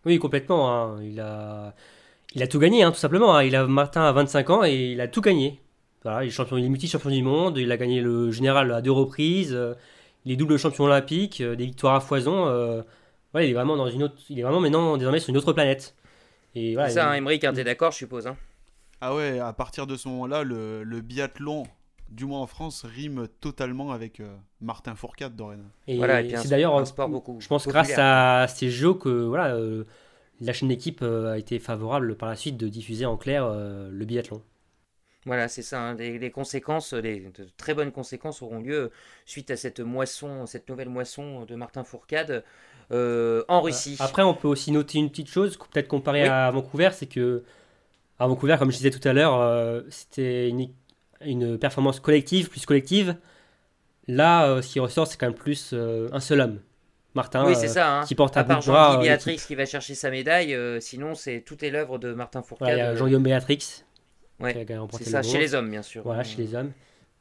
Oui, 0.05 0.19
complètement. 0.19 0.99
Il, 1.01 1.19
a... 1.19 1.73
il 2.33 2.43
a 2.43 2.47
tout 2.47 2.59
gagné, 2.59 2.83
hein, 2.83 2.91
tout 2.91 2.97
simplement. 2.97 3.35
hein. 3.35 3.43
Il 3.43 3.55
a 3.55 3.65
Martin 3.67 4.03
à 4.03 4.11
25 4.11 4.49
ans 4.49 4.63
et 4.63 4.91
il 4.93 5.01
a 5.01 5.07
tout 5.07 5.21
gagné. 5.21 5.59
Voilà, 6.03 6.23
il 6.23 6.27
est 6.27 6.31
champion, 6.31 6.57
il 6.57 6.65
est 6.65 6.69
multi-champion 6.69 7.09
du 7.09 7.23
monde. 7.23 7.57
Il 7.57 7.71
a 7.71 7.77
gagné 7.77 8.01
le 8.01 8.31
général 8.31 8.71
à 8.71 8.81
deux 8.81 8.91
reprises. 8.91 9.53
euh, 9.53 9.73
Il 10.25 10.31
est 10.31 10.35
double 10.35 10.57
champion 10.57 10.85
olympique, 10.85 11.41
euh, 11.41 11.55
des 11.55 11.65
victoires 11.65 11.95
à 11.95 11.99
foison. 11.99 12.47
euh, 12.47 12.81
voilà, 13.31 13.47
il 13.47 13.51
est 13.51 13.53
vraiment 13.53 13.75
dans 13.77 13.87
une 13.89 14.03
autre. 14.03 14.15
Il 14.29 14.39
est 14.39 14.43
vraiment 14.43 14.59
maintenant 14.59 14.97
désormais 14.97 15.19
sur 15.19 15.29
une 15.29 15.37
autre 15.37 15.53
planète. 15.53 15.95
Et 16.55 16.73
voilà, 16.73 16.89
ça, 16.89 17.01
il- 17.03 17.07
hein, 17.07 17.13
Émeric, 17.15 17.43
hein, 17.43 17.53
t'es 17.53 17.63
d'accord 17.63 17.91
je 17.91 17.97
suppose 17.97 18.27
hein 18.27 18.37
Ah 19.01 19.13
ouais, 19.15 19.39
à 19.39 19.51
partir 19.53 19.87
de 19.87 19.95
ce 19.95 20.07
moment-là, 20.07 20.43
le, 20.43 20.83
le 20.83 21.01
biathlon, 21.01 21.63
du 22.09 22.25
moins 22.25 22.39
en 22.41 22.47
France, 22.47 22.85
rime 22.85 23.27
totalement 23.41 23.91
avec 23.91 24.19
euh, 24.19 24.33
Martin 24.61 24.95
Fourcade 24.95 25.35
dorénavant. 25.35 25.67
et 25.87 25.97
Voilà, 25.97 26.21
c'est 26.37 26.47
d'ailleurs, 26.47 26.77
un 26.77 26.85
sport 26.85 27.09
beaucoup. 27.09 27.37
je 27.41 27.47
pense, 27.47 27.65
populaire. 27.65 27.83
grâce 27.85 27.97
à 27.99 28.47
ces 28.47 28.69
jeux 28.69 28.93
que 28.93 29.09
voilà, 29.25 29.55
euh, 29.55 29.83
la 30.41 30.53
chaîne 30.53 30.69
d'équipe 30.69 31.01
euh, 31.01 31.33
a 31.33 31.37
été 31.37 31.59
favorable 31.59 32.15
par 32.17 32.29
la 32.29 32.35
suite 32.35 32.57
de 32.57 32.67
diffuser 32.67 33.05
en 33.05 33.17
clair 33.17 33.45
euh, 33.45 33.89
le 33.91 34.05
biathlon. 34.05 34.41
Voilà, 35.25 35.47
c'est 35.47 35.63
ça. 35.63 35.81
hein, 35.81 35.95
Les, 35.95 36.19
les 36.19 36.29
conséquences, 36.29 36.93
les, 36.93 37.19
de 37.19 37.47
très 37.57 37.73
bonnes 37.73 37.91
conséquences 37.91 38.41
auront 38.43 38.59
lieu 38.59 38.91
suite 39.25 39.49
à 39.49 39.57
cette 39.57 39.79
moisson, 39.79 40.45
cette 40.45 40.69
nouvelle 40.69 40.89
moisson 40.89 41.45
de 41.45 41.55
Martin 41.55 41.83
Fourcade 41.83 42.43
euh, 42.91 43.43
en 43.47 43.61
Russie. 43.61 43.97
Après, 43.99 44.21
on 44.21 44.35
peut 44.35 44.47
aussi 44.47 44.71
noter 44.71 44.99
une 44.99 45.09
petite 45.09 45.29
chose, 45.29 45.57
peut-être 45.57 45.87
comparé 45.87 46.23
Oui. 46.23 46.27
à 46.29 46.51
Vancouver, 46.51 46.89
c'est 46.93 47.07
que 47.07 47.43
à 48.19 48.27
Vancouver, 48.27 48.57
comme 48.59 48.71
je 48.71 48.77
disais 48.77 48.91
tout 48.91 49.05
à 49.07 49.13
l'heure, 49.13 49.35
euh, 49.41 49.81
c'était 49.89 50.49
une, 50.49 50.69
une 51.21 51.57
performance 51.57 51.99
collective, 51.99 52.49
plus 52.49 52.65
collective. 52.65 53.17
Là, 54.07 54.47
euh, 54.49 54.61
ce 54.61 54.69
qui 54.73 54.79
ressort, 54.79 55.07
c'est 55.07 55.17
quand 55.17 55.27
même 55.27 55.35
plus 55.35 55.71
euh, 55.73 56.09
un 56.13 56.19
seul 56.19 56.41
homme, 56.41 56.59
Martin, 57.15 57.45
oui, 57.47 57.55
c'est 57.55 57.65
euh, 57.69 57.73
ça. 57.73 57.99
hein. 57.99 58.05
qui 58.05 58.13
porte 58.15 58.35
à, 58.37 58.41
À 58.41 58.43
bout 58.43 58.49
part 58.49 58.59
de 58.61 58.65
bras. 58.67 58.97
Euh, 58.97 59.01
Béatrix 59.01 59.37
qui 59.37 59.55
va 59.55 59.65
chercher 59.65 59.95
sa 59.95 60.11
médaille, 60.11 60.53
euh, 60.53 60.79
sinon 60.79 61.15
c'est 61.15 61.41
tout 61.41 61.63
est 61.63 61.69
l'œuvre 61.71 61.97
de 61.97 62.13
Martin 62.13 62.41
Fourcade. 62.43 62.77
Euh, 62.77 62.95
Jean-Guillaume 62.95 63.23
Béatrix, 63.23 63.83
Ouais, 64.39 64.65
c'est 64.97 65.05
ça, 65.05 65.21
chez 65.23 65.39
les 65.39 65.55
hommes 65.55 65.69
bien 65.69 65.81
sûr. 65.81 66.03
Voilà, 66.03 66.23
chez 66.23 66.37
les 66.41 66.53
hommes, 66.55 66.71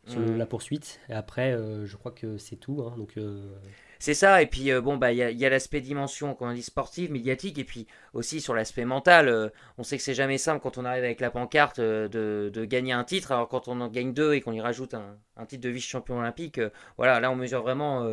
sur 0.06 0.18
Mm. 0.20 0.36
la 0.36 0.46
poursuite. 0.46 0.98
Et 1.08 1.12
après, 1.14 1.52
euh, 1.52 1.86
je 1.86 1.96
crois 1.96 2.10
que 2.12 2.36
c'est 2.38 2.56
tout. 2.56 2.82
hein, 2.84 2.94
donc, 2.98 3.12
euh, 3.16 3.40
C'est 4.00 4.14
ça, 4.14 4.42
et 4.42 4.46
puis 4.46 4.70
euh, 4.72 4.80
bon, 4.82 4.96
bah 4.98 5.12
il 5.12 5.18
y 5.18 5.46
a, 5.46 5.48
l'aspect 5.48 5.80
dimension, 5.80 6.34
qu'on 6.34 6.52
dit 6.52 6.62
sportive, 6.62 7.10
médiatique, 7.12 7.58
et 7.58 7.64
puis 7.64 7.86
aussi 8.12 8.40
sur 8.40 8.52
l'aspect 8.54 8.84
mental. 8.84 9.52
on 9.78 9.82
sait 9.84 9.96
que 9.96 10.02
c'est 10.02 10.12
jamais 10.12 10.36
simple 10.38 10.60
quand 10.60 10.76
on 10.76 10.84
arrive 10.84 11.04
avec 11.04 11.20
la 11.20 11.30
pancarte 11.30 11.80
de, 11.80 12.50
de 12.52 12.64
gagner 12.64 12.92
un 12.92 13.04
titre. 13.04 13.30
Alors 13.32 13.48
quand 13.48 13.68
on 13.68 13.80
en 13.80 13.88
gagne 13.88 14.12
deux 14.12 14.34
et 14.34 14.40
qu'on 14.42 14.52
y 14.52 14.60
rajoute 14.60 14.92
un, 14.94 15.16
un 15.36 15.46
titre 15.46 15.62
de 15.62 15.70
vice-champion 15.70 16.18
olympique, 16.18 16.60
voilà, 16.98 17.20
là 17.20 17.30
on 17.30 17.36
mesure 17.36 17.62
vraiment, 17.62 18.04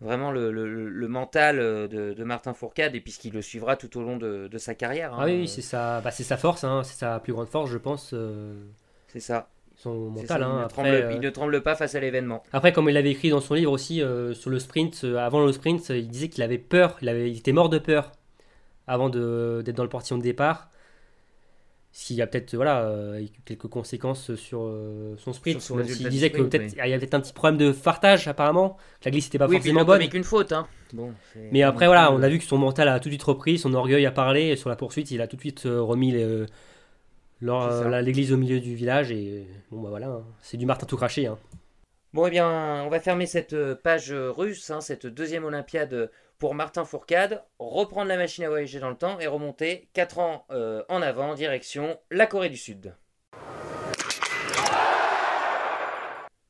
vraiment 0.00 0.30
le, 0.30 0.50
le- 0.52 0.88
le 0.88 1.08
mental 1.08 1.58
euh, 1.58 1.88
de, 1.88 2.12
de 2.14 2.24
Martin 2.24 2.54
Fourcade, 2.54 2.94
et 2.94 3.00
puis 3.00 3.12
ce 3.12 3.18
qui 3.18 3.30
le 3.30 3.42
suivra 3.42 3.76
tout 3.76 3.96
au 3.98 4.02
long 4.02 4.16
de, 4.16 4.48
de 4.48 4.58
sa 4.58 4.74
carrière. 4.74 5.12
hein. 5.14 5.18
Ah 5.20 5.24
oui, 5.26 5.38
oui, 5.40 5.48
c'est 5.48 5.62
sa, 5.62 6.00
bah, 6.00 6.10
c'est 6.10 6.22
sa 6.24 6.36
force, 6.36 6.64
hein, 6.64 6.82
c'est 6.84 6.98
sa 6.98 7.18
plus 7.20 7.32
grande 7.32 7.48
force, 7.48 7.70
je 7.70 7.78
pense, 7.78 8.10
euh, 8.14 8.54
C'est 9.08 9.20
ça. 9.20 9.48
son 9.76 10.10
mental. 10.10 10.26
ça, 10.26 10.34
hein, 10.36 10.38
il, 10.38 10.58
ne 10.58 10.64
après, 10.64 10.68
tremble, 10.68 10.88
euh, 10.88 11.12
il 11.12 11.20
ne 11.20 11.30
tremble 11.30 11.62
pas 11.62 11.74
face 11.74 11.94
à 11.94 12.00
l'événement. 12.00 12.42
Après, 12.52 12.72
comme 12.72 12.88
il 12.88 12.92
l'avait 12.94 13.10
écrit 13.10 13.30
dans 13.30 13.40
son 13.40 13.54
livre 13.54 13.72
aussi, 13.72 14.02
euh, 14.02 14.34
sur 14.34 14.50
le 14.50 14.58
sprint, 14.58 15.04
avant 15.18 15.44
le 15.44 15.52
sprint, 15.52 15.88
il 15.90 16.08
disait 16.08 16.28
qu'il 16.28 16.42
avait 16.42 16.58
peur, 16.58 16.96
il, 17.02 17.08
avait, 17.08 17.30
il 17.30 17.38
était 17.38 17.52
mort 17.52 17.68
de 17.68 17.78
peur 17.78 18.12
avant 18.86 19.08
d'être 19.10 19.76
dans 19.76 19.82
le 19.82 19.88
portillon 19.88 20.18
de 20.18 20.22
départ. 20.22 20.70
S'il 22.00 22.14
y 22.14 22.22
a 22.22 22.28
peut-être 22.28 22.54
voilà, 22.54 22.82
euh, 22.84 23.26
quelques 23.44 23.66
conséquences 23.66 24.32
sur 24.36 24.62
euh, 24.62 25.16
son 25.18 25.32
sprint. 25.32 25.60
Sur 25.60 25.74
son 25.74 25.76
même 25.78 25.88
s'il 25.88 26.08
disait 26.08 26.30
que 26.30 26.36
sprint, 26.36 26.52
peut-être 26.52 26.72
oui. 26.74 26.80
il 26.84 26.90
y 26.90 26.92
avait 26.92 26.98
peut-être 27.00 27.14
un 27.14 27.20
petit 27.20 27.32
problème 27.32 27.58
de 27.58 27.72
fartage 27.72 28.28
apparemment, 28.28 28.76
que 29.00 29.06
la 29.06 29.10
glisse 29.10 29.24
n'était 29.24 29.38
pas 29.38 29.48
oui, 29.48 29.56
forcément 29.56 29.84
bonne. 29.84 29.98
commis 29.98 30.08
qu'une 30.08 30.22
faute. 30.22 30.52
Hein. 30.52 30.68
Bon, 30.92 31.12
Mais 31.50 31.64
après 31.64 31.86
voilà, 31.86 32.12
on 32.12 32.22
a 32.22 32.28
vu 32.28 32.38
que 32.38 32.44
son 32.44 32.56
mental 32.56 32.86
a 32.86 33.00
tout 33.00 33.08
de 33.08 33.14
suite 33.14 33.24
repris, 33.24 33.58
son 33.58 33.74
orgueil 33.74 34.06
a 34.06 34.12
parlé 34.12 34.42
et 34.46 34.54
sur 34.56 34.70
la 34.70 34.76
poursuite, 34.76 35.10
il 35.10 35.20
a 35.20 35.26
tout 35.26 35.34
de 35.34 35.40
suite 35.40 35.66
euh, 35.66 35.82
remis 35.82 36.12
les, 36.12 36.46
l'église 37.40 38.32
au 38.32 38.36
milieu 38.36 38.60
du 38.60 38.76
village 38.76 39.10
et 39.10 39.48
bon 39.72 39.82
bah 39.82 39.88
voilà, 39.88 40.06
hein. 40.06 40.24
c'est 40.40 40.56
du 40.56 40.66
Martin 40.66 40.86
tout 40.86 40.96
craché. 40.96 41.26
hein. 41.26 41.36
Bon, 42.12 42.28
eh 42.28 42.30
bien, 42.30 42.84
on 42.84 42.90
va 42.90 43.00
fermer 43.00 43.26
cette 43.26 43.56
page 43.74 44.12
russe, 44.12 44.70
hein, 44.70 44.80
cette 44.80 45.06
deuxième 45.08 45.44
Olympiade 45.44 46.12
pour 46.38 46.54
Martin 46.54 46.84
Fourcade, 46.84 47.42
reprendre 47.58 48.08
la 48.08 48.16
machine 48.16 48.44
à 48.44 48.48
voyager 48.48 48.78
dans 48.78 48.90
le 48.90 48.96
temps 48.96 49.18
et 49.18 49.26
remonter 49.26 49.88
4 49.92 50.18
ans 50.20 50.46
euh, 50.50 50.84
en 50.88 51.02
avant, 51.02 51.34
direction 51.34 51.98
la 52.10 52.26
Corée 52.26 52.48
du 52.48 52.56
Sud. 52.56 52.94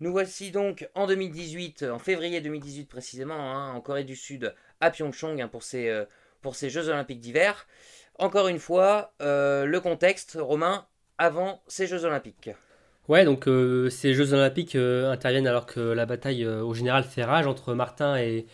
Nous 0.01 0.13
voici 0.13 0.51
donc 0.51 0.89
en 0.95 1.07
2018, 1.07 1.85
en 1.85 1.99
février 1.99 2.41
2018 2.41 2.85
précisément, 2.85 3.35
hein, 3.35 3.73
en 3.73 3.81
Corée 3.81 4.05
du 4.05 4.15
Sud, 4.15 4.55
à 4.81 4.91
Pyeongchang 4.91 5.41
hein, 5.41 5.49
pour, 5.49 5.63
ces, 5.63 5.89
euh, 5.89 6.05
pour 6.43 6.55
ces 6.55 6.69
Jeux 6.69 6.89
Olympiques 6.91 7.21
d'hiver. 7.21 7.67
Encore 8.19 8.49
une 8.49 8.59
fois, 8.59 9.15
euh, 9.23 9.65
le 9.65 9.81
contexte 9.81 10.37
romain 10.39 10.87
avant 11.17 11.63
ces 11.67 11.87
Jeux 11.87 12.05
Olympiques. 12.05 12.51
Ouais, 13.09 13.25
donc 13.25 13.49
ces 13.91 14.13
Jeux 14.13 14.35
Olympiques 14.35 14.77
interviennent 14.77 15.47
alors 15.47 15.65
que 15.65 15.81
la 15.81 16.05
bataille 16.05 16.47
au 16.47 16.75
général 16.75 17.05
fait 17.05 17.25
rage 17.25 17.47
entre 17.47 17.73
Martin 17.73 18.19
et, 18.19 18.47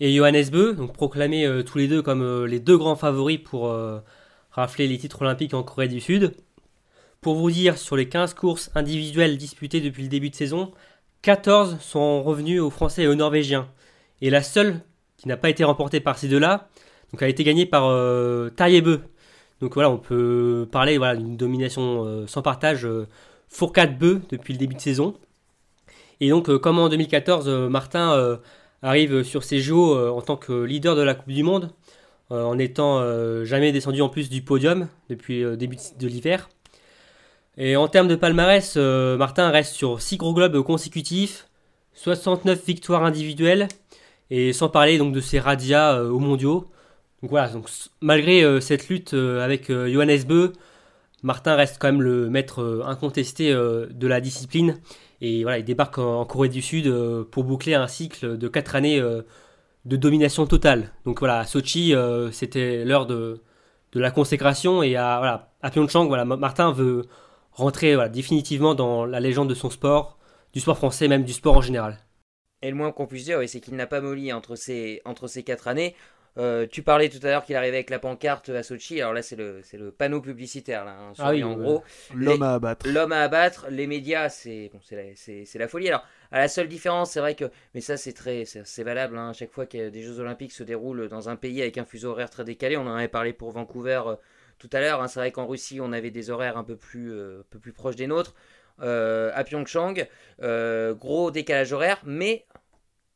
et 0.00 0.14
Johannes 0.14 0.48
Beu, 0.50 0.74
donc 0.74 0.92
proclamés 0.92 1.46
euh, 1.46 1.62
tous 1.62 1.78
les 1.78 1.88
deux 1.88 2.02
comme 2.02 2.22
euh, 2.22 2.46
les 2.46 2.60
deux 2.60 2.78
grands 2.78 2.96
favoris 2.96 3.38
pour 3.38 3.68
euh, 3.68 3.98
rafler 4.52 4.86
les 4.86 4.98
titres 4.98 5.22
olympiques 5.22 5.54
en 5.54 5.62
Corée 5.62 5.88
du 5.88 6.00
Sud. 6.00 6.34
Pour 7.20 7.34
vous 7.34 7.50
dire, 7.50 7.78
sur 7.78 7.96
les 7.96 8.08
15 8.08 8.34
courses 8.34 8.70
individuelles 8.74 9.36
disputées 9.38 9.80
depuis 9.80 10.04
le 10.04 10.08
début 10.08 10.30
de 10.30 10.36
saison, 10.36 10.72
14 11.22 11.78
sont 11.80 12.22
revenus 12.22 12.60
aux 12.60 12.70
Français 12.70 13.02
et 13.02 13.08
aux 13.08 13.16
Norvégiens. 13.16 13.68
Et 14.20 14.30
la 14.30 14.42
seule 14.42 14.80
qui 15.16 15.26
n'a 15.26 15.36
pas 15.36 15.50
été 15.50 15.64
remportée 15.64 15.98
par 15.98 16.16
ces 16.16 16.28
deux-là, 16.28 16.68
donc 17.12 17.22
a 17.22 17.28
été 17.28 17.42
gagnée 17.42 17.66
par 17.66 17.90
Tarjei 18.54 18.80
Beu. 18.82 19.00
Donc 19.60 19.74
voilà, 19.74 19.90
on 19.90 19.98
peut 19.98 20.68
parler 20.70 20.96
voilà, 20.96 21.16
d'une 21.16 21.36
domination 21.36 22.24
sans 22.28 22.42
partage. 22.42 22.86
Fourcade 23.48 23.98
Beu 23.98 24.20
depuis 24.30 24.52
le 24.52 24.60
début 24.60 24.76
de 24.76 24.80
saison. 24.80 25.16
Et 26.20 26.28
donc, 26.30 26.56
comme 26.58 26.78
en 26.78 26.88
2014, 26.88 27.48
euh, 27.48 27.68
Martin 27.68 28.38
arrive 28.82 29.22
sur 29.22 29.44
ces 29.44 29.60
JO 29.60 29.94
euh, 29.94 30.10
en 30.10 30.20
tant 30.20 30.36
que 30.36 30.52
leader 30.64 30.96
de 30.96 31.02
la 31.02 31.14
Coupe 31.14 31.32
du 31.32 31.42
Monde, 31.42 31.70
euh, 32.30 32.44
en 32.44 32.58
étant 32.58 32.98
euh, 32.98 33.44
jamais 33.44 33.72
descendu 33.72 34.02
en 34.02 34.08
plus 34.08 34.28
du 34.30 34.42
podium 34.42 34.88
depuis 35.08 35.40
le 35.40 35.56
début 35.56 35.76
de, 35.98 36.06
l'hiver. 36.06 36.48
Et 37.56 37.76
en 37.76 37.88
termes 37.88 38.08
de 38.08 38.14
palmarès, 38.14 38.76
Martin 38.76 39.50
reste 39.50 39.72
sur 39.72 40.00
6 40.00 40.16
gros 40.16 40.32
globes 40.32 40.62
consécutifs, 40.62 41.48
69 41.94 42.64
victoires 42.64 43.02
individuelles, 43.02 43.66
et 44.30 44.52
sans 44.52 44.68
parler 44.68 44.96
donc 44.96 45.12
de 45.12 45.20
ses 45.20 45.40
radias 45.40 46.04
aux 46.04 46.20
mondiaux. 46.20 46.70
Donc 47.20 47.30
voilà, 47.30 47.50
malgré 48.00 48.60
cette 48.60 48.88
lutte 48.88 49.12
avec 49.12 49.72
Johannes 49.72 50.22
Beu, 50.22 50.52
Martin 51.24 51.56
reste 51.56 51.78
quand 51.80 51.88
même 51.88 52.02
le 52.02 52.30
maître 52.30 52.84
incontesté 52.86 53.52
de 53.52 54.06
la 54.06 54.20
discipline. 54.20 54.78
Et 55.20 55.42
voilà, 55.42 55.58
il 55.58 55.64
débarque 55.64 55.98
en, 55.98 56.24
Corée 56.24 56.48
du 56.48 56.62
Sud 56.62 56.86
euh, 56.86 57.24
pour 57.24 57.44
boucler 57.44 57.74
un 57.74 57.88
cycle 57.88 58.38
de 58.38 58.48
4 58.48 58.76
années 58.76 59.00
euh, 59.00 59.22
de 59.86 59.96
domination 59.96 60.46
totale. 60.46 60.92
Donc 61.06 61.20
voilà, 61.20 61.40
à 61.40 61.46
Sochi, 61.46 61.94
euh, 61.94 62.30
c'était 62.32 62.84
l'heure 62.84 63.06
de, 63.06 63.42
de 63.92 64.00
la 64.00 64.10
consécration. 64.12 64.82
Et 64.82 64.96
à, 64.96 65.50
à 65.62 65.70
Pyeongchang, 65.70 66.08
voilà, 66.08 66.24
Ma- 66.24 66.36
Martin 66.36 66.72
veut 66.72 67.06
rentrer 67.52 67.96
définitivement 68.10 68.74
dans 68.74 69.06
la 69.06 69.20
légende 69.20 69.50
de 69.50 69.54
son 69.54 69.70
sport, 69.70 70.18
du 70.54 70.60
sport 70.60 70.78
français, 70.78 71.08
même 71.08 71.24
du 71.24 71.32
sport 71.32 71.56
en 71.56 71.62
général. 71.62 71.98
Et 72.62 72.70
le 72.70 72.76
moins 72.76 72.92
qu'on 72.92 73.06
puisse 73.06 73.24
dire, 73.24 73.38
oui, 73.38 73.48
c'est 73.48 73.60
qu'il 73.60 73.76
n'a 73.76 73.86
pas 73.86 74.00
molli 74.00 74.32
entre 74.32 74.56
ces, 74.56 75.00
entre 75.04 75.28
ces 75.28 75.42
quatre 75.44 75.68
années. 75.68 75.94
Euh, 76.38 76.66
tu 76.70 76.82
parlais 76.82 77.08
tout 77.08 77.18
à 77.24 77.26
l'heure 77.30 77.44
qu'il 77.44 77.56
arrivait 77.56 77.78
avec 77.78 77.90
la 77.90 77.98
pancarte 77.98 78.48
à 78.50 78.62
Sochi. 78.62 79.00
Alors 79.00 79.12
là, 79.12 79.22
c'est 79.22 79.34
le, 79.36 79.60
c'est 79.64 79.76
le 79.76 79.90
panneau 79.90 80.20
publicitaire. 80.20 80.84
Là, 80.84 80.96
hein, 81.00 81.12
Ah 81.18 81.30
oui, 81.30 81.42
en 81.42 81.54
gros, 81.54 81.84
L'homme 82.14 82.42
à 82.42 82.54
abattre. 82.54 82.84
l'homme 82.84 83.12
à 83.12 83.22
abattre, 83.22 83.66
les 83.70 83.86
médias, 83.88 84.28
c'est 84.28 84.70
bon, 84.72 84.80
c'est 84.82 84.96
la, 84.96 85.16
c'est- 85.16 85.44
c'est 85.44 85.58
la 85.58 85.66
folie. 85.68 85.88
Alors, 85.88 86.04
à 86.30 86.38
la 86.38 86.48
seule 86.48 86.68
différence, 86.68 87.10
c'est 87.12 87.20
vrai 87.20 87.34
que, 87.34 87.50
mais 87.74 87.80
ça, 87.80 87.96
c'est 87.96 88.12
très, 88.12 88.44
c'est 88.44 88.64
c'est 88.66 88.84
valable. 88.84 89.18
hein, 89.18 89.30
à 89.30 89.32
chaque 89.32 89.50
fois 89.52 89.66
que 89.66 89.88
des 89.88 90.02
Jeux 90.02 90.20
Olympiques 90.20 90.52
se 90.52 90.62
déroulent 90.62 91.08
dans 91.08 91.28
un 91.28 91.34
pays 91.36 91.60
avec 91.60 91.76
un 91.78 91.84
fuseau 91.84 92.10
horaire 92.10 92.30
très 92.30 92.44
décalé, 92.44 92.76
on 92.76 92.86
en 92.86 92.94
avait 92.94 93.08
parlé 93.08 93.32
pour 93.32 93.50
Vancouver 93.50 94.02
euh, 94.06 94.14
tout 94.58 94.70
à 94.72 94.80
l'heure. 94.80 95.02
hein, 95.02 95.08
c'est 95.08 95.18
vrai 95.20 95.32
qu'en 95.32 95.46
Russie, 95.46 95.80
on 95.80 95.92
avait 95.92 96.10
des 96.12 96.30
horaires 96.30 96.56
un 96.56 96.64
peu 96.64 96.76
plus, 96.76 97.12
euh, 97.12 97.40
un 97.40 97.44
peu 97.50 97.58
plus 97.58 97.72
proches 97.72 97.96
des 97.96 98.06
nôtres. 98.06 98.34
À 98.80 99.42
Pyeongchang, 99.44 100.06
gros 100.94 101.30
décalage 101.32 101.72
horaire, 101.72 102.00
mais 102.04 102.46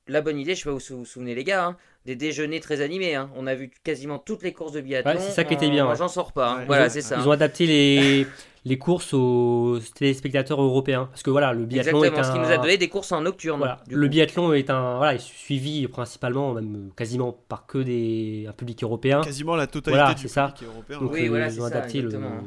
la 0.09 0.21
bonne 0.21 0.39
idée, 0.39 0.55
je 0.55 0.63
sais 0.65 0.71
pas 0.71 0.79
si 0.81 0.93
vous 0.93 1.01
vous 1.01 1.05
souvenez 1.05 1.35
les 1.35 1.45
gars, 1.45 1.65
hein, 1.65 1.77
des 2.07 2.17
déjeuners 2.17 2.61
très 2.61 2.81
animés. 2.81 3.15
hein. 3.15 3.31
On 3.37 3.47
a 3.47 3.55
vu 3.55 3.71
quasiment 3.85 4.19
toutes 4.19 4.43
les 4.43 4.53
courses 4.53 4.73
de 4.73 4.81
biathlon. 4.81 5.13
Ouais, 5.13 5.19
c'est 5.21 5.31
ça 5.33 5.45
qui 5.45 5.55
était 5.55 5.67
en- 5.67 5.71
bien, 5.71 5.89
ouais. 5.89 5.97
J'en 5.97 6.09
sors 6.09 6.33
pas. 6.33 6.51
hein. 6.53 6.59
Ouais, 6.61 6.67
voilà, 6.67 6.85
ils 6.85 6.89
ont- 6.89 6.91
c'est 6.91 7.03
ça. 7.03 7.17
Ils 7.21 7.29
ont 7.29 7.31
adapté 7.31 7.67
les, 7.67 8.27
les 8.65 8.79
courses 8.79 9.15
aux 9.15 9.79
téléspectateurs 9.95 10.61
européens. 10.61 11.07
Parce 11.11 11.23
que 11.23 11.31
voilà, 11.31 11.53
le 11.53 11.65
biathlon 11.65 11.99
Exactement, 12.03 12.17
est 12.17 12.27
un... 12.27 12.29
ce 12.29 12.33
qui 12.33 12.39
nous 12.41 12.53
a 12.53 12.59
donné 12.59 12.77
des 12.77 12.89
courses 12.89 13.13
en 13.13 13.21
nocturne. 13.21 13.59
Voilà, 13.59 13.81
le 13.89 14.07
coup. 14.07 14.11
biathlon 14.11 14.53
est 14.53 14.69
un 14.71 14.97
voilà, 14.97 15.15
est 15.15 15.21
suivi 15.21 15.87
principalement, 15.89 16.53
même 16.55 16.75
euh, 16.89 16.93
quasiment 16.97 17.33
par 17.33 17.67
que 17.67 17.79
des 17.79 18.47
un 18.49 18.53
public 18.53 18.83
européen. 18.83 19.21
Quasiment 19.21 19.55
la 19.57 19.67
totalité 19.69 19.99
Voilà, 20.01 20.15
du 20.15 20.29
ça. 20.29 20.49
public 20.49 20.69
européen. 20.73 20.99
Donc 21.01 21.13
Oui, 21.13 21.27
euh, 21.27 21.29
voilà, 21.29 21.47
ils 21.49 21.59
ont 21.61 21.69
ça, 21.69 21.77
adapté 21.77 22.01
le. 22.01 22.07
exactement. 22.09 22.43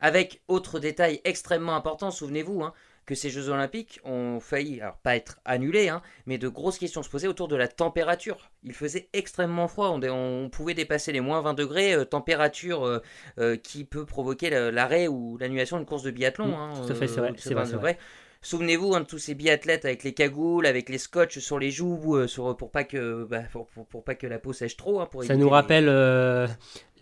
Avec 0.00 0.42
autre 0.48 0.78
détail 0.80 1.20
extrêmement 1.24 1.76
important, 1.76 2.10
souvenez-vous 2.10 2.62
hein, 2.62 2.72
que 3.06 3.14
ces 3.14 3.30
Jeux 3.30 3.48
Olympiques 3.48 4.00
ont 4.04 4.38
failli, 4.40 4.80
alors 4.80 4.96
pas 4.98 5.16
être 5.16 5.40
annulés, 5.44 5.88
hein, 5.88 6.02
mais 6.26 6.38
de 6.38 6.48
grosses 6.48 6.78
questions 6.78 7.02
se 7.02 7.10
posaient 7.10 7.26
autour 7.26 7.48
de 7.48 7.56
la 7.56 7.68
température. 7.68 8.50
Il 8.62 8.72
faisait 8.72 9.08
extrêmement 9.12 9.68
froid, 9.68 9.88
on, 9.90 10.48
pouvait 10.50 10.74
dépasser 10.74 11.12
les 11.12 11.20
moins 11.20 11.40
20 11.40 11.54
degrés, 11.54 11.94
euh, 11.94 12.04
température 12.04 12.86
euh, 12.86 13.00
euh, 13.38 13.56
qui 13.56 13.84
peut 13.84 14.04
provoquer 14.06 14.50
l'arrêt 14.70 15.08
ou 15.08 15.36
l'annulation 15.38 15.76
d'une 15.78 15.86
course 15.86 16.02
de 16.02 16.10
biathlon. 16.10 16.48
Mm, 16.48 16.54
hein, 16.54 16.72
tout 16.86 16.92
à 16.92 16.94
fait, 16.94 17.08
c'est 17.08 17.20
vrai, 17.20 17.32
c'est 17.36 17.54
vrai, 17.54 17.64
20 17.64 17.66
c'est 17.68 17.76
degrés. 17.76 17.98
Souvenez-vous 18.44 18.94
hein, 18.94 19.00
de 19.00 19.06
tous 19.06 19.18
ces 19.18 19.34
biathlètes 19.34 19.84
avec 19.84 20.02
les 20.02 20.14
cagoules, 20.14 20.66
avec 20.66 20.88
les 20.88 20.98
scotch 20.98 21.38
sur 21.38 21.60
les 21.60 21.70
joues, 21.70 22.26
sur, 22.26 22.56
pour, 22.56 22.72
pas 22.72 22.82
que, 22.82 23.24
bah, 23.24 23.42
pour, 23.52 23.68
pour- 23.68 23.86
pour 23.86 24.02
pas 24.02 24.16
que 24.16 24.26
la 24.26 24.40
peau 24.40 24.52
sèche 24.52 24.76
trop. 24.76 25.00
hein, 25.00 25.06
pour 25.06 25.22
Ça 25.22 25.36
nous 25.36 25.48
rappelle 25.48 25.86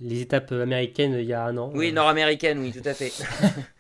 les 0.01 0.23
étapes 0.23 0.53
américaines 0.53 1.15
il 1.19 1.27
y 1.27 1.33
a 1.33 1.45
un 1.45 1.57
an. 1.57 1.71
Oui, 1.75 1.89
Euh, 1.89 1.93
nord-américaine, 1.93 2.59
oui, 2.59 2.73
tout 2.73 2.87
à 2.87 2.95
fait. 2.95 3.13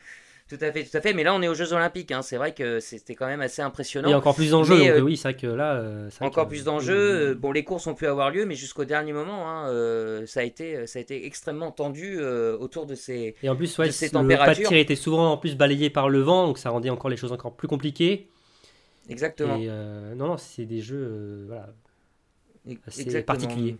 tout 0.50 0.58
à 0.60 0.72
fait, 0.72 0.84
tout 0.84 0.96
à 0.96 1.00
fait. 1.00 1.12
Mais 1.14 1.22
là, 1.22 1.32
on 1.34 1.40
est 1.40 1.48
aux 1.48 1.54
Jeux 1.54 1.72
Olympiques. 1.72 2.10
hein. 2.12 2.22
C'est 2.22 2.36
vrai 2.36 2.52
que 2.52 2.80
c'était 2.80 3.14
quand 3.14 3.26
même 3.26 3.40
assez 3.40 3.62
impressionnant. 3.62 4.10
Et 4.10 4.14
encore 4.14 4.34
plus 4.34 4.50
d'enjeux, 4.50 4.74
euh, 4.78 5.00
oui, 5.00 5.16
c'est 5.16 5.28
vrai 5.30 5.36
que 5.40 5.46
là. 5.46 5.76
euh, 5.76 6.08
vrai 6.18 6.26
Encore 6.26 6.44
que- 6.44 6.50
plus 6.50 6.64
d'enjeux. 6.64 7.30
Euh, 7.30 7.34
Bon, 7.34 7.52
les 7.52 7.64
courses 7.64 7.86
ont 7.86 7.94
pu 7.94 8.06
avoir 8.06 8.30
lieu, 8.30 8.44
mais 8.44 8.56
jusqu'au 8.56 8.84
dernier 8.84 9.12
moment, 9.12 9.48
hein, 9.48 9.68
euh, 9.70 10.26
ça, 10.26 10.40
a 10.40 10.42
été, 10.42 10.86
ça 10.86 10.98
a 10.98 11.02
été 11.02 11.24
extrêmement 11.24 11.70
tendu 11.70 12.20
autour 12.20 12.84
de 12.86 12.94
ces. 12.94 13.36
Et 13.42 13.48
en 13.48 13.56
plus, 13.56 13.78
ouais, 13.78 13.86
de 13.86 13.92
ces 13.92 14.06
le 14.06 14.12
pas 14.12 14.18
de 14.18 14.22
températures. 14.24 14.68
tir 14.68 14.78
était 14.78 14.96
souvent 14.96 15.32
en 15.32 15.36
plus 15.38 15.56
balayé 15.56 15.88
par 15.88 16.08
le 16.08 16.20
vent, 16.20 16.46
donc 16.48 16.58
ça 16.58 16.70
rendait 16.70 16.90
encore 16.90 17.08
les 17.10 17.16
choses 17.16 17.32
encore 17.32 17.54
plus 17.54 17.68
compliquées. 17.68 18.28
Exactement. 19.08 19.56
Et 19.56 19.66
non, 20.16 20.26
non, 20.28 20.36
c'est 20.36 20.64
des 20.66 20.80
jeux 20.80 21.44
voilà, 21.46 21.68
assez 22.86 23.02
Exactement. 23.02 23.24
particuliers. 23.24 23.76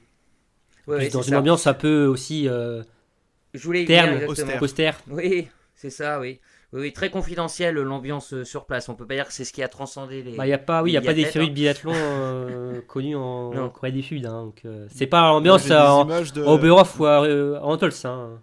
Ouais, 0.87 0.97
Plus 0.97 1.05
ouais, 1.07 1.11
dans 1.11 1.23
une 1.23 1.33
ça. 1.35 1.39
ambiance 1.39 1.67
un 1.67 1.75
peu 1.75 2.07
aussi 2.07 2.45
Je 2.45 3.63
voulais 3.63 3.83
y 3.83 3.87
terne, 3.87 4.25
austère. 4.27 4.63
austère. 4.63 5.01
Oui, 5.09 5.49
c'est 5.75 5.91
ça, 5.91 6.21
oui. 6.21 6.41
Oui, 6.73 6.81
oui, 6.83 6.93
très 6.93 7.11
confidentiel 7.11 7.75
l'ambiance 7.75 8.33
euh, 8.33 8.45
sur 8.45 8.65
place. 8.65 8.89
On 8.89 8.95
peut 8.95 9.07
pas 9.07 9.15
dire 9.15 9.27
que 9.27 9.33
c'est 9.33 9.45
ce 9.45 9.53
qui 9.53 9.63
a 9.63 9.69
transcendé 9.69 10.23
les. 10.23 10.37
Bah, 10.37 10.47
y 10.47 10.53
a 10.53 10.59
pas, 10.59 10.83
oui, 10.83 10.91
il 10.91 10.95
y 10.95 10.97
a 10.97 11.01
pas 11.01 11.09
des 11.15 11.23
biathlètes, 11.25 11.33
férus 11.33 11.47
hein. 11.47 11.51
de 11.51 11.55
biathlon 11.55 11.93
euh, 11.95 12.81
connus 12.87 13.17
en, 13.17 13.53
en 13.57 13.69
Corée 13.71 13.91
du 13.93 14.03
Sud. 14.03 14.25
hein, 14.27 14.45
donc, 14.45 14.63
euh, 14.65 14.87
c'est 14.95 15.07
pas 15.07 15.23
l'ambiance 15.23 15.69
à, 15.71 16.01
images 16.03 16.33
de- 16.33 16.43
ou 16.45 17.05
à, 17.07 17.25
euh, 17.27 17.57
à 17.59 17.63
Antols. 17.65 17.93
hein. 18.05 18.41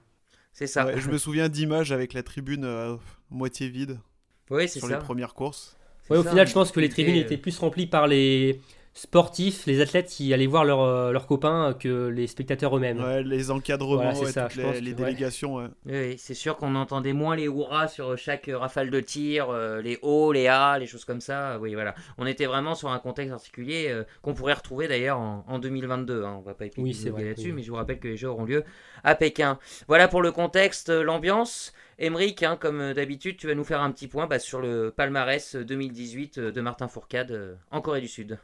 C'est 0.52 0.68
ça. 0.68 0.86
Ouais, 0.86 1.00
je 1.00 1.10
me 1.10 1.17
souviens 1.17 1.50
d'images 1.50 1.92
avec 1.92 2.13
la 2.13 2.23
tribune 2.23 2.65
euh, 2.65 2.96
moitié 3.30 3.69
vide 3.69 4.00
Oui, 4.50 4.67
c'est 4.67 4.80
sur 4.80 4.88
ça. 4.90 4.96
les 4.96 5.00
premières 5.04 5.34
courses. 5.34 5.78
Ouais, 6.10 6.17
au 6.17 6.23
ça. 6.23 6.32
final, 6.32 6.48
je 6.48 6.54
pense 6.54 6.71
que 6.71 6.80
les 6.80 6.90
tribunes 6.90 7.15
euh, 7.17 7.21
étaient 7.21 7.38
plus 7.38 7.58
remplies 7.60 7.86
par 7.88 8.08
les 8.08 8.60
sportifs, 8.98 9.65
les 9.67 9.79
athlètes 9.81 10.08
qui 10.08 10.33
allaient 10.33 10.48
voir 10.48 10.65
leurs 10.65 10.81
euh, 10.81 11.12
leurs 11.12 11.27
copains 11.27 11.73
que 11.79 12.08
les 12.08 12.27
spectateurs 12.27 12.75
eux-mêmes. 12.75 13.00
Ouais, 13.02 13.23
les 13.23 13.52
encadrements, 13.52 14.12
Voilà, 14.12 14.19
ouais, 14.19 14.31
ça, 14.31 14.50
les, 14.81 14.93
délégations. 14.93 15.56
ouais. 15.56 15.67
Oui, 15.85 16.15
c'est 16.17 16.33
sûr 16.33 16.58
qu'on 16.58 16.75
entendait 16.75 17.13
moins 17.13 17.35
les 17.35 17.45
hurrahs 17.45 17.87
sur 17.87 18.17
chaque 18.17 18.50
rafale 18.52 18.89
de 18.89 19.00
tir, 19.00 19.50
euh, 19.50 19.81
les 19.81 20.00
hauts, 20.02 20.31
les 20.31 20.48
A, 20.48 20.79
les 20.79 20.87
choses 20.87 21.06
comme 21.06 21.21
ça. 21.21 21.60
Oui, 21.62 21.73
voilà. 21.75 21.93
On 22.17 22.25
était 22.25 22.45
vraiment 22.48 22.75
sur 22.75 22.89
un 22.89 23.00
contexte 23.00 23.31
particulier 23.31 23.87
euh, 23.89 24.04
qu'on 24.21 24.33
pourrait 24.33 24.54
retrouver 24.54 24.87
d'ailleurs 24.87 25.19
en, 25.19 25.45
en 25.48 25.60
2022. 25.60 26.23
hein. 26.23 26.35
On 26.39 26.41
va 26.41 26.54
pas 26.56 26.65
épiloguer 26.65 26.91
là-dessus, 27.23 27.48
oui. 27.50 27.54
mais 27.54 27.62
je 27.63 27.69
vous 27.69 27.77
rappelle 27.77 28.00
que 28.00 28.08
les 28.08 28.17
Jeux 28.17 28.29
auront 28.29 28.45
lieu 28.45 28.63
à 29.04 29.15
Pékin. 29.15 29.60
Voilà 29.87 30.08
pour 30.08 30.21
le 30.21 30.31
contexte, 30.31 30.89
euh, 30.89 31.04
l'ambiance. 31.04 31.73
Emeric, 32.00 32.43
hein, 32.43 32.58
comme 32.60 32.79
euh, 32.79 32.93
d'habitude, 32.93 33.37
tu 33.37 33.48
vas 33.48 33.56
nous 33.56 33.63
faire 33.63 33.81
un 33.81 33.91
petit 33.91 34.08
point 34.08 34.27
bah, 34.27 34.37
sur 34.37 34.62
le 34.62 34.91
palmarès 34.95 35.56
2018 35.56 36.37
euh, 36.37 36.52
de 36.52 36.62
Martin 36.62 36.87
Fourcade 36.87 37.31
euh, 37.31 37.56
en 37.71 37.81
Corée 37.81 38.02
du 38.02 38.08
Sud. 38.08 38.37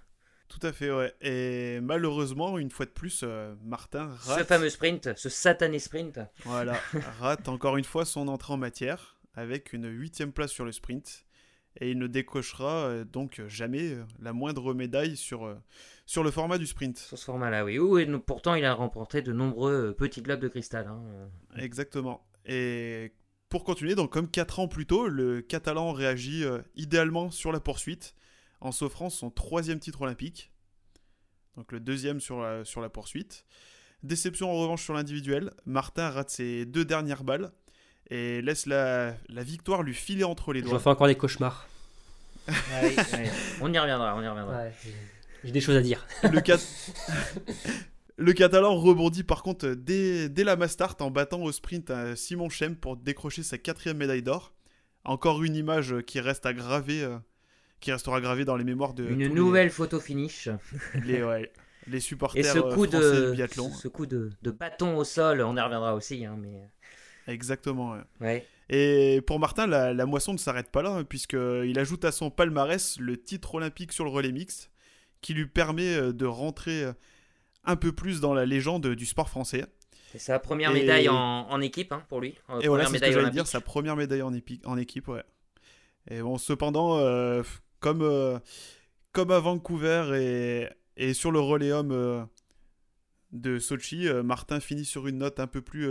Tout 0.48 0.60
à 0.62 0.72
fait, 0.72 0.92
ouais. 0.92 1.14
Et 1.22 1.80
malheureusement, 1.82 2.58
une 2.58 2.70
fois 2.70 2.86
de 2.86 2.92
plus, 2.92 3.22
euh, 3.24 3.56
Martin 3.64 4.10
rate. 4.22 4.40
Ce 4.40 4.44
fameux 4.46 4.70
sprint, 4.70 5.16
ce 5.16 5.30
satané 5.30 5.80
sprint. 5.80 6.20
Voilà, 6.46 6.80
rate 7.20 7.50
encore 7.50 7.78
une 7.78 7.84
fois 7.86 8.06
son 8.06 8.28
entrée 8.28 8.54
en 8.54 8.58
matière 8.58 9.18
avec 9.36 9.74
une 9.74 9.88
huitième 9.88 10.32
place 10.32 10.52
sur 10.52 10.66
le 10.66 10.72
sprint. 10.72 11.26
Et 11.80 11.90
il 11.90 11.98
ne 11.98 12.08
décochera 12.08 12.86
euh, 12.86 13.04
donc 13.04 13.42
jamais 13.48 13.94
euh, 13.94 14.04
la 14.20 14.32
moindre 14.32 14.74
médaille 14.76 15.18
sur, 15.18 15.46
euh, 15.46 15.56
sur 16.06 16.24
le 16.24 16.30
format 16.30 16.60
du 16.60 16.68
sprint. 16.68 16.98
Sur 17.00 17.18
ce 17.18 17.26
format-là, 17.26 17.66
oui. 17.66 17.80
Et 18.02 18.06
pourtant, 18.20 18.54
il 18.54 18.64
a 18.64 18.74
remporté 18.74 19.22
de 19.24 19.34
nombreux 19.34 19.96
petits 19.98 20.22
globes 20.22 20.40
de 20.40 20.50
cristal. 20.50 20.88
hein. 20.88 21.02
Exactement. 21.58 22.28
Et 22.46 23.14
pour 23.50 23.64
continuer, 23.64 23.96
donc 23.96 24.12
comme 24.12 24.30
4 24.30 24.60
ans 24.60 24.68
plus 24.68 24.86
tôt, 24.86 25.08
le 25.08 25.42
Catalan 25.42 25.94
réagit 25.94 26.44
idéalement 26.76 27.32
sur 27.32 27.52
la 27.52 27.60
poursuite 27.60 28.14
en 28.64 28.72
s'offrant 28.72 29.10
son 29.12 29.30
troisième 29.30 29.80
titre 29.80 30.02
olympique. 30.02 30.52
Donc 31.58 31.72
le 31.72 31.80
deuxième 31.80 32.20
sur 32.20 32.42
la, 32.42 32.66
sur 32.66 32.82
la 32.82 32.90
poursuite. 32.90 33.46
Déception 34.02 34.50
en 34.50 34.56
revanche 34.56 34.84
sur 34.84 34.94
l'individuel. 34.94 35.52
Martin 35.66 36.10
rate 36.10 36.30
ses 36.32 36.66
deux 36.66 36.86
dernières 36.86 37.24
balles 37.24 37.52
et 38.10 38.42
laisse 38.42 38.66
la, 38.66 39.16
la 39.30 39.44
victoire 39.44 39.84
lui 39.84 39.94
filer 39.94 40.24
entre 40.24 40.54
les 40.54 40.62
doigts. 40.62 40.80
fais 40.80 40.90
encore 40.90 41.08
des 41.08 41.16
cauchemars. 41.16 41.68
Ouais. 42.48 42.96
On 43.62 43.72
y 43.72 43.78
reviendra, 43.80 44.16
on 44.16 44.22
y 44.22 44.28
reviendra. 44.28 44.64
Ouais, 44.64 44.74
j'ai- 45.44 45.52
des 45.52 45.62
choses 45.62 45.76
à 45.76 45.82
dire. 45.82 46.06
Le, 46.24 46.40
Cat- 46.42 46.58
le 48.18 48.34
Catalan 48.34 48.76
rebondit 48.76 49.24
par 49.24 49.44
contre 49.44 49.68
dès, 49.70 50.30
dès 50.30 50.44
la 50.46 50.56
Mastart 50.56 50.96
en 51.02 51.12
battant 51.12 51.42
au 51.42 51.52
sprint 51.52 51.92
Simon 52.16 52.50
Chem 52.50 52.76
pour 52.78 52.96
décrocher 52.98 53.44
sa 53.44 53.58
quatrième 53.58 53.98
médaille 53.98 54.24
d'or. 54.24 54.54
Encore 55.06 55.44
une 55.44 55.56
image 55.56 55.96
qui 56.08 56.20
reste 56.22 56.46
à 56.46 56.54
graver, 56.54 57.04
euh, 57.04 57.18
qui 57.84 57.92
restera 57.92 58.22
gravée 58.22 58.46
dans 58.46 58.56
les 58.56 58.64
mémoires 58.64 58.94
de 58.94 59.06
Une 59.06 59.28
nouvelle 59.28 59.70
photo 59.70 60.00
finish. 60.00 60.48
les, 60.96 61.02
les, 61.18 61.24
ouais, 61.24 61.52
les 61.88 62.00
supporters 62.00 62.40
Et 62.40 62.48
ce 62.48 62.58
euh, 62.58 62.74
coup, 62.74 62.86
français 62.86 62.98
de, 63.00 63.32
biathlon. 63.34 63.70
ce 63.72 63.88
coup 63.90 64.06
de, 64.06 64.32
de 64.42 64.52
bâton 64.52 64.96
au 64.98 65.04
sol, 65.04 65.42
on 65.42 65.56
y 65.58 65.60
reviendra 65.62 65.94
aussi. 65.94 66.26
Hein, 66.26 66.38
mais... 66.40 66.62
Exactement. 67.28 67.92
ouais. 67.92 68.02
ouais. 68.22 68.48
Et 68.70 69.22
pour 69.28 69.40
Martin, 69.40 69.68
la, 69.68 69.94
la 69.94 70.06
moisson 70.06 70.32
ne 70.34 70.38
s'arrête 70.38 70.72
pas 70.72 70.82
là, 70.82 70.92
hein, 70.92 71.04
puisqu'il 71.04 71.78
ajoute 71.78 72.06
à 72.06 72.12
son 72.14 72.30
palmarès 72.32 72.98
le 73.00 73.18
titre 73.22 73.56
olympique 73.56 73.92
sur 73.92 74.06
le 74.06 74.10
relais 74.12 74.32
mixte, 74.32 74.72
qui 75.22 75.34
lui 75.34 75.46
permet 75.46 75.94
euh, 75.96 76.14
de 76.14 76.26
rentrer 76.26 76.84
euh, 76.86 76.94
un 77.66 77.76
peu 77.76 77.92
plus 77.92 78.22
dans 78.22 78.34
la 78.34 78.46
légende 78.46 78.88
du 78.88 79.06
sport 79.06 79.30
français. 79.30 79.66
C'est 80.14 80.20
sa 80.20 80.40
première 80.40 80.72
Et- 80.72 80.80
médaille 80.82 81.10
en, 81.10 81.16
en 81.50 81.60
équipe 81.62 81.92
hein, 81.92 82.04
pour 82.08 82.22
lui. 82.22 82.36
Euh, 82.50 82.62
Et 82.62 82.68
voilà, 82.70 82.86
c'est 82.86 82.98
ce 82.98 83.04
que 83.04 83.12
j'allais 83.12 83.30
dire, 83.32 83.46
sa 83.48 83.60
première 83.62 83.98
médaille 83.98 84.22
en, 84.22 84.34
épi- 84.34 84.62
en 84.66 84.78
équipe, 84.78 85.10
ouais. 85.10 85.24
Et 86.10 86.22
bon, 86.22 86.38
cependant, 86.38 86.98
euh, 87.00 87.44
comme, 87.84 88.02
euh, 88.02 88.40
comme 89.12 89.30
à 89.32 89.40
Vancouver 89.40 90.10
et, 90.16 90.70
et 90.96 91.14
sur 91.14 91.32
le 91.32 91.40
relais 91.42 91.74
homme 91.74 91.92
euh, 91.92 92.24
de 93.34 93.60
Sochi, 93.60 94.08
euh, 94.08 94.24
Martin 94.24 94.60
finit 94.62 94.86
sur 94.86 95.06
une 95.08 95.18
note 95.18 95.40
un 95.42 95.48
peu 95.48 95.62
plus 95.62 95.88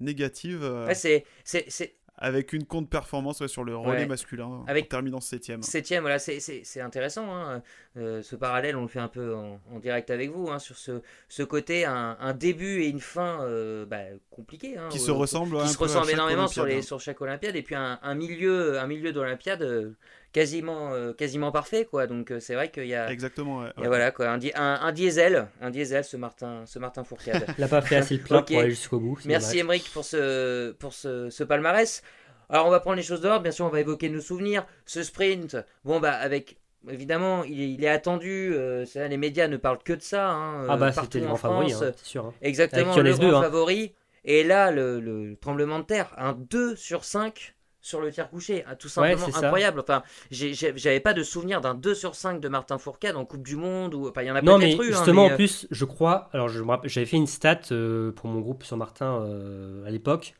négative, 0.00 0.62
Ouais, 0.86 0.94
c'est, 0.96 1.24
c'est, 1.44 1.64
c'est, 1.68 1.94
avec 2.16 2.52
une 2.52 2.64
contre-performance 2.66 3.40
ouais, 3.40 3.48
sur 3.48 3.62
le 3.64 3.76
relais 3.76 4.00
Ouais. 4.00 4.06
masculin, 4.06 4.64
Avec- 4.66 4.86
en 4.86 4.88
terminant 4.88 5.20
septième. 5.20 5.62
Septième, 5.62 6.00
voilà, 6.02 6.18
c'est, 6.18 6.40
c'est, 6.40 6.62
c'est 6.64 6.80
intéressant. 6.80 7.32
hein. 7.34 7.62
Euh, 7.96 8.20
ce 8.22 8.34
parallèle, 8.36 8.74
on 8.76 8.82
le 8.82 8.88
fait 8.88 8.98
un 9.00 9.08
peu 9.08 9.34
en, 9.34 9.60
en 9.70 9.78
direct 9.78 10.10
avec 10.10 10.30
vous, 10.30 10.48
hein, 10.50 10.58
sur 10.58 10.76
ce, 10.76 11.02
ce 11.28 11.42
côté, 11.42 11.84
un, 11.84 12.16
un 12.20 12.34
début 12.34 12.82
et 12.82 12.88
une 12.88 13.00
fin 13.00 13.42
euh, 13.42 13.86
bah, 13.86 14.02
compliqué. 14.32 14.76
hein, 14.76 14.88
Qui 14.90 14.98
se 14.98 15.10
ressemble 15.10 15.56
qui 15.56 15.62
un 15.62 15.66
se 15.66 16.10
énormément 16.10 16.48
sur, 16.48 16.64
les, 16.66 16.78
hein. 16.78 16.82
sur 16.82 17.00
chaque 17.00 17.20
Olympiade, 17.20 17.54
et 17.56 17.62
puis 17.62 17.74
un, 17.74 17.98
un 18.02 18.14
milieu, 18.14 18.78
un 18.78 18.86
milieu 18.86 19.12
d'Olympiade 19.12 19.62
euh, 19.62 19.90
quasiment, 20.32 20.92
euh, 20.92 21.12
quasiment 21.12 21.52
parfait. 21.52 21.84
Quoi. 21.84 22.06
Donc 22.06 22.30
euh, 22.30 22.40
c'est 22.40 22.54
vrai 22.54 22.70
qu'il 22.70 22.86
y 22.86 22.94
a, 22.94 23.10
Exactement, 23.10 23.58
ouais, 23.60 23.68
et 23.76 23.80
ouais. 23.82 23.86
voilà, 23.88 24.10
quoi, 24.10 24.28
un, 24.30 24.38
di- 24.38 24.52
un, 24.54 24.78
un 24.82 24.92
diesel, 24.92 25.48
un 25.60 25.70
diesel, 25.70 26.04
ce 26.04 26.16
Martin, 26.16 26.64
ce 26.66 26.78
Martin 26.78 27.04
Fourcade. 27.04 27.44
Il 27.58 27.60
n'a 27.60 27.68
pas 27.68 27.82
fait 27.82 27.96
assez 27.96 28.16
le 28.16 28.22
plein 28.22 28.38
Ok. 28.40 28.46
pour 28.48 28.58
aller 28.60 28.70
jusqu'au 28.70 28.98
bout. 28.98 29.18
Merci. 29.26 29.58
Emeric 29.58 29.90
pour 29.92 30.04
ce, 30.04 30.72
pour 30.72 30.92
ce, 30.92 31.30
ce 31.30 31.44
palmarès. 31.44 32.02
Alors 32.48 32.66
on 32.66 32.70
va 32.70 32.80
prendre 32.80 32.96
les 32.96 33.02
choses 33.02 33.20
d'ordre, 33.22 33.42
bien 33.42 33.52
sûr 33.52 33.64
on 33.64 33.70
va 33.70 33.80
évoquer 33.80 34.08
nos 34.10 34.20
souvenirs. 34.20 34.66
Ce 34.84 35.02
sprint, 35.02 35.56
bon 35.84 36.00
bah 36.00 36.12
avec, 36.12 36.58
évidemment 36.88 37.44
il 37.44 37.60
est, 37.62 37.70
il 37.70 37.82
est 37.84 37.88
attendu, 37.88 38.52
euh, 38.54 38.84
ça, 38.84 39.08
les 39.08 39.16
médias 39.16 39.48
ne 39.48 39.56
parlent 39.56 39.82
que 39.82 39.94
de 39.94 40.02
ça. 40.02 40.30
hein, 40.32 40.66
Ah 40.68 40.76
bah 40.76 40.92
c'était 40.92 41.20
le 41.20 41.26
grand 41.26 41.36
favori, 41.36 41.72
hein, 41.72 41.78
c'est 41.80 41.98
sûr. 42.04 42.26
hein. 42.26 42.34
Exactement, 42.42 42.92
Avec 42.92 43.04
le 43.04 43.16
grand 43.30 43.38
hein. 43.38 43.42
favori. 43.42 43.94
Et 44.24 44.44
là 44.44 44.70
le, 44.70 45.00
le 45.00 45.36
tremblement 45.36 45.78
de 45.80 45.84
terre, 45.84 46.12
un 46.16 46.32
2 46.34 46.76
sur 46.76 47.04
5 47.04 47.54
sur 47.84 48.00
le 48.00 48.12
tir 48.12 48.30
couché, 48.30 48.62
ah, 48.68 48.76
tout 48.76 48.88
simplement 48.88 49.28
ça. 49.32 49.38
incroyable. 49.46 49.80
Enfin, 49.80 50.04
j'avais 50.30 51.00
pas 51.00 51.14
de 51.14 51.24
souvenir 51.24 51.60
d'un 51.60 51.74
2 51.74 51.96
sur 51.96 52.14
5 52.14 52.40
de 52.40 52.48
Martin 52.48 52.78
Fourcade 52.78 53.16
en 53.16 53.24
Coupe 53.24 53.42
du 53.42 53.56
Monde, 53.56 53.94
ou 53.94 54.08
enfin 54.08 54.22
il 54.22 54.28
y 54.28 54.30
en 54.30 54.36
a 54.36 54.42
Non 54.42 54.56
mais 54.56 54.72
eu. 54.72 54.78
hein, 54.78 54.82
justement 54.84 55.24
mais, 55.24 55.30
en 55.30 55.32
euh, 55.32 55.36
plus 55.36 55.66
je 55.72 55.84
crois 55.84 56.28
alors 56.32 56.48
j'avais 56.48 57.06
fait 57.06 57.16
une 57.16 57.26
stat 57.26 57.60
euh, 57.72 58.12
pour 58.12 58.28
mon 58.28 58.38
groupe 58.40 58.62
sur 58.62 58.76
Martin 58.76 59.20
euh, 59.24 59.84
à 59.84 59.90
l'époque 59.90 60.34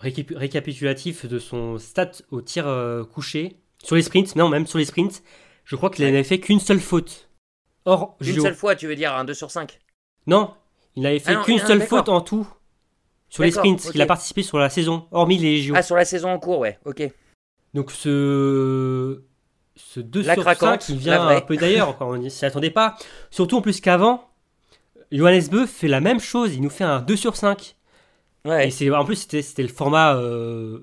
récap- 0.00 0.36
récapitulatif 0.36 1.26
de 1.26 1.38
son 1.40 1.78
stat 1.78 2.12
au 2.30 2.42
tir 2.42 2.68
euh, 2.68 3.04
couché 3.04 3.56
sur 3.82 3.96
les 3.96 4.02
sprints 4.02 4.36
non 4.36 4.48
même 4.48 4.66
sur 4.66 4.78
les 4.78 4.84
sprints 4.84 5.22
je 5.64 5.74
crois 5.76 5.90
qu'il 5.90 6.04
Ouais. 6.04 6.12
n'avait 6.12 6.22
fait 6.24 6.38
qu'une 6.38 6.60
seule 6.60 6.80
faute 6.80 7.28
hors 7.86 8.16
une 8.20 8.40
seule 8.40 8.54
fois, 8.54 8.76
tu 8.76 8.86
veux 8.86 8.94
dire 8.96 9.14
un 9.16 9.24
2 9.24 9.34
sur 9.34 9.50
5 9.50 9.80
non 10.28 10.54
il 10.94 11.02
n'avait 11.02 11.18
fait 11.18 11.32
Ah 11.32 11.34
non, 11.38 11.42
qu'une 11.42 11.60
ah, 11.60 11.66
seule 11.66 11.82
faute 11.82 12.08
en 12.08 12.20
tout 12.20 12.46
sur 13.28 13.42
les 13.42 13.50
sprints 13.50 13.86
ok. 13.86 13.92
il 13.94 14.02
a 14.02 14.06
participé 14.06 14.42
sur 14.42 14.58
la 14.58 14.70
saison 14.70 15.06
hormis 15.12 15.38
les 15.38 15.60
JO 15.62 15.74
Ah, 15.76 15.82
sur 15.82 15.96
la 15.96 16.04
saison 16.04 16.30
en 16.30 16.38
cours, 16.38 16.58
ouais, 16.60 16.78
ok. 16.84 17.02
donc 17.74 17.90
ce 17.92 19.22
ce 19.76 20.00
2 20.00 20.22
La 20.22 20.34
sur 20.34 20.42
craquante, 20.42 20.82
5 20.82 20.88
il 20.88 21.04
la 21.06 21.18
vient 21.18 21.28
un 21.28 21.40
peu 21.40 21.56
d'ailleurs 21.56 21.96
on 22.00 22.28
s'y 22.28 22.44
attendait 22.44 22.70
pas 22.70 22.96
surtout 23.30 23.56
en 23.58 23.60
plus 23.60 23.80
qu'avant 23.80 24.28
Johannes 25.12 25.46
Beu 25.50 25.66
fait 25.66 25.88
la 25.88 26.00
même 26.00 26.20
chose 26.20 26.54
il 26.54 26.62
nous 26.62 26.70
fait 26.70 26.84
un 26.84 27.00
2 27.00 27.16
sur 27.16 27.36
5 27.36 27.74
Ouais. 28.44 28.68
Et 28.68 28.70
c'est 28.70 28.88
en 28.90 29.04
plus 29.04 29.16
c'était 29.28 29.62
le 29.62 29.68
format 29.68 30.14
euh, 30.16 30.78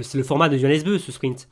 c'est 0.00 0.16
le 0.16 0.24
format 0.24 0.48
de 0.48 0.56
Johannes 0.56 0.82
Beu 0.84 0.98
ce 0.98 1.10
sprint. 1.12 1.48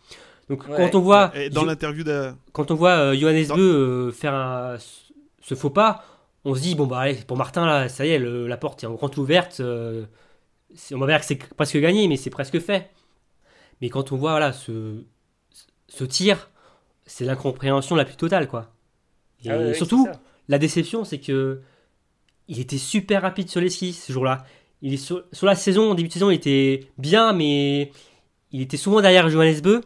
Donc 0.49 0.67
Ouais. 0.69 0.77
quand 0.77 0.95
on 0.95 1.01
voit 1.01 1.33
Et 1.35 1.51
dans 1.51 1.65
l'interview 1.65 2.05
de... 2.05 2.31
quand 2.53 2.71
on 2.71 2.75
voit 2.77 2.91
euh, 2.93 3.15
Johannes 3.17 3.45
Dans- 3.47 3.57
Beu 3.57 3.63
euh, 4.09 4.13
faire 4.13 4.33
un- 4.35 4.77
ce 5.43 5.55
faux 5.57 5.71
pas, 5.71 6.05
on 6.47 6.55
se 6.55 6.61
dit 6.63 6.75
bon 6.75 6.87
bah 6.87 7.01
allez 7.01 7.15
pour 7.27 7.37
Martin 7.37 7.67
là 7.67 7.89
ça 7.91 8.07
y 8.07 8.11
est 8.11 8.19
le- 8.19 8.47
la 8.47 8.57
porte 8.57 8.83
est 8.83 8.87
en 8.87 8.95
grande 8.95 9.17
ouverte. 9.19 9.61
euh, 9.61 10.07
on 10.93 10.99
va 10.99 11.07
dire 11.07 11.21
que 11.21 11.27
c'est 11.27 11.37
presque 11.55 11.77
gagné 11.79 12.09
mais 12.09 12.17
c'est 12.17 12.31
presque 12.31 12.59
fait. 12.61 12.91
Mais 13.81 13.89
quand 13.91 14.13
on 14.13 14.17
voit 14.17 14.31
voilà 14.33 14.53
ce 14.53 15.05
ce 15.89 16.05
tir, 16.05 16.51
c'est 17.05 17.25
l'incompréhension 17.25 17.95
la 17.97 18.05
plus 18.05 18.17
totale 18.17 18.49
quoi. 18.49 18.73
Et 19.45 19.51
Ah 19.51 19.75
surtout 19.75 20.07
la 20.49 20.59
déception, 20.59 21.05
c'est 21.05 21.19
que 21.19 21.61
il 22.49 22.61
était 22.61 22.79
super 22.79 23.23
rapide 23.23 23.49
sur 23.51 23.61
les 23.61 23.69
skis 23.71 23.93
ce 23.93 24.13
jour-là. 24.13 24.45
Il 24.83 24.95
est 24.95 24.99
sur, 24.99 25.25
sur 25.33 25.47
la 25.47 25.55
saison, 25.57 25.91
en 25.91 25.95
début 25.95 26.09
de 26.09 26.13
saison, 26.13 26.31
il 26.31 26.35
était 26.37 26.87
bien, 26.99 27.33
mais 27.33 27.91
il 28.53 28.61
était 28.63 28.77
souvent 28.77 29.01
derrière 29.01 29.29
Johannes 29.29 29.61
Beu. 29.61 29.81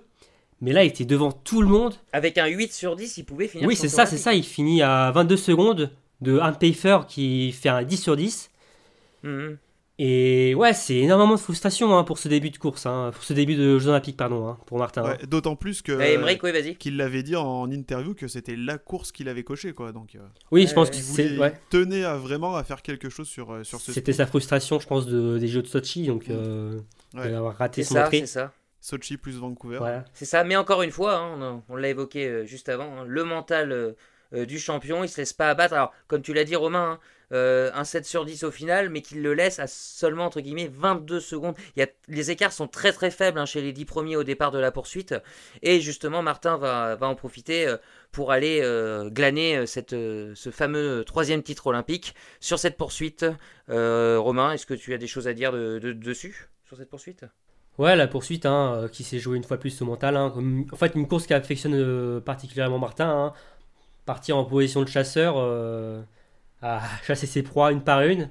Mais 0.60 0.72
là, 0.74 0.84
il 0.84 0.88
était 0.88 1.06
devant 1.06 1.32
tout 1.32 1.62
le 1.62 1.68
monde. 1.68 1.94
Avec 2.12 2.36
un 2.36 2.46
8 2.46 2.72
sur 2.74 2.96
10, 2.96 3.16
il 3.16 3.24
pouvait 3.24 3.48
finir 3.48 3.66
Oui, 3.66 3.76
c'est 3.76 3.88
ça, 3.88 4.04
c'est 4.04 4.18
ça. 4.18 4.34
Il 4.34 4.44
finit 4.44 4.82
à 4.82 5.10
22 5.12 5.38
secondes 5.38 5.90
de 6.20 6.38
Arne 6.38 6.56
Pfeiffer 6.56 7.00
qui 7.08 7.52
fait 7.52 7.68
un 7.68 7.82
10 7.82 7.96
sur 7.96 8.16
10. 8.16 8.50
Mhm. 9.22 9.58
Et 10.02 10.54
ouais, 10.54 10.72
c'est 10.72 10.94
énormément 10.96 11.34
de 11.34 11.38
frustration 11.40 11.94
hein, 11.98 12.04
pour 12.04 12.16
ce 12.18 12.26
début 12.28 12.48
de 12.48 12.56
course, 12.56 12.86
hein, 12.86 13.10
pour 13.12 13.22
ce 13.22 13.34
début 13.34 13.54
de 13.54 13.78
Jeux 13.78 13.90
Olympiques, 13.90 14.16
pardon, 14.16 14.48
hein, 14.48 14.58
pour 14.64 14.78
Martin. 14.78 15.02
hein. 15.04 15.08
ouais, 15.20 15.26
D'autant 15.26 15.56
plus 15.56 15.82
que... 15.82 15.92
Eh, 16.00 16.16
oui, 16.16 16.74
qu'il 16.78 16.96
l'avait 16.96 17.22
dit 17.22 17.36
en 17.36 17.70
interview 17.70 18.14
que 18.14 18.26
c'était 18.26 18.56
la 18.56 18.78
course 18.78 19.12
qu'il 19.12 19.28
avait 19.28 19.42
coché 19.44 19.74
quoi 19.74 19.92
donc 19.92 20.14
euh, 20.14 20.20
Oui, 20.52 20.66
je 20.66 20.72
pense 20.72 20.86
ouais. 20.88 20.92
que 20.94 20.96
il, 20.96 21.02
c'est- 21.02 21.28
voulait- 21.28 21.38
ouais. 21.38 21.52
tenait 21.68 22.04
à 22.04 22.16
vraiment 22.16 22.56
à 22.56 22.64
faire 22.64 22.80
quelque 22.80 23.10
chose 23.10 23.28
sur 23.28 23.52
euh, 23.52 23.62
sur 23.62 23.78
ce 23.78 23.92
c'était 23.92 24.14
sa 24.14 24.24
frustration, 24.24 24.80
je 24.80 24.86
pense, 24.86 25.04
de- 25.06 25.36
des 25.36 25.48
Jeux 25.48 25.60
de 25.60 25.66
Sochi, 25.66 26.06
donc 26.06 26.30
euh, 26.30 26.80
Ouais. 27.14 27.30
d'avoir 27.30 27.56
raté 27.58 27.82
son 27.82 27.94
ça, 27.96 28.04
entrée. 28.06 28.20
c'est 28.20 28.26
ça. 28.26 28.52
Sochi 28.80 29.18
plus 29.18 29.36
Vancouver 29.36 29.76
Voilà. 29.76 30.06
C'est 30.14 30.24
ça, 30.24 30.44
mais 30.44 30.56
encore 30.56 30.80
une 30.80 30.92
fois, 30.92 31.18
hein, 31.18 31.62
on, 31.68 31.76
l'a 31.76 31.90
évoqué 31.90 32.26
euh, 32.26 32.46
juste 32.46 32.70
avant, 32.70 33.00
hein, 33.00 33.04
le 33.06 33.24
mental 33.24 33.94
euh, 34.34 34.46
du 34.46 34.58
champion, 34.58 35.04
il 35.04 35.08
se 35.08 35.18
laisse 35.20 35.32
pas 35.32 35.50
abattre. 35.50 35.74
Alors, 35.74 35.92
comme 36.08 36.22
tu 36.22 36.32
l'as 36.34 36.44
dit, 36.44 36.56
Romain, 36.56 36.92
hein, 36.92 36.98
euh, 37.32 37.70
un 37.74 37.84
7 37.84 38.04
sur 38.04 38.24
10 38.24 38.42
au 38.42 38.50
final, 38.50 38.88
mais 38.90 39.02
qu'il 39.02 39.22
le 39.22 39.34
laisse 39.34 39.60
à 39.60 39.66
seulement, 39.68 40.24
entre 40.24 40.40
guillemets, 40.40 40.68
22 40.72 41.20
secondes. 41.20 41.54
Il 41.76 41.80
y 41.80 41.82
a, 41.84 41.86
les 42.08 42.30
écarts 42.32 42.52
sont 42.52 42.66
très 42.66 42.92
très 42.92 43.12
faibles 43.12 43.38
hein, 43.38 43.46
chez 43.46 43.62
les 43.62 43.72
10 43.72 43.84
premiers 43.84 44.16
au 44.16 44.24
départ 44.24 44.50
de 44.50 44.58
la 44.58 44.72
poursuite. 44.72 45.14
Et 45.62 45.80
justement, 45.80 46.22
Martin 46.22 46.56
va, 46.56 46.96
va 46.96 47.06
en 47.06 47.14
profiter 47.14 47.68
euh, 47.68 47.76
pour 48.10 48.32
aller 48.32 48.60
glaner 49.12 49.64
cette, 49.68 49.90
ce 49.90 50.50
fameux 50.50 51.04
troisième 51.04 51.44
titre 51.44 51.68
olympique 51.68 52.16
sur 52.40 52.58
cette 52.58 52.76
poursuite. 52.76 53.24
Romain, 53.68 54.52
est-ce 54.52 54.66
que 54.66 54.74
tu 54.74 54.92
as 54.94 54.98
des 54.98 55.06
choses 55.06 55.28
à 55.28 55.32
dire 55.32 55.52
de- 55.52 55.78
de- 55.78 55.92
dessus, 55.92 56.48
sur 56.66 56.76
cette 56.76 56.90
poursuite? 56.90 57.24
Ouais, 57.78 57.94
la 57.96 58.08
poursuite 58.08 58.46
hein, 58.46 58.88
qui 58.92 59.04
s'est 59.04 59.20
jouée 59.20 59.36
une 59.36 59.44
fois 59.44 59.58
plus 59.58 59.80
au 59.80 59.84
mental. 59.84 60.16
en 60.16 60.32
fait, 60.76 60.94
une 60.96 61.06
course 61.06 61.26
qui 61.26 61.34
affectionne 61.34 62.20
particulièrement 62.20 62.78
Martin. 62.80 63.32
Partir 64.10 64.36
en 64.36 64.44
position 64.44 64.82
de 64.82 64.88
chasseur, 64.88 65.34
euh, 65.36 66.02
à 66.62 66.82
chasser 67.06 67.28
ses 67.28 67.44
proies 67.44 67.70
une 67.70 67.84
par 67.84 68.02
une. 68.02 68.28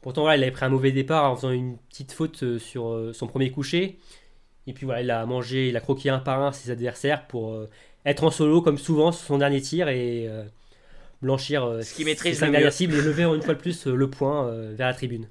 Pourtant, 0.00 0.22
voilà, 0.22 0.36
il 0.36 0.42
avait 0.42 0.50
pris 0.50 0.64
un 0.64 0.70
mauvais 0.70 0.90
départ 0.90 1.30
en 1.30 1.36
faisant 1.36 1.52
une 1.52 1.78
petite 1.88 2.10
faute 2.10 2.42
euh, 2.42 2.58
sur 2.58 2.88
euh, 2.88 3.12
son 3.12 3.28
premier 3.28 3.52
coucher. 3.52 4.00
Et 4.66 4.72
puis 4.72 4.86
voilà, 4.86 5.02
il 5.02 5.10
a 5.12 5.24
mangé, 5.24 5.68
il 5.68 5.76
a 5.76 5.80
croqué 5.80 6.10
un 6.10 6.18
par 6.18 6.42
un 6.42 6.50
ses 6.50 6.72
adversaires 6.72 7.28
pour 7.28 7.56
être 8.04 8.24
en 8.24 8.30
solo 8.30 8.60
comme 8.60 8.78
souvent 8.78 9.12
sur 9.12 9.24
son 9.24 9.38
dernier 9.38 9.60
tir 9.60 9.88
et 9.88 10.26
blanchir 11.20 11.80
Ce 11.82 11.94
qui 11.94 12.02
maîtrise 12.06 12.32
ses 12.32 12.40
cinq 12.40 12.46
le 12.46 12.52
dernières 12.52 12.68
mieux. 12.68 12.72
cibles 12.72 12.94
et 12.94 13.02
lever 13.02 13.24
une 13.24 13.42
fois 13.42 13.52
de 13.52 13.60
plus 13.60 13.86
le 13.86 14.08
point 14.08 14.50
vers 14.72 14.86
la 14.88 14.94
tribune. 14.94 15.28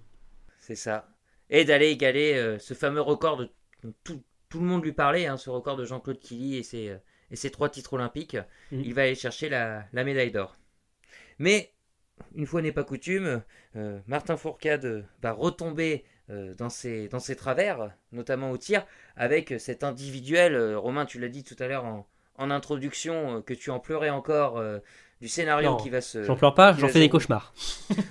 C'est 0.59 0.75
ça. 0.75 1.07
Et 1.49 1.65
d'aller 1.65 1.87
égaler 1.87 2.57
ce 2.59 2.75
fameux 2.75 3.01
record 3.01 3.37
de 3.37 3.49
tout, 4.03 4.21
tout 4.49 4.59
le 4.59 4.65
monde 4.65 4.83
lui 4.83 4.93
parlait, 4.93 5.25
hein, 5.25 5.37
ce 5.37 5.49
record 5.49 5.77
de 5.77 5.85
Jean-Claude 5.85 6.19
Killy 6.19 6.57
et 6.57 6.63
ses, 6.63 6.95
et 7.33 7.35
ses 7.35 7.49
trois 7.49 7.67
titres 7.67 7.93
olympiques. 7.93 8.37
Mhm. 8.71 8.81
Il 8.85 8.93
va 8.93 9.01
aller 9.01 9.15
chercher 9.15 9.49
la, 9.49 9.83
la 9.91 10.03
médaille 10.05 10.31
d'or. 10.31 10.55
Mais, 11.39 11.73
une 12.35 12.45
fois 12.45 12.61
n'est 12.61 12.71
pas 12.71 12.83
coutume, 12.83 13.41
euh, 13.75 13.99
Martin 14.07 14.37
Fourcade 14.37 15.05
va 15.21 15.31
retomber 15.31 16.05
euh, 16.29 16.53
dans, 16.53 16.69
ses, 16.69 17.09
dans 17.09 17.19
ses 17.19 17.35
travers, 17.35 17.91
notamment 18.11 18.51
au 18.51 18.57
tir, 18.57 18.85
avec 19.17 19.55
cet 19.57 19.83
individuel, 19.83 20.53
euh, 20.53 20.77
Romain, 20.77 21.05
tu 21.05 21.19
l'as 21.19 21.27
dit 21.27 21.43
tout 21.43 21.55
à 21.59 21.67
l'heure 21.67 21.85
en, 21.85 22.07
en 22.37 22.51
introduction, 22.51 23.41
que 23.41 23.55
tu 23.55 23.71
en 23.71 23.79
pleurais 23.79 24.11
encore 24.11 24.63
du 25.21 25.27
scénario 25.27 25.71
Non, 25.71 25.77
qui 25.77 25.89
va 25.89 26.01
se... 26.01 26.23
J'en 26.23 26.35
pleure 26.35 26.53
pas, 26.53 26.73
j'en 26.73 26.87
fais 26.87 26.99
des 26.99 27.09
cauchemars. 27.09 27.53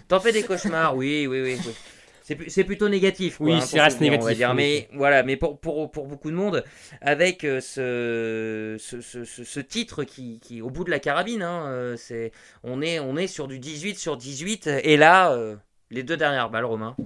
T'en 0.08 0.20
fais 0.20 0.32
des 0.32 0.42
cauchemars, 0.42 0.96
oui, 0.96 1.26
oui, 1.28 1.42
oui. 1.42 1.58
oui. 1.64 1.74
C'est 2.22 2.64
plutôt 2.64 2.88
négatif. 2.88 3.38
Quoi, 3.38 3.46
Oui, 3.46 3.52
hein, 3.54 3.60
c'est 3.60 3.76
pour 3.76 3.84
reste 3.84 3.96
souvenir, 3.98 4.12
on 4.12 4.22
va 4.22 4.30
négatif, 4.30 4.38
dire. 4.38 4.54
Mais 4.54 4.88
voilà, 4.94 5.22
mais 5.22 5.36
pour, 5.36 5.58
pour, 5.58 5.90
pour 5.90 6.06
beaucoup 6.06 6.30
de 6.30 6.36
monde, 6.36 6.64
avec 7.00 7.44
euh, 7.44 7.60
ce, 7.60 8.76
ce, 8.78 9.00
ce, 9.00 9.24
ce- 9.24 9.44
ce 9.44 9.60
titre 9.60 10.04
qui, 10.04 10.38
qui, 10.40 10.62
au 10.62 10.70
bout 10.70 10.84
de 10.84 10.90
la 10.90 10.98
carabine, 11.00 11.42
hein, 11.42 11.66
euh, 11.66 11.96
c'est, 11.96 12.30
on, 12.62 12.80
est, 12.80 13.00
on 13.00 13.16
est 13.16 13.26
sur 13.26 13.48
du 13.48 13.58
18 13.58 13.98
sur 13.98 14.16
18. 14.16 14.68
Et 14.84 14.96
là, 14.96 15.32
euh, 15.32 15.56
les 15.90 16.02
deux 16.04 16.16
dernières 16.16 16.48
balles, 16.50 16.64
Romain. 16.64 16.96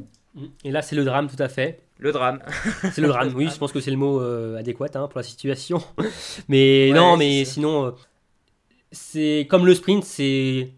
Et 0.64 0.71
là, 0.71 0.83
c'est 0.83 0.97
le 0.97 1.05
drame, 1.05 1.29
tout 1.35 1.43
à 1.43 1.49
fait. 1.49 1.81
Le 1.99 2.12
drame. 2.12 2.43
C'est 2.93 3.01
le 3.01 3.09
drame, 3.09 3.33
oui, 3.35 3.49
je 3.51 3.57
pense 3.57 3.73
que 3.73 3.81
c'est 3.81 3.91
le 3.91 3.97
mot 3.97 4.21
euh, 4.21 4.59
adéquat 4.59 4.89
hein, 4.97 5.09
pour 5.09 5.19
la 5.19 5.23
situation. 5.23 5.83
Mais 6.49 6.91
Ouais, 6.91 6.95
non, 6.95 7.17
mais 7.17 7.47
ça. 7.47 7.53
sinon, 7.55 7.87
euh, 7.87 7.91
c'est 8.93 9.47
comme 9.49 9.64
le 9.64 9.75
sprint, 9.75 10.05
c'est 10.05 10.69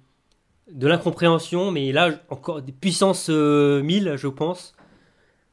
de 0.73 0.87
l'incompréhension, 0.87 1.71
mais 1.71 1.93
là, 1.93 2.11
encore 2.29 2.63
des 2.63 2.73
puissances 2.73 3.29
euh, 3.31 3.83
1000, 3.83 4.15
je 4.17 4.29
pense. 4.29 4.75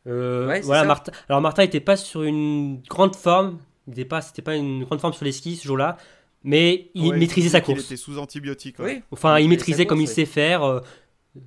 Euh, 0.08 0.48
Ouais, 0.48 0.62
voilà, 0.62 0.82
ça. 0.82 0.88
Martin, 0.88 1.12
alors 1.30 1.42
Martin 1.42 1.64
n'était 1.64 1.80
pas 1.80 1.98
sur 1.98 2.24
une 2.24 2.82
grande 2.90 3.16
forme, 3.16 3.58
il 3.96 4.08
pas, 4.08 4.22
c'était 4.22 4.42
pas 4.42 4.56
une 4.56 4.84
grande 4.84 5.00
forme 5.02 5.14
sur 5.14 5.26
les 5.26 5.32
skis 5.32 5.56
ce 5.56 5.66
jour-là, 5.66 5.98
mais 6.44 6.90
il 6.94 7.10
Ouais, 7.10 7.18
maîtrisait 7.18 7.48
il 7.48 7.52
sa 7.52 7.62
course. 7.62 7.86
était 7.86 7.98
sous 7.98 8.20
antibiotiques. 8.20 8.78
ouais. 8.80 8.96
Oui. 8.98 9.04
Enfin, 9.12 9.40
il 9.40 9.46
Il 9.46 9.50
maîtrisait 9.50 9.84
sa 9.84 9.86
comme 9.86 10.02
il 10.02 10.08
sait 10.08 10.26
faire. 10.26 10.64
euh, 10.64 10.80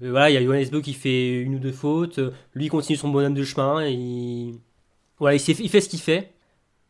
euh, 0.02 0.10
voilà, 0.10 0.30
il 0.30 0.34
y 0.34 0.36
a 0.36 0.42
Johannes 0.42 0.68
Beu 0.70 0.80
qui 0.80 0.92
fait 0.94 1.40
une 1.40 1.54
ou 1.54 1.58
deux 1.58 1.72
fautes. 1.72 2.18
euh, 2.18 2.30
lui, 2.54 2.66
il 2.66 2.68
continue 2.68 2.98
son 2.98 3.08
bonhomme 3.08 3.34
de 3.34 3.44
chemin. 3.44 3.84
et 3.86 3.92
il... 3.92 4.58
Voilà, 5.20 5.36
il, 5.36 5.40
sait- 5.40 5.52
il 5.58 5.68
fait 5.68 5.80
ce 5.80 5.88
qu'il 5.88 6.00
fait. 6.00 6.32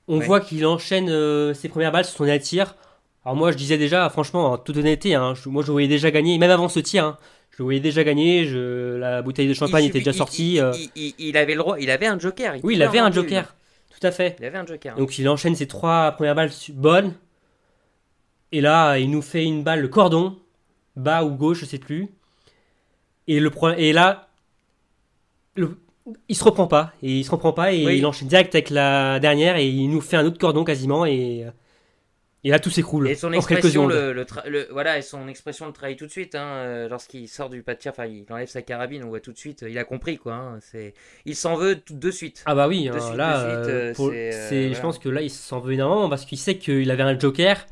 On 0.07 0.19
Ouais. 0.19 0.27
voit 0.27 0.41
qu'il 0.41 0.65
enchaîne 0.67 1.09
euh, 1.11 1.53
ses 1.55 1.69
premières 1.69 1.93
balles 1.93 2.05
sur 2.07 2.17
son 2.17 2.25
dernier 2.25 2.41
tir. 2.41 2.77
Alors 3.29 3.37
moi, 3.37 3.53
je 3.53 3.59
disais 3.59 3.77
déjà, 3.77 4.09
franchement, 4.09 4.53
en 4.53 4.57
toute 4.57 4.79
honnêteté, 4.79 5.15
hein, 5.15 5.35
je- 5.35 5.51
moi, 5.51 5.63
je 5.63 5.71
voyais 5.71 5.87
déjà 5.87 6.11
gagner, 6.11 6.39
même 6.39 6.51
avant 6.51 6.71
ce 6.71 6.81
tir. 6.81 7.05
hein, 7.05 7.19
je 7.51 7.57
le 7.59 7.65
voyais 7.65 7.79
déjà 7.81 8.03
gagner. 8.03 8.47
Je... 8.47 8.97
La 8.97 9.21
bouteille 9.21 9.47
de 9.49 9.53
champagne 9.53 9.85
Il 9.85 9.89
était 9.89 9.99
déjà 9.99 10.15
sortie. 10.15 10.55
Il, 10.55 10.61
euh, 10.61 10.73
il- 11.19 11.37
avait 11.37 11.53
le 11.53 11.59
droit, 11.59 11.79
il 11.79 11.91
avait 11.91 12.07
un 12.07 12.19
joker. 12.19 12.55
oui, 12.63 12.77
il 12.77 12.83
avait 12.83 13.01
un 13.01 13.13
joker. 13.13 13.55
Tout 13.91 14.07
à 14.07 14.13
fait. 14.13 14.35
Il 14.39 14.47
avait 14.47 14.57
un 14.57 14.65
joker. 14.65 14.95
hein. 14.95 14.99
Donc 14.99 15.19
il 15.19 15.29
enchaîne 15.29 15.55
ses 15.55 15.67
trois 15.69 16.13
premières 16.13 16.35
balles 16.35 16.53
bonnes. 16.73 17.13
Et 18.51 18.63
là, 18.63 18.97
il 18.97 19.11
nous 19.11 19.21
fait 19.21 19.45
une 19.45 19.63
balle 19.63 19.81
le 19.83 19.89
cordon, 19.89 20.39
bas 20.97 21.23
ou 21.23 21.35
gauche, 21.35 21.59
je 21.61 21.65
sais 21.67 21.77
plus. 21.79 22.09
Et, 23.27 23.41
le 23.41 23.51
et 23.77 23.93
là, 23.93 24.29
le- 25.55 25.77
il 26.31 26.35
se 26.35 26.45
reprend 26.45 26.67
pas. 26.67 26.95
Et 27.03 27.19
il 27.19 27.25
se 27.27 27.31
reprend 27.31 27.53
pas 27.53 27.75
et 27.75 27.85
Oui. 27.85 27.99
il 27.99 28.07
enchaîne 28.07 28.29
direct 28.29 28.55
avec 28.55 28.71
la 28.71 29.21
dernière 29.21 29.57
et 29.59 29.69
il 29.69 29.91
nous 29.91 30.01
fait 30.01 30.17
un 30.17 30.25
autre 30.25 30.39
cordon 30.39 30.65
quasiment. 30.65 31.05
Et, 31.05 31.45
et 32.45 32.51
là, 32.51 32.59
tout 32.61 32.71
s'écroule. 32.71 33.09
Et 33.09 33.15
son 33.17 33.33
expression, 33.33 33.87
le, 33.87 34.13
le 34.13 34.69
voilà, 34.71 34.99
et 34.99 35.03
son 35.03 35.27
expression 35.29 35.67
le 35.67 35.73
trahit 35.73 35.99
tout 35.99 36.07
de 36.07 36.11
suite. 36.11 36.35
Hein, 36.37 36.47
euh, 36.47 36.89
Lorsqu'il 36.89 37.29
sort 37.29 37.51
du 37.51 37.63
pas 37.63 37.75
de 37.75 37.81
tir, 37.81 37.91
enfin, 37.93 38.07
il 38.07 38.25
enlève 38.31 38.49
sa 38.49 38.63
carabine, 38.63 39.03
on 39.05 39.09
voit 39.09 39.21
tout 39.21 39.33
de 39.33 39.39
suite. 39.39 39.65
Il 39.69 39.77
a 39.79 39.85
compris 39.85 40.19
quoi. 40.19 40.35
hein, 40.35 40.59
c'est, 40.61 40.95
il 41.25 41.35
s'en 41.35 41.57
veut 41.57 41.77
tout 41.81 41.95
de 41.95 42.11
suite. 42.11 42.43
Ah 42.47 42.55
bah 42.55 42.69
oui, 42.69 42.85
De 42.89 42.93
hein, 42.93 43.01
suite, 43.01 43.17
là, 43.17 43.45
de 43.45 43.49
suite, 43.49 43.69
euh, 43.69 43.93
euh, 44.13 44.31
c'est, 44.49 44.71
euh, 44.71 44.75
je 44.75 44.81
pense 44.81 44.99
que 44.99 45.09
là, 45.09 45.21
il 45.23 45.31
s'en 45.31 45.59
veut 45.61 45.73
énormément 45.73 46.09
parce 46.09 46.25
qu'il 46.25 46.39
sait 46.39 46.59
qu'il 46.59 46.91
avait 46.91 47.03
un 47.03 47.19
joker 47.19 47.67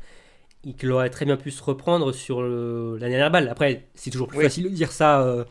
et 0.65 0.73
qu'il 0.73 0.91
aurait 0.91 1.09
très 1.09 1.23
bien 1.25 1.37
pu 1.37 1.49
se 1.51 1.63
reprendre 1.63 2.11
sur 2.11 2.41
la 2.41 3.07
dernière 3.07 3.31
balle. 3.31 3.47
Après, 3.47 3.85
c'est 3.95 4.09
toujours 4.09 4.27
plus 4.27 4.39
Oui. 4.39 4.43
facile 4.43 4.65
de 4.65 4.69
dire 4.69 4.91
ça 4.91 5.21
euh, 5.21 5.45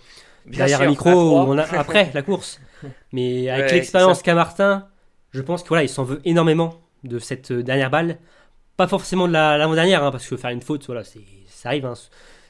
derrière 0.47 0.79
sûr, 0.79 0.87
un 0.87 0.91
micro 0.91 1.11
froid. 1.11 1.47
on 1.49 1.57
a, 1.57 1.63
après 1.79 2.11
la 2.13 2.21
course. 2.23 2.61
Mais 3.13 3.49
avec 3.49 3.67
Ouais, 3.71 3.73
l'expérience 3.77 4.21
qu'a 4.23 4.35
Martin, 4.35 4.89
je 5.31 5.41
pense 5.41 5.63
que 5.63 5.69
voilà, 5.69 5.85
il 5.85 5.89
s'en 5.89 6.05
veut 6.05 6.21
énormément 6.27 6.83
de 7.05 7.19
cette 7.19 7.51
dernière 7.53 7.91
balle. 7.91 8.19
Pas 8.77 8.87
forcément 8.89 9.27
de 9.27 9.33
la- 9.33 9.57
l'avant-dernière, 9.59 10.05
hein, 10.05 10.11
parce 10.11 10.27
que 10.29 10.37
faire 10.37 10.51
une 10.51 10.61
faute, 10.63 10.85
voilà, 10.87 11.03
c'est, 11.05 11.21
ça 11.49 11.71
arrive, 11.71 11.87
hein, 11.87 11.95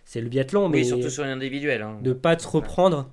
c'est 0.05 0.21
le 0.21 0.29
biathlon, 0.29 0.69
mais 0.69 0.79
Oui, 0.79 0.85
surtout 0.87 1.11
sur 1.11 1.25
une 1.25 1.31
individuelle. 1.31 1.83
hein. 1.83 1.99
de 2.03 2.13
pas 2.13 2.35
te 2.37 2.47
reprendre, 2.47 3.11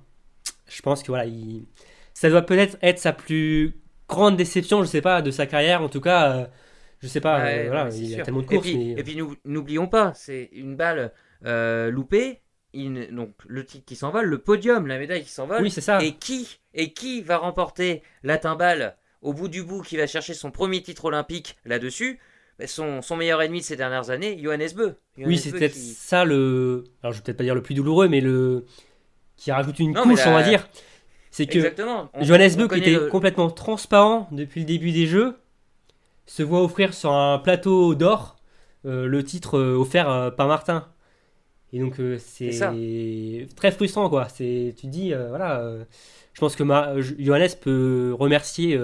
je 0.68 0.82
pense 0.82 1.02
que 1.02 1.08
voilà, 1.08 1.26
il- 1.26 1.66
ça 2.12 2.28
doit 2.30 2.42
peut-être 2.42 2.76
être 2.82 2.98
sa 2.98 3.12
plus 3.12 3.74
grande 4.08 4.36
déception, 4.36 4.82
je 4.82 4.88
sais 4.88 5.00
pas, 5.00 5.22
de 5.22 5.30
sa 5.30 5.46
carrière. 5.46 5.82
En 5.82 5.88
tout 5.88 6.00
cas, 6.00 6.32
euh, 6.32 6.46
je 7.00 7.08
sais 7.08 7.20
pas, 7.20 7.40
Ouais, 7.42 7.64
euh, 7.64 7.66
voilà, 7.68 7.88
il 7.94 8.04
y 8.06 8.12
a 8.14 8.16
sûr. 8.16 8.24
tellement 8.24 8.40
de 8.40 8.44
Et 8.46 8.48
courses. 8.48 8.62
puis, 8.66 8.76
mais- 8.76 9.00
et 9.00 9.04
puis 9.04 9.16
nous- 9.16 9.36
n'oublions 9.44 9.86
pas, 9.86 10.12
c'est 10.14 10.50
une 10.52 10.76
balle 10.76 11.12
euh, 11.44 11.90
loupée. 11.90 12.40
donc 13.12 13.34
le 13.46 13.64
titre 13.64 13.84
qui 13.84 13.94
s'envole, 13.94 14.24
le 14.26 14.38
podium, 14.38 14.88
la 14.88 14.98
médaille 14.98 15.22
qui 15.22 15.30
s'envole. 15.30 15.62
oui, 15.62 15.70
c'est 15.70 15.80
ça. 15.80 16.02
Et 16.02 16.12
qui 16.16 16.58
et 16.72 16.92
qui 16.92 17.20
va 17.22 17.36
remporter 17.36 18.02
la 18.24 18.36
timbale 18.36 18.96
au 19.22 19.32
bout 19.32 19.46
du 19.48 19.62
bout, 19.62 19.82
qui 19.82 19.96
va 19.96 20.08
chercher 20.08 20.34
son 20.34 20.50
premier 20.50 20.82
titre 20.82 21.04
olympique 21.04 21.56
là-dessus? 21.64 22.18
Son, 22.66 23.02
son 23.02 23.16
meilleur 23.16 23.42
ennemi 23.42 23.60
de 23.60 23.64
ces 23.64 23.76
dernières 23.76 24.10
années, 24.10 24.38
Johannes 24.42 24.68
Beu. 24.74 24.94
Johannes 25.16 25.28
Oui, 25.28 25.38
c'est 25.38 25.50
peut-être 25.50 25.72
qui- 25.72 25.78
ça 25.80 26.24
le. 26.24 26.84
Alors, 27.02 27.12
je 27.12 27.18
vais 27.18 27.24
peut-être 27.24 27.36
pas 27.38 27.44
dire 27.44 27.54
le 27.54 27.62
plus 27.62 27.74
douloureux, 27.74 28.08
mais 28.08 28.20
le. 28.20 28.64
qui 29.36 29.50
rajoute 29.50 29.78
une 29.80 29.92
Non, 29.92 30.02
couche, 30.04 30.24
la- 30.24 30.30
on 30.30 30.34
va 30.34 30.42
dire. 30.44 30.68
C'est 31.32 31.46
que 31.46 31.58
Exactement. 31.58 32.08
On- 32.14 32.22
Johannes 32.22 32.54
Beu, 32.56 32.68
qui 32.68 32.78
était 32.78 32.92
le- 32.92 33.06
complètement 33.08 33.50
transparent 33.50 34.28
depuis 34.30 34.60
le 34.60 34.66
début 34.66 34.92
des 34.92 35.06
jeux, 35.06 35.34
se 36.26 36.42
voit 36.44 36.62
offrir 36.62 36.94
sur 36.94 37.10
un 37.12 37.38
plateau 37.40 37.94
d'or 37.96 38.36
euh, 38.86 39.06
le 39.06 39.24
titre 39.24 39.58
euh, 39.58 39.74
offert 39.76 40.08
euh, 40.08 40.30
par 40.30 40.46
Martin. 40.46 40.86
Et 41.72 41.80
donc, 41.80 41.98
euh, 41.98 42.18
c'est 42.20 43.48
très 43.56 43.72
frustrant, 43.72 44.08
quoi. 44.08 44.26
Tu 44.26 44.72
te 44.80 44.86
dis, 44.86 45.12
voilà, 45.12 45.74
je 46.32 46.38
pense 46.40 46.54
que 46.54 46.62
Ma- 46.62 46.94
Johannes 47.00 47.48
peut 47.60 48.14
remercier 48.16 48.78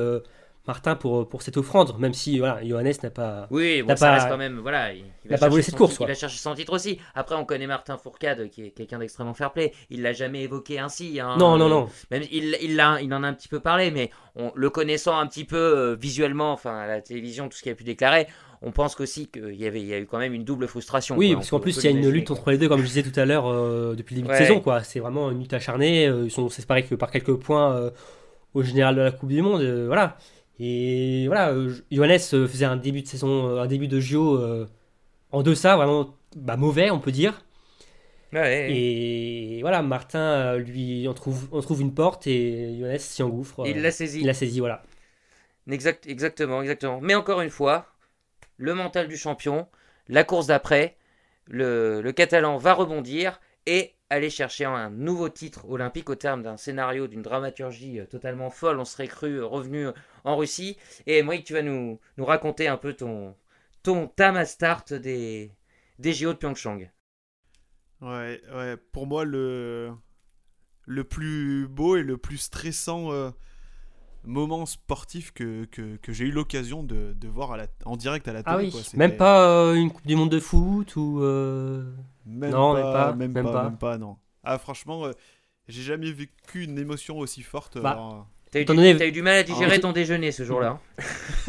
Martin 0.66 0.94
pour, 0.94 1.26
pour 1.28 1.42
cette 1.42 1.56
offrande, 1.56 1.98
même 1.98 2.12
si 2.12 2.38
voilà, 2.38 2.60
Johannes 2.64 2.92
n'a 3.02 3.10
pas. 3.10 3.46
Oui, 3.50 3.82
bon, 3.82 3.96
ça 3.96 4.06
pas- 4.06 4.14
reste 4.14 4.28
quand 4.28 4.36
même. 4.36 4.58
Voilà, 4.60 4.92
il, 4.92 4.98
il 5.24 5.30
n'a 5.30 5.36
va 5.36 5.46
pas 5.46 5.50
chercher 5.50 5.62
cette 5.62 5.76
course, 5.76 5.92
titre. 5.92 6.02
Il 6.04 6.08
va 6.08 6.14
chercher 6.14 6.38
son 6.38 6.54
titre 6.54 6.72
aussi. 6.74 6.98
Après, 7.14 7.34
on 7.34 7.44
connaît 7.44 7.66
Martin 7.66 7.96
Fourcade, 7.96 8.48
qui 8.50 8.66
est 8.66 8.70
quelqu'un 8.70 8.98
d'extrêmement 8.98 9.34
fair-play. 9.34 9.72
Il 9.88 10.02
l'a 10.02 10.12
jamais 10.12 10.42
évoqué 10.42 10.78
ainsi. 10.78 11.18
hein. 11.18 11.36
Non, 11.38 11.56
non, 11.56 11.68
non. 11.68 11.88
Même 12.10 12.22
il, 12.30 12.56
il, 12.62 12.76
l'a- 12.76 13.00
il 13.00 13.12
en 13.14 13.22
a 13.22 13.26
un 13.28 13.32
petit 13.34 13.48
peu 13.48 13.58
parlé, 13.60 13.90
mais 13.90 14.10
on, 14.36 14.52
le 14.54 14.70
connaissant 14.70 15.18
un 15.18 15.26
petit 15.26 15.44
peu 15.44 15.56
euh, 15.56 15.96
visuellement, 15.98 16.52
enfin 16.52 16.78
à 16.78 16.86
la 16.86 17.00
télévision, 17.00 17.48
tout 17.48 17.56
ce 17.56 17.62
qu'il 17.62 17.72
a 17.72 17.74
pu 17.74 17.84
déclarer, 17.84 18.26
on 18.62 18.70
pense 18.70 18.94
qu'aussi 18.94 19.28
qu'il 19.28 19.54
y 19.56 19.66
avait, 19.66 19.80
il 19.80 19.86
y 19.88 19.94
a 19.94 19.98
eu 19.98 20.06
quand 20.06 20.18
même 20.18 20.34
une 20.34 20.44
double 20.44 20.68
frustration. 20.68 21.16
Oui, 21.16 21.28
quoi. 21.30 21.36
parce 21.38 21.50
qu'en 21.50 21.60
plus, 21.60 21.76
il 21.78 21.84
y 21.84 21.88
a 21.88 21.90
une 21.90 22.06
lutte 22.10 22.28
quoi. 22.28 22.36
entre 22.36 22.50
les 22.50 22.58
deux, 22.58 22.68
comme 22.68 22.82
je 22.82 22.86
disais 22.86 23.02
tout 23.02 23.18
à 23.18 23.24
l'heure, 23.24 23.48
euh, 23.48 23.94
depuis 23.96 24.14
le 24.14 24.20
début 24.20 24.32
Ouais. 24.34 24.38
de 24.40 24.44
saison, 24.46 24.60
quoi. 24.60 24.82
C'est 24.84 25.00
vraiment 25.00 25.30
une 25.30 25.40
lutte 25.40 25.54
acharnée. 25.54 26.06
euh, 26.06 26.24
ils 26.26 26.30
sont 26.30 26.50
séparés 26.50 26.84
que 26.84 26.94
par 26.94 27.10
quelques 27.10 27.34
points 27.34 27.74
euh, 27.74 27.90
au 28.52 28.62
général 28.62 28.94
de 28.96 29.00
la 29.00 29.10
Coupe 29.12 29.30
du 29.30 29.40
Monde, 29.40 29.62
voilà. 29.86 30.18
Et 30.62 31.26
voilà, 31.26 31.52
euh, 31.52 31.74
Johannes 31.90 32.20
euh, 32.34 32.46
faisait 32.46 32.66
un 32.66 32.76
début 32.76 33.00
de 33.00 33.08
saison, 33.08 33.48
euh, 33.48 33.62
un 33.62 33.66
début 33.66 33.88
de 33.88 33.98
JO 33.98 34.36
euh, 34.36 34.68
en 35.32 35.42
deçà, 35.42 35.74
vraiment 35.74 36.14
bah, 36.36 36.58
mauvais, 36.58 36.90
on 36.90 37.00
peut 37.00 37.12
dire. 37.12 37.42
Ouais, 38.34 38.40
ouais, 38.40 38.46
ouais. 38.46 38.76
Et 38.76 39.58
voilà, 39.62 39.80
Martin, 39.80 40.56
lui, 40.58 41.06
on 41.08 41.14
trouve, 41.14 41.48
on 41.50 41.60
trouve 41.62 41.80
une 41.80 41.94
porte 41.94 42.26
et 42.26 42.78
Johannes 42.78 42.98
s'y 42.98 43.22
engouffre. 43.22 43.62
Il 43.66 43.78
euh, 43.78 43.80
l'a 43.80 43.90
saisi. 43.90 44.20
il 44.20 44.26
l'a 44.26 44.34
saisi, 44.34 44.60
voilà. 44.60 44.82
Exact, 45.70 46.06
exactement, 46.06 46.60
exactement. 46.60 47.00
Mais 47.00 47.14
encore 47.14 47.40
une 47.40 47.50
fois, 47.50 47.86
le 48.58 48.74
mental 48.74 49.08
du 49.08 49.16
champion, 49.16 49.66
la 50.08 50.24
course 50.24 50.46
d'après, 50.46 50.96
le, 51.46 52.02
le 52.02 52.12
Catalan 52.12 52.58
va 52.58 52.74
rebondir 52.74 53.40
et 53.64 53.94
aller 54.10 54.28
chercher 54.28 54.64
un 54.64 54.90
nouveau 54.90 55.28
titre 55.28 55.68
olympique 55.68 56.10
au 56.10 56.16
terme 56.16 56.42
d'un 56.42 56.56
scénario, 56.56 57.06
d'une 57.06 57.22
dramaturgie 57.22 58.00
euh, 58.00 58.06
totalement 58.06 58.50
folle. 58.50 58.80
On 58.80 58.84
serait 58.84 59.08
cru 59.08 59.36
euh, 59.36 59.46
revenu 59.46 59.86
en 60.24 60.36
Russie. 60.36 60.76
Et 61.06 61.22
Moïse, 61.22 61.44
tu 61.44 61.52
vas 61.54 61.62
nous, 61.62 62.00
nous 62.18 62.24
raconter 62.24 62.68
un 62.68 62.76
peu 62.76 62.92
ton, 62.92 63.36
ton 63.82 64.08
tam 64.08 64.44
start 64.44 64.92
des, 64.92 65.52
des 65.98 66.12
JO 66.12 66.32
de 66.32 66.38
Pyeongchang. 66.38 66.90
Ouais, 68.00 68.42
ouais. 68.52 68.76
Pour 68.92 69.06
moi, 69.06 69.24
le, 69.24 69.92
le 70.86 71.04
plus 71.04 71.68
beau 71.68 71.96
et 71.96 72.02
le 72.02 72.16
plus 72.16 72.38
stressant 72.38 73.12
euh, 73.12 73.30
moment 74.24 74.66
sportif 74.66 75.32
que, 75.32 75.64
que, 75.66 75.96
que 75.96 76.12
j'ai 76.12 76.26
eu 76.26 76.30
l'occasion 76.30 76.82
de, 76.82 77.14
de 77.18 77.28
voir 77.28 77.52
à 77.52 77.56
la, 77.56 77.66
en 77.84 77.96
direct 77.96 78.28
à 78.28 78.32
la 78.32 78.42
télé. 78.42 78.54
Ah 78.56 78.58
oui, 78.58 78.70
quoi. 78.70 78.82
C'était- 78.82 78.96
même 78.96 79.16
pas 79.16 79.46
euh, 79.48 79.74
une 79.74 79.90
Coupe 79.90 80.06
du 80.06 80.16
Monde 80.16 80.30
de 80.30 80.40
foot 80.40 80.94
ou. 80.96 81.20
euh, 81.22 81.90
Même 82.26 82.50
Non, 82.50 82.74
pas, 82.74 82.82
même 82.82 82.92
pas, 82.92 83.12
même, 83.14 83.32
même 83.32 83.44
pas, 83.44 83.52
pas. 83.52 83.62
même 83.64 83.78
pas, 83.78 83.98
non. 83.98 84.16
Ah, 84.44 84.58
franchement, 84.58 85.06
euh, 85.06 85.12
j'ai 85.68 85.82
jamais 85.82 86.10
vécu 86.12 86.64
une 86.64 86.78
émotion 86.78 87.18
aussi 87.18 87.42
forte. 87.42 87.78
Bah, 87.80 87.90
alors, 87.92 88.26
T'as 88.52 88.58
eu, 88.58 88.62
Étant 88.62 88.72
du- 88.72 88.78
donné- 88.78 88.96
t'as 88.96 89.06
eu 89.06 89.12
du 89.12 89.22
mal 89.22 89.36
à 89.36 89.42
digérer 89.44 89.76
Ah, 89.76 89.78
ton 89.78 89.92
déjeuner 89.92 90.32
ce 90.32 90.42
jour-là. 90.44 90.80
hein. 90.98 91.02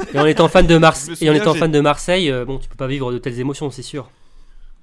Et 0.13 0.19
en 0.19 0.25
étant 0.27 0.47
fan 0.47 0.67
de 0.67 0.73
Je 0.75 0.79
Marseille, 0.79 1.07
me 1.09 1.13
et 1.13 1.15
en 1.15 1.17
souviens, 1.33 1.41
étant 1.41 1.53
j'ai- 1.53 1.59
fan 1.59 1.71
de 1.71 1.79
Marseille, 1.79 2.29
euh, 2.31 2.45
bon, 2.45 2.59
tu 2.59 2.69
peux 2.69 2.75
pas 2.75 2.85
vivre 2.87 3.11
de 3.11 3.17
telles 3.17 3.39
émotions, 3.39 3.71
c'est 3.71 3.81
sûr. 3.81 4.09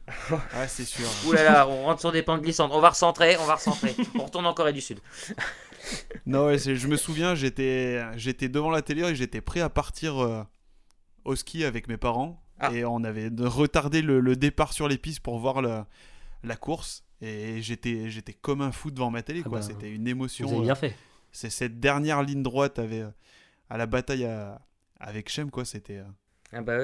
Ah, 0.55 0.67
c'est 0.67 0.85
sûr. 0.87 1.07
Ouh 1.27 1.33
là 1.33 1.45
là, 1.45 1.69
on 1.69 1.85
rentre 1.85 2.01
sur 2.01 2.11
des 2.13 2.23
pentes 2.23 2.41
glissantes. 2.43 2.71
On 2.75 2.81
va 2.81 2.89
recentrer, 2.91 3.37
on 3.41 3.45
va 3.45 3.55
recentrer. 3.57 3.95
on 4.19 4.25
retourne 4.25 4.47
en 4.47 4.55
Corée 4.55 4.73
du 4.73 4.81
Sud. 4.81 4.99
Non, 6.27 6.47
ouais, 6.47 6.59
je 6.59 6.87
me 6.89 6.97
souviens, 6.97 7.35
j'étais, 7.35 8.03
j'étais 8.17 8.49
devant 8.49 8.71
la 8.71 8.83
télé 8.83 9.03
et 9.03 9.15
j'étais 9.15 9.41
prêt 9.41 9.61
à 9.61 9.69
partir 9.71 10.19
euh, 10.19 10.43
au 11.25 11.35
ski 11.37 11.65
avec 11.65 11.89
mes 11.89 11.97
parents. 11.97 12.43
Ah. 12.61 12.73
Et 12.73 12.85
on 12.85 13.05
avait 13.05 13.31
retardé 13.41 14.03
le, 14.03 14.21
le 14.21 14.37
départ 14.37 14.73
sur 14.73 14.89
les 14.89 14.99
pistes 14.99 15.21
pour 15.21 15.39
voir 15.39 15.63
la, 15.63 15.87
la 16.43 16.57
course. 16.57 17.05
Et 17.21 17.63
j'étais, 17.63 18.11
j'étais 18.11 18.33
comme 18.33 18.61
un 18.63 18.73
fou 18.73 18.91
devant 18.91 19.11
ma 19.11 19.23
télé. 19.23 19.43
Ah 19.45 19.49
quoi. 19.49 19.59
bah, 19.61 19.65
C'était 19.67 19.91
une 19.91 20.03
Vous 20.05 20.09
émotion. 20.11 20.49
avez 20.49 20.57
euh, 20.59 20.63
bien 20.63 20.75
fait. 20.75 20.95
C'est 21.33 21.51
cette 21.51 21.79
dernière 21.81 22.23
ligne 22.23 22.43
droite 22.43 22.79
euh, 22.79 23.11
à 23.71 23.77
la 23.77 23.87
bataille 23.87 24.25
à- 24.25 24.61
avec 25.01 25.29
Shem. 25.29 25.51
Quoi. 25.51 25.65
C'était, 25.65 25.99
euh, 25.99 26.05
Ah 26.53 26.63
bah 26.63 26.79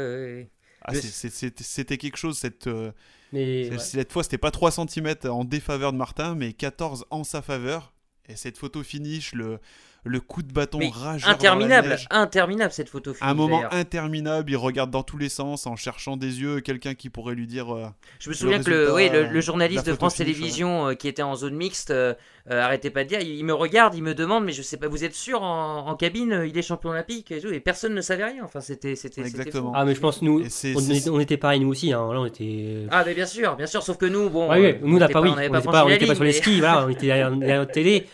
ah, 0.86 0.92
c'était, 0.94 1.96
quelque 1.96 2.16
chose. 2.18 2.36
Cette, 2.38 2.66
euh, 2.66 2.92
Mais 3.32 3.64
c'est- 3.64 3.70
ouais. 3.70 3.78
Cette 3.78 4.12
fois, 4.12 4.22
c'était 4.22 4.38
pas 4.38 4.50
3 4.50 4.70
cm 4.70 5.14
en 5.24 5.44
défaveur 5.44 5.92
de 5.92 5.98
Martin, 5.98 6.34
mais 6.34 6.52
14 6.52 7.06
en 7.10 7.24
sa 7.24 7.40
faveur. 7.40 7.93
Et 8.28 8.36
cette 8.36 8.58
photo 8.58 8.82
finish, 8.82 9.34
le, 9.34 9.60
le 10.04 10.20
coup 10.20 10.42
de 10.42 10.52
bâton 10.52 10.78
Mais 10.78 10.90
rageur 10.90 11.22
dans 11.22 11.28
la 11.28 11.34
Interminable, 11.34 11.88
neige. 11.88 12.06
interminable 12.10 12.72
cette 12.72 12.88
photo. 12.88 13.12
Un 13.20 13.34
moment 13.34 13.62
interminable, 13.70 14.50
il 14.50 14.56
regarde 14.56 14.90
dans 14.90 15.02
tous 15.02 15.18
les 15.18 15.28
sens 15.28 15.66
en 15.66 15.76
cherchant 15.76 16.16
des 16.16 16.40
yeux 16.40 16.60
quelqu'un 16.60 16.94
qui 16.94 17.10
pourrait 17.10 17.34
lui 17.34 17.46
dire 17.46 17.74
euh, 17.74 17.86
Je 18.20 18.28
me 18.28 18.34
souviens 18.34 18.62
que 18.62 18.70
le, 18.70 18.94
oui, 18.94 19.08
le, 19.08 19.26
le 19.28 19.40
journaliste 19.40 19.86
la 19.86 19.92
de 19.92 19.96
France 19.96 20.16
Télévisions 20.16 20.88
euh, 20.88 20.94
qui 20.94 21.08
était 21.08 21.22
en 21.22 21.34
zone 21.34 21.54
mixte 21.54 21.90
euh, 21.90 22.14
euh, 22.50 22.60
arrêtait 22.60 22.90
pas 22.90 23.04
de 23.04 23.08
dire, 23.08 23.20
il, 23.20 23.42
me 23.42 23.54
regarde, 23.54 23.94
il 23.94 24.02
me 24.02 24.14
demande, 24.14 24.44
mais 24.44 24.52
je 24.52 24.60
sais 24.60 24.76
pas, 24.76 24.86
vous 24.86 25.02
êtes 25.02 25.14
sûr 25.14 25.42
en, 25.42 25.86
en 25.88 25.94
cabine, 25.94 26.44
il 26.46 26.56
est 26.58 26.62
champion 26.62 26.90
olympique 26.90 27.32
et 27.32 27.40
tout, 27.40 27.48
et 27.48 27.58
personne 27.58 27.94
ne 27.94 28.02
savait 28.02 28.24
rien. 28.26 28.44
Enfin, 28.44 28.60
c'était, 28.60 28.96
c'était, 28.96 29.22
Exactement. 29.22 29.72
Ah, 29.74 29.86
mais 29.86 29.94
je 29.94 30.00
pense, 30.00 30.20
nous, 30.20 30.44
on, 30.74 31.12
on 31.14 31.20
était 31.20 31.38
pareil, 31.38 31.60
nous 31.60 31.68
aussi. 31.70 31.94
Hein. 31.94 32.12
Là, 32.12 32.20
on 32.20 32.26
était. 32.26 32.86
Ah, 32.90 33.02
mais 33.06 33.14
bien 33.14 33.24
sûr, 33.24 33.56
bien 33.56 33.66
sûr, 33.66 33.82
sauf 33.82 33.96
que 33.96 34.04
nous, 34.04 34.28
bon, 34.28 34.50
Ouais, 34.50 34.74
euh, 34.74 34.78
nous, 34.82 34.96
on 34.96 34.98
n'a 34.98 35.06
était 35.06 35.14
pas, 35.14 35.22
oui, 35.22 35.30
on 35.32 35.36
n'avait 35.36 35.48
on 35.48 35.52
pas 35.52 35.62
pas, 35.62 35.84
on 35.86 35.88
la 35.88 35.94
était 35.94 36.06
pas 36.06 36.14
sur 36.14 36.24
les 36.24 36.32
skis, 36.32 36.58
voilà, 36.58 36.84
on 36.86 36.90
était 36.90 37.06
derrière, 37.06 37.30
derrière 37.30 37.60
notre 37.60 37.72
télé. 37.72 38.06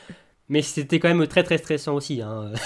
Mais 0.50 0.60
c'était 0.60 0.98
quand 1.00 1.08
même 1.08 1.26
très 1.26 1.42
très 1.44 1.56
stressant 1.56 1.94
aussi. 1.94 2.20
Hein. 2.20 2.52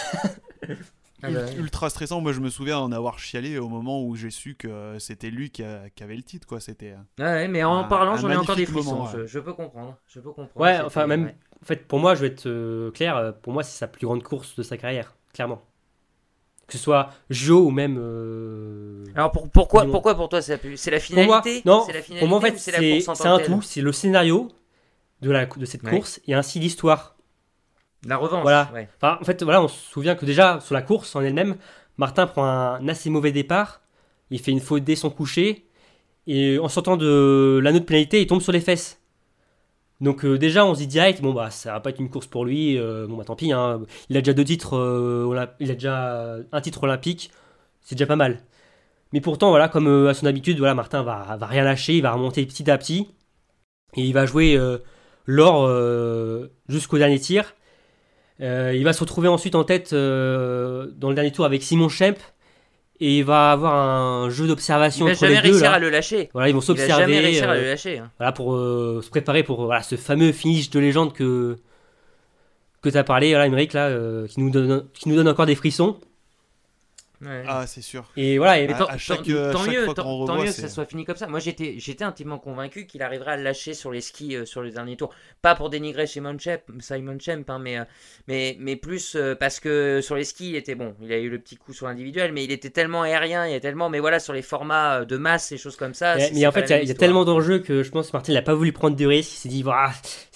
Ah 1.26 1.30
bah, 1.30 1.50
ul- 1.52 1.60
ultra 1.60 1.88
stressant. 1.88 2.20
Moi, 2.20 2.32
je 2.32 2.40
me 2.40 2.50
souviens 2.50 2.76
en 2.78 2.92
avoir 2.92 3.18
chialé 3.18 3.56
au 3.56 3.70
moment 3.70 4.02
où 4.02 4.14
j'ai 4.14 4.28
su 4.28 4.56
que 4.56 4.96
c'était 4.98 5.30
lui 5.30 5.48
qui, 5.48 5.62
a- 5.62 5.88
qui 5.94 6.02
avait 6.02 6.16
le 6.16 6.22
titre. 6.22 6.46
quoi. 6.46 6.60
C'était 6.60 6.90
euh, 6.92 7.22
Ouais, 7.24 7.24
ouais, 7.32 7.48
mais 7.48 7.64
en 7.64 7.78
Un- 7.78 7.84
parlant, 7.84 8.18
j'en 8.18 8.28
ai 8.28 8.36
encore 8.36 8.56
des 8.56 8.66
frissons. 8.66 8.90
moment, 8.96 9.04
ouais. 9.06 9.10
je, 9.22 9.26
je 9.26 9.38
peux 9.38 9.54
comprendre, 9.54 9.96
je 10.06 10.20
peux 10.20 10.32
comprendre. 10.32 10.50
Ouais, 10.56 10.78
enfin, 10.84 11.06
même- 11.06 11.24
ouais. 11.24 11.36
En 11.62 11.64
fait, 11.64 11.86
pour 11.88 11.98
moi, 11.98 12.14
je 12.14 12.20
vais 12.20 12.26
être 12.26 12.44
euh, 12.46 12.90
clair, 12.90 13.16
euh, 13.16 13.32
pour 13.32 13.54
moi, 13.54 13.62
c'est 13.62 13.78
sa 13.78 13.86
plus 13.88 14.06
grande 14.06 14.22
course 14.22 14.54
de 14.56 14.62
sa 14.62 14.76
carrière, 14.76 15.16
clairement. 15.32 15.62
Que 16.66 16.74
ce 16.74 16.78
soit 16.78 17.08
JO 17.30 17.64
ou 17.66 17.70
même. 17.70 17.96
euh, 17.98 19.06
Alors 19.14 19.32
pour- 19.32 19.48
pourquoi, 19.48 19.86
pourquoi 19.86 20.14
pour 20.16 20.28
toi 20.28 20.42
c'est 20.42 20.52
la, 20.52 20.58
plus- 20.58 20.76
c'est 20.76 20.90
la 20.90 21.00
Pour 21.00 21.24
moi, 21.24 21.40
finalité? 21.42 21.62
non, 21.66 21.84
C'est 21.86 21.92
la 21.94 22.02
finalité 22.02 22.18
pour 22.20 22.28
moi, 22.28 22.38
en 22.38 22.40
fait, 22.42 22.58
c'est 22.58 23.26
un 23.28 23.38
tout. 23.38 23.62
C'est 23.62 23.80
le 23.80 23.92
scénario 23.92 24.48
de, 25.22 25.30
la, 25.30 25.46
de 25.46 25.64
cette 25.64 25.82
Ouais. 25.84 25.90
course 25.90 26.20
et 26.26 26.34
ainsi 26.34 26.58
l'histoire. 26.58 27.13
La 28.06 28.16
revanche. 28.16 28.42
Voilà. 28.42 28.70
ouais. 28.74 28.88
Enfin, 28.96 29.18
en 29.20 29.24
fait, 29.24 29.42
voilà, 29.42 29.62
on 29.62 29.68
se 29.68 29.78
souvient 29.90 30.14
que 30.14 30.26
déjà, 30.26 30.60
sur 30.60 30.74
la 30.74 30.82
course 30.82 31.14
en 31.16 31.20
elle-même, 31.22 31.56
Martin 31.96 32.26
prend 32.26 32.44
un 32.44 32.86
assez 32.88 33.10
mauvais 33.10 33.32
départ. 33.32 33.80
Il 34.30 34.40
fait 34.40 34.50
une 34.50 34.60
faute 34.60 34.84
dès 34.84 34.96
son 34.96 35.10
coucher. 35.10 35.66
Et 36.26 36.58
en 36.58 36.68
sortant 36.68 36.96
de 36.96 37.60
l'anneau 37.62 37.78
de 37.80 37.84
pénalité, 37.84 38.20
il 38.20 38.26
tombe 38.26 38.40
sur 38.40 38.52
les 38.52 38.60
fesses. 38.60 39.00
Donc 40.00 40.24
euh, 40.24 40.38
déjà, 40.38 40.66
on 40.66 40.74
se 40.74 40.80
dit 40.80 40.86
direct, 40.86 41.20
bon 41.22 41.32
bah 41.32 41.50
ça 41.50 41.72
va 41.72 41.80
pas 41.80 41.90
être 41.90 42.00
une 42.00 42.10
course 42.10 42.26
pour 42.26 42.44
lui. 42.44 42.78
euh, 42.78 43.06
bon 43.06 43.16
bah 43.16 43.24
tant 43.24 43.36
pis. 43.36 43.52
hein. 43.52 43.80
Il 44.08 44.16
a 44.16 44.20
déjà 44.20 44.32
deux 44.32 44.44
titres. 44.44 44.76
euh, 44.76 45.46
il 45.60 45.70
a 45.70 45.74
déjà 45.74 46.36
un 46.50 46.60
titre 46.60 46.82
olympique. 46.82 47.30
C'est 47.82 47.94
déjà 47.94 48.06
pas 48.06 48.16
mal. 48.16 48.40
Mais 49.12 49.20
pourtant, 49.20 49.50
voilà, 49.50 49.68
comme 49.68 50.08
à 50.08 50.14
son 50.14 50.26
habitude, 50.26 50.58
voilà, 50.58 50.74
Martin 50.74 51.02
va, 51.02 51.36
va 51.38 51.46
rien 51.46 51.62
lâcher. 51.62 51.94
Il 51.96 52.02
va 52.02 52.12
remonter 52.12 52.44
petit 52.46 52.68
à 52.70 52.76
petit. 52.78 53.08
Et 53.96 54.02
il 54.02 54.12
va 54.12 54.26
jouer 54.26 54.58
l'or 55.26 55.70
jusqu'au 56.68 56.98
dernier 56.98 57.20
tir. 57.20 57.54
Euh, 58.40 58.72
il 58.74 58.82
va 58.84 58.92
se 58.92 59.00
retrouver 59.00 59.28
ensuite 59.28 59.54
en 59.54 59.64
tête 59.64 59.92
euh, 59.92 60.88
dans 60.96 61.08
le 61.08 61.14
dernier 61.14 61.30
tour 61.32 61.44
avec 61.44 61.62
Simon 61.62 61.88
Schemp 61.88 62.16
et 63.00 63.18
il 63.18 63.24
va 63.24 63.52
avoir 63.52 63.74
un 63.74 64.30
jeu 64.30 64.46
d'observation 64.46 65.04
va 65.06 65.12
entre 65.12 65.20
jamais 65.20 65.34
les 65.34 65.40
deux. 65.42 65.48
réussir 65.48 65.70
Là. 65.70 65.76
à 65.76 65.78
le 65.78 65.90
lâcher. 65.90 66.30
Voilà, 66.32 66.48
ils 66.48 66.52
vont 66.52 66.60
va 66.60 66.66
jamais 66.66 66.78
s'observer 66.80 67.18
réussir 67.20 67.48
à 67.48 67.52
euh, 67.52 67.60
le 67.60 67.66
lâcher. 67.66 67.98
hein. 67.98 68.10
voilà, 68.18 68.32
pour 68.32 68.54
euh, 68.54 69.00
se 69.02 69.10
préparer 69.10 69.42
pour 69.42 69.64
voilà, 69.66 69.82
ce 69.82 69.96
fameux 69.96 70.32
finish 70.32 70.70
de 70.70 70.78
légende 70.80 71.12
que, 71.12 71.56
que 72.82 72.88
tu 72.88 72.96
as 72.96 73.04
parlé, 73.04 73.30
voilà, 73.30 73.46
Émeric, 73.46 73.72
là, 73.72 73.88
euh, 73.88 74.26
qui, 74.26 74.40
nous 74.40 74.50
donne, 74.50 74.84
qui 74.94 75.08
nous 75.08 75.16
donne 75.16 75.28
encore 75.28 75.46
des 75.46 75.54
frissons. 75.54 75.98
Ouais. 77.20 77.44
Ah, 77.46 77.64
c'est 77.66 77.80
sûr. 77.80 78.04
Et 78.16 78.36
voilà, 78.38 78.60
et- 78.60 78.68
à- 78.70 78.74
tant, 78.76 78.86
à 78.86 78.98
chaque- 78.98 79.22
tant- 79.22 79.64
chaque 79.64 79.72
mieux, 79.72 79.84
fois 79.84 79.94
tant, 79.94 80.02
revoit, 80.18 80.36
mieux 80.38 80.44
que 80.44 80.50
ça 80.52 80.68
soit 80.68 80.84
fini 80.84 81.04
comme 81.04 81.16
ça. 81.16 81.26
Moi, 81.26 81.38
j'étais, 81.40 81.76
j'étais 81.78 82.04
intimement 82.04 82.38
convaincu 82.38 82.86
qu'il 82.86 83.02
arriverait 83.02 83.32
à 83.32 83.36
le 83.36 83.42
lâcher 83.44 83.72
sur 83.72 83.90
les 83.92 84.00
skis 84.00 84.36
euh, 84.36 84.44
sur 84.44 84.60
le 84.62 84.70
dernier 84.70 84.96
tour. 84.96 85.10
Pas 85.40 85.54
pour 85.54 85.70
dénigrer 85.70 86.06
Simon 86.06 86.36
Schemp, 86.38 86.60
Simon 86.80 87.16
Schemp 87.18 87.44
hein, 87.48 87.58
mais, 87.60 87.78
euh, 87.78 87.84
mais, 88.28 88.56
mais 88.60 88.76
plus 88.76 89.14
euh, 89.16 89.34
parce 89.34 89.60
que 89.60 90.00
sur 90.02 90.16
les 90.16 90.24
skis, 90.24 90.50
il 90.50 90.56
était 90.56 90.74
bon. 90.74 90.94
Il 91.00 91.12
a 91.12 91.18
eu 91.18 91.30
le 91.30 91.38
petit 91.38 91.56
coup 91.56 91.72
sur 91.72 91.86
l'individuel, 91.86 92.32
mais 92.32 92.44
il 92.44 92.52
était 92.52 92.70
tellement 92.70 93.02
aérien, 93.02 93.46
il 93.46 93.54
est 93.54 93.60
tellement. 93.60 93.88
Mais 93.88 94.00
voilà, 94.00 94.18
sur 94.18 94.32
les 94.32 94.42
formats 94.42 95.00
euh, 95.00 95.04
de 95.04 95.16
masse 95.16 95.52
et 95.52 95.56
choses 95.56 95.76
comme 95.76 95.94
ça. 95.94 96.16
mais, 96.32 96.46
en 96.46 96.52
fait, 96.52 96.62
il 96.62 96.70
y 96.70 96.72
a- 96.74 96.82
y, 96.82 96.94
tellement 96.94 97.24
d'enjeux 97.24 97.60
que 97.60 97.82
je 97.82 97.90
pense 97.90 98.08
que 98.08 98.16
Martin 98.16 98.32
n'a 98.32 98.42
pas 98.42 98.54
voulu 98.54 98.72
prendre 98.72 98.96
de 98.96 99.06
risques. 99.06 99.32
Il 99.32 99.36
s'est 99.38 99.48
dit, 99.48 99.62
voilà, 99.62 99.92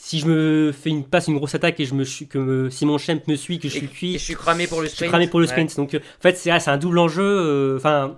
si 0.09 0.20
je 0.20 0.26
me 0.26 0.72
fais 0.72 0.88
une 0.88 1.04
passe, 1.04 1.28
une 1.28 1.36
grosse 1.36 1.54
attaque 1.54 1.78
et 1.80 1.84
je 1.84 1.92
me 1.94 2.02
suis, 2.04 2.26
que 2.28 2.38
me- 2.38 2.70
Simon 2.70 2.96
Schemp 2.96 3.20
me 3.28 3.36
suit, 3.36 3.59
que 3.59 3.68
je 3.68 3.74
Et- 3.74 3.78
suis 3.80 3.86
et 3.86 3.90
cuit, 3.90 4.12
je 4.14 4.18
suis 4.24 4.34
cramé 4.34 4.66
pour 4.66 4.78
le 4.80 4.84
Je 4.86 4.88
suis 4.88 4.96
sprint. 4.96 5.11
cramé 5.11 5.28
pour 5.28 5.40
le 5.40 5.44
Ouais. 5.46 5.52
sprint. 5.52 5.76
Donc, 5.76 5.92
euh, 5.92 5.98
en 5.98 6.22
fait, 6.22 6.36
c'est 6.38 6.50
ah, 6.50 6.61
c'est 6.61 6.70
un 6.70 6.78
double 6.78 6.98
enjeu. 6.98 7.22
euh, 7.22 7.76
Enfin, 7.76 8.16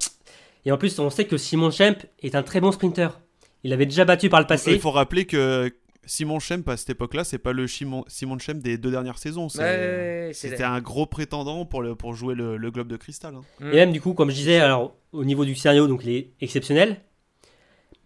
et 0.64 0.70
en 0.70 0.78
plus, 0.78 0.96
on 1.00 1.10
sait 1.10 1.24
que 1.24 1.36
Simon 1.36 1.70
Schemp 1.72 1.96
est 2.22 2.34
un 2.36 2.42
très 2.44 2.60
bon 2.60 2.70
sprinter. 2.70 3.18
Il 3.64 3.72
avait 3.72 3.86
déjà 3.86 4.04
battu 4.04 4.28
par 4.28 4.38
le 4.40 4.44
Il 4.44 4.48
passé. 4.48 4.78
faut 4.78 4.92
rappeler 4.92 5.24
que 5.26 5.70
Simon 6.06 6.38
Schemp, 6.38 6.68
à 6.68 6.76
cette 6.76 6.90
époque-là, 6.90 7.24
c'est 7.24 7.38
pas 7.38 7.52
le 7.52 7.66
Simon, 7.66 8.04
Simon 8.06 8.38
Schemp 8.38 8.60
des 8.62 8.78
deux 8.78 8.90
dernières 8.92 9.18
saisons. 9.18 9.48
c'est- 9.48 9.58
Ouais, 9.58 9.64
ouais, 9.64 9.76
ouais, 9.76 10.30
c'est 10.32 10.48
C'était 10.50 10.62
un 10.62 10.80
gros 10.80 11.06
prétendant 11.06 11.64
pour, 11.66 11.82
le, 11.82 11.94
pour 11.96 12.14
jouer 12.14 12.34
le, 12.36 12.56
le 12.56 12.70
Globe 12.70 12.88
de 12.88 12.96
Cristal. 12.96 13.34
hein. 13.34 13.42
Mm. 13.60 13.68
Et 13.72 13.74
même 13.76 13.92
du 13.92 14.00
coup, 14.00 14.14
comme 14.14 14.30
je 14.30 14.36
disais, 14.36 14.60
alors 14.60 14.94
au 15.12 15.24
niveau 15.24 15.44
du 15.44 15.54
scénario, 15.56 15.88
donc 15.88 16.02
il 16.04 16.10
est 16.10 16.30
exceptionnel. 16.40 17.00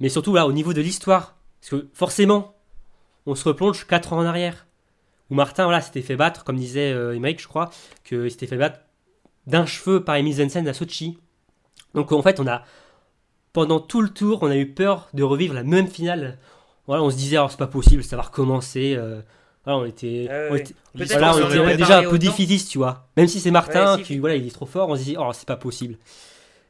Mais 0.01 0.09
surtout 0.09 0.35
là, 0.35 0.47
au 0.47 0.53
niveau 0.53 0.73
de 0.73 0.81
l'histoire, 0.81 1.37
parce 1.61 1.71
que 1.83 1.89
forcément, 1.93 2.54
on 3.27 3.35
se 3.35 3.49
replonge 3.49 3.87
4 3.87 4.13
ans 4.13 4.19
en 4.19 4.25
arrière. 4.25 4.67
Où 5.31 5.35
Martin, 5.35 5.65
voilà, 5.65 5.81
s'était 5.81 6.03
fait 6.03 6.17
battre, 6.17 6.45
comme 6.45 6.57
disait 6.57 6.93
euh, 6.93 7.17
Emmerich, 7.17 7.41
je 7.41 7.49
crois, 7.49 7.71
qu'il 8.05 8.31
s'était 8.31 8.47
fait 8.47 8.57
battre 8.59 8.81
d'un 9.47 9.67
cheveu 9.67 10.05
par 10.05 10.17
Emil 10.17 10.35
Zensen 10.35 10.67
à 10.69 10.75
Sochi. 10.75 11.19
Donc 11.95 12.13
en 12.13 12.23
fait, 12.23 12.41
on 12.41 12.47
a 12.47 12.63
pendant 13.53 13.81
tout 13.81 14.03
le 14.03 14.09
tour, 14.11 14.43
on 14.43 14.51
a 14.51 14.57
eu 14.57 14.69
peur 14.69 15.09
de 15.15 15.23
revivre 15.23 15.55
la 15.55 15.63
même 15.63 15.89
finale. 15.89 16.39
Voilà, 16.87 17.03
on 17.03 17.11
se 17.11 17.17
disait, 17.17 17.37
alors 17.37 17.51
c'est 17.51 17.57
pas 17.57 17.67
possible, 17.67 18.03
ça 18.05 18.17
va 18.17 18.23
recommencer. 18.23 18.95
euh, 18.99 19.23
voilà, 19.65 19.79
on 19.79 19.85
était, 19.87 20.29
on 20.51 20.59
voilà, 21.07 21.37
on 21.37 21.77
déjà 21.77 22.01
un 22.01 22.11
peu 22.11 22.19
défaitiste, 22.19 22.71
tu 22.71 22.79
vois. 22.79 23.09
Même 23.17 23.29
si 23.29 23.41
c'est 23.41 23.51
Martin, 23.51 23.97
Ouais, 23.97 24.03
qui 24.03 24.19
voilà, 24.19 24.35
il 24.37 24.47
est 24.47 24.51
trop 24.51 24.67
fort, 24.67 24.89
on 24.91 24.97
se 24.97 25.03
dit, 25.05 25.17
oh, 25.19 25.31
c'est 25.33 25.49
pas 25.49 25.57
possible. 25.57 25.97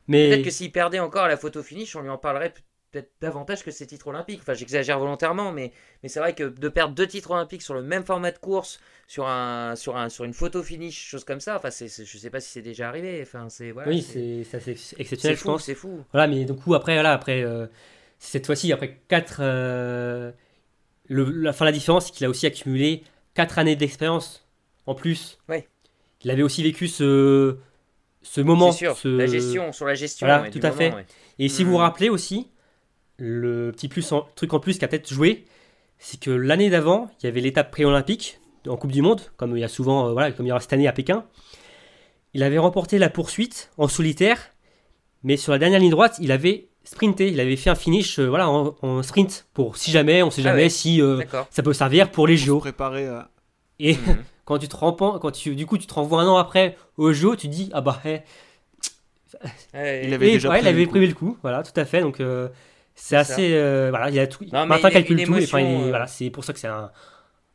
Mais 0.06 0.28
Peut-être 0.28 0.44
que 0.44 0.50
s'il 0.50 0.70
perdait 0.70 1.00
encore 1.00 1.24
à 1.24 1.28
la 1.28 1.36
photo 1.36 1.62
finish, 1.62 1.96
on 1.96 2.02
lui 2.02 2.10
en 2.10 2.18
parlerait 2.18 2.54
peut-être 2.94 3.10
davantage 3.20 3.64
que 3.64 3.70
ses 3.72 3.86
titres 3.86 4.06
olympiques. 4.06 4.40
Enfin, 4.42 4.54
j'exagère 4.54 4.98
volontairement, 4.98 5.50
mais, 5.52 5.72
mais 6.02 6.08
c'est 6.08 6.20
vrai 6.20 6.34
que 6.34 6.44
de 6.44 6.68
perdre 6.68 6.94
deux 6.94 7.06
titres 7.06 7.32
olympiques 7.32 7.62
sur 7.62 7.74
le 7.74 7.82
même 7.82 8.04
format 8.04 8.30
de 8.30 8.38
course, 8.38 8.78
sur, 9.08 9.26
un, 9.26 9.74
sur, 9.76 9.96
un, 9.96 10.08
sur 10.08 10.24
une 10.24 10.32
photo 10.32 10.62
finish, 10.62 10.96
chose 11.10 11.24
comme 11.24 11.40
ça, 11.40 11.56
enfin, 11.56 11.70
c'est- 11.70 12.04
je 12.04 12.18
sais 12.18 12.30
pas 12.30 12.40
si 12.40 12.50
c'est 12.50 12.62
déjà 12.62 12.88
arrivé. 12.88 13.20
Enfin, 13.22 13.48
c'est, 13.48 13.70
voilà, 13.72 13.88
oui, 13.90 14.00
c'est, 14.02 14.44
c'est 14.44 14.76
exceptionnel, 14.98 15.36
je 15.36 15.42
fou, 15.42 15.48
pense. 15.48 15.64
c'est 15.64 15.74
fou. 15.74 16.04
Voilà, 16.12 16.26
mais 16.28 16.44
du 16.44 16.54
coup, 16.54 16.74
après, 16.74 16.94
voilà, 16.94 17.12
après, 17.12 17.42
euh, 17.42 17.66
cette 18.18 18.46
fois-ci, 18.46 18.72
après 18.72 19.00
4. 19.08 19.42
la, 21.08 21.52
fin, 21.52 21.64
la 21.64 21.72
différence, 21.72 22.06
c'est 22.06 22.12
qu'il 22.12 22.24
a 22.26 22.30
aussi 22.30 22.46
accumulé 22.46 23.02
4 23.34 23.58
années 23.58 23.76
d'expérience 23.76 24.46
en 24.86 24.94
plus. 24.94 25.38
Ouais. 25.48 25.66
Il 26.22 26.30
avait 26.30 26.42
aussi 26.42 26.62
vécu 26.62 26.88
ce, 26.88 27.56
ce 28.22 28.40
moment. 28.40 28.72
sûr, 28.72 28.96
ce- 28.96 29.08
la 29.08 29.26
gestion, 29.26 29.72
sur 29.72 29.86
la 29.86 29.94
gestion. 29.94 30.26
Voilà, 30.26 30.42
ouais, 30.42 30.50
tout 30.50 30.60
à 30.62 30.68
moment, 30.70 30.78
fait. 30.78 30.94
ouais. 30.94 31.06
Et 31.38 31.48
si 31.48 31.64
vous 31.64 31.72
vous 31.72 31.76
rappelez 31.78 32.08
aussi, 32.08 32.48
le 33.18 33.72
petit 33.72 33.88
plus 33.88 34.12
en- 34.12 34.26
truc 34.36 34.52
en 34.54 34.60
plus 34.60 34.78
qui 34.78 34.84
a 34.84 34.88
peut-être 34.88 35.12
joué, 35.12 35.44
c'est 35.98 36.20
que 36.20 36.30
l'année 36.30 36.70
d'avant, 36.70 37.10
il 37.20 37.26
y 37.26 37.28
avait 37.28 37.40
l'étape 37.40 37.70
pré-olympique 37.70 38.40
en 38.68 38.76
Coupe 38.76 38.92
du 38.92 39.02
Monde, 39.02 39.20
comme 39.36 39.56
il 39.56 39.60
y 39.60 39.64
a 39.64 39.68
souvent, 39.68 40.08
euh, 40.08 40.12
voilà, 40.12 40.32
comme 40.32 40.46
il 40.46 40.48
y 40.48 40.52
aura 40.52 40.60
cette 40.60 40.72
année 40.72 40.88
à 40.88 40.92
Pékin. 40.92 41.24
Il 42.34 42.42
avait 42.42 42.58
remporté 42.58 42.98
la 42.98 43.10
poursuite 43.10 43.70
en 43.78 43.86
solitaire, 43.88 44.50
mais 45.22 45.36
sur 45.36 45.52
la 45.52 45.58
dernière 45.58 45.80
ligne 45.80 45.90
droite, 45.90 46.16
il 46.20 46.32
avait 46.32 46.68
sprinté, 46.82 47.28
il 47.28 47.40
avait 47.40 47.56
fait 47.56 47.70
un 47.70 47.74
finish 47.74 48.18
euh, 48.18 48.26
voilà, 48.26 48.50
en, 48.50 48.74
en 48.82 49.02
sprint 49.02 49.46
pour 49.54 49.76
si 49.76 49.90
jamais, 49.90 50.22
on 50.22 50.30
sait 50.30 50.42
Ah 50.42 50.44
jamais 50.44 50.64
ouais. 50.64 50.68
si 50.68 51.00
euh, 51.00 51.22
ça 51.50 51.62
peut 51.62 51.72
servir 51.72 52.10
pour 52.10 52.26
les 52.26 52.36
JO. 52.36 52.58
préparer 52.58 53.08
Et 53.78 53.94
Mhm. 53.96 54.16
quand 54.44 54.58
tu 54.58 54.68
te 54.68 54.76
rends, 54.76 54.92
quand 54.92 55.30
tu, 55.30 55.54
du 55.54 55.64
coup, 55.66 55.78
tu 55.78 55.86
te 55.86 55.94
renvoies 55.94 56.20
un 56.22 56.28
an 56.28 56.36
après 56.36 56.76
aux 56.98 57.12
JO, 57.12 57.36
tu 57.36 57.48
te 57.48 57.52
dis 57.52 57.70
ah 57.72 57.80
bah 57.80 58.00
eh, 58.04 58.20
Il 60.04 60.14
avait 60.14 60.26
Et, 60.26 60.32
déjà 60.32 60.50
ouais, 60.50 60.58
il 60.60 60.62
prévu 60.62 60.68
avait 60.68 60.80
le 60.80 60.86
coup. 60.86 60.90
prévu 60.90 61.06
le 61.06 61.14
coup, 61.14 61.38
voilà, 61.42 61.62
tout 61.62 61.78
à 61.78 61.84
fait. 61.84 62.00
Donc 62.00 62.20
euh, 62.20 62.48
c'est 62.94 63.16
assez, 63.16 63.54
euh, 63.54 63.88
voilà, 63.90 64.08
il 64.10 64.14
y 64.14 64.20
a 64.20 64.26
tout. 64.26 64.44
Non, 64.52 64.66
Martin 64.66 64.90
calcule 64.90 65.22
tout. 65.24 65.36
et 65.36 65.44
enfin, 65.44 65.60
il- 65.60 65.84
euh, 65.86 65.88
voilà, 65.88 66.06
c'est 66.06 66.30
pour 66.30 66.44
ça 66.44 66.52
que 66.52 66.58
c'est 66.58 66.68
un, 66.68 66.90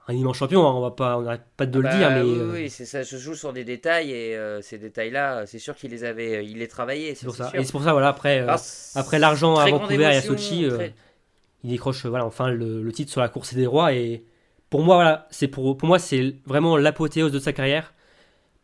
un 0.08 0.14
immense 0.14 0.38
champion. 0.38 0.68
hein, 0.68 0.74
on 0.74 0.82
va 0.82 0.92
pas, 0.92 1.18
on 1.18 1.22
n'arrête 1.22 1.44
pas 1.56 1.66
de 1.66 1.80
Bah, 1.82 1.90
le 1.92 1.98
dire, 1.98 2.10
mais 2.12 2.22
oui, 2.22 2.38
euh, 2.40 2.52
oui, 2.54 2.70
c'est 2.70 2.86
ça 2.86 3.04
se 3.04 3.16
joue 3.18 3.36
sur 3.36 3.54
des 3.54 3.64
détails 3.64 4.12
et 4.12 4.36
euh, 4.36 4.62
ces 4.62 4.78
détails-là, 4.78 5.46
c'est 5.46 5.60
sûr 5.60 5.76
qu'il 5.76 5.92
les 5.92 6.04
avait, 6.04 6.46
il 6.46 6.58
les 6.58 6.68
travaillait. 6.68 7.16
c'est 7.16 7.26
pour 7.26 7.36
ça, 7.36 7.50
sûr. 7.50 7.60
Et 7.60 7.64
c'est 7.64 7.72
pour 7.72 7.84
ça, 7.84 7.92
voilà, 7.94 8.10
après, 8.10 8.40
Alors, 8.40 8.60
après 8.96 9.20
l'argent 9.20 9.56
à 9.56 9.70
Vancouver 9.70 10.04
et 10.04 10.18
à 10.18 10.22
Sochi, 10.22 10.68
très- 10.70 10.94
il 11.64 11.72
décroche 11.72 12.06
voilà, 12.06 12.26
enfin 12.26 12.50
le, 12.50 12.82
le 12.82 12.92
titre 12.92 13.12
sur 13.12 13.22
la 13.22 13.30
course 13.30 13.54
des 13.54 13.66
rois. 13.66 13.94
Et 13.94 14.24
pour 14.70 14.82
moi, 14.84 14.96
voilà, 14.96 15.28
c'est 15.32 15.48
pour, 15.48 15.78
pour 15.78 15.88
moi, 15.88 16.00
c'est 16.00 16.36
vraiment 16.46 16.78
l'apothéose 16.78 17.32
de 17.32 17.40
sa 17.40 17.54
carrière. 17.54 17.94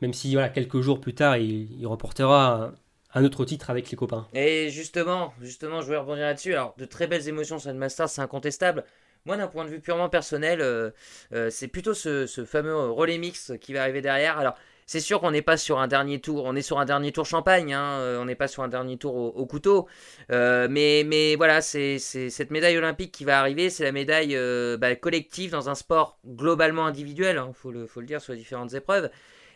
Même 0.01 0.13
si 0.13 0.33
voilà, 0.33 0.49
quelques 0.49 0.81
jours 0.81 0.99
plus 0.99 1.13
tard, 1.13 1.37
il, 1.37 1.79
il 1.79 1.87
remportera 1.87 2.71
un, 3.15 3.25
autre 3.25 3.45
titre 3.45 3.69
avec 3.69 3.89
les 3.89 3.97
copains. 3.97 4.27
Et 4.33 4.69
justement, 4.69 5.33
justement, 5.41 5.81
je 5.81 5.87
voulais 5.87 5.97
rebondir 5.97 6.25
là-dessus. 6.25 6.53
Alors, 6.53 6.75
de 6.77 6.85
très 6.85 7.07
belles 7.07 7.27
émotions 7.27 7.57
sur 7.57 7.71
le 7.71 7.77
Masters, 7.77 8.09
c'est 8.09 8.21
incontestable. 8.21 8.83
Moi, 9.25 9.37
d'un 9.37 9.47
point 9.47 9.65
de 9.65 9.69
vue 9.69 9.79
purement 9.79 10.07
personnel, 10.07 10.61
euh, 10.61 10.91
euh, 11.33 11.49
c'est 11.49 11.67
plutôt 11.67 11.95
ce, 11.95 12.27
fameux 12.45 12.75
relais 12.91 13.17
mix 13.17 13.53
qui 13.59 13.73
va 13.73 13.81
arriver 13.81 14.01
derrière. 14.01 14.37
Alors, 14.37 14.53
c'est 14.85 14.99
sûr 14.99 15.19
qu'on 15.19 15.31
n'est 15.31 15.41
pas 15.41 15.57
sur 15.57 15.79
un 15.79 15.87
dernier 15.87 16.21
tour, 16.21 16.45
on 16.45 16.55
est 16.55 16.61
sur 16.61 16.77
un 16.77 16.85
dernier 16.85 17.11
tour 17.11 17.25
champagne, 17.25 17.73
hein, 17.73 17.97
euh, 18.01 18.21
on 18.21 18.25
n'est 18.25 18.35
pas 18.35 18.47
sur 18.47 18.61
un 18.61 18.67
dernier 18.67 18.97
tour 18.97 19.15
au, 19.15 19.29
au 19.29 19.45
couteau. 19.47 19.87
Mais, 20.29 21.35
voilà, 21.37 21.61
c'est 21.61 21.97
cette 21.97 22.51
médaille 22.51 22.77
olympique 22.77 23.11
qui 23.11 23.25
va 23.25 23.39
arriver, 23.39 23.71
c'est 23.71 23.83
la 23.83 23.91
médaille 23.91 24.37
bah, 24.77 24.95
collective 24.95 25.49
dans 25.49 25.69
un 25.69 25.75
sport 25.75 26.19
globalement 26.23 26.85
individuel, 26.85 27.37
il 27.37 27.39
hein, 27.39 27.51
faut, 27.51 27.71
le, 27.71 27.87
faut 27.87 28.01
le 28.01 28.05
dire, 28.05 28.21
sur 28.21 28.33
les 28.33 28.39
différentes 28.39 28.75
épreuves. 28.75 29.09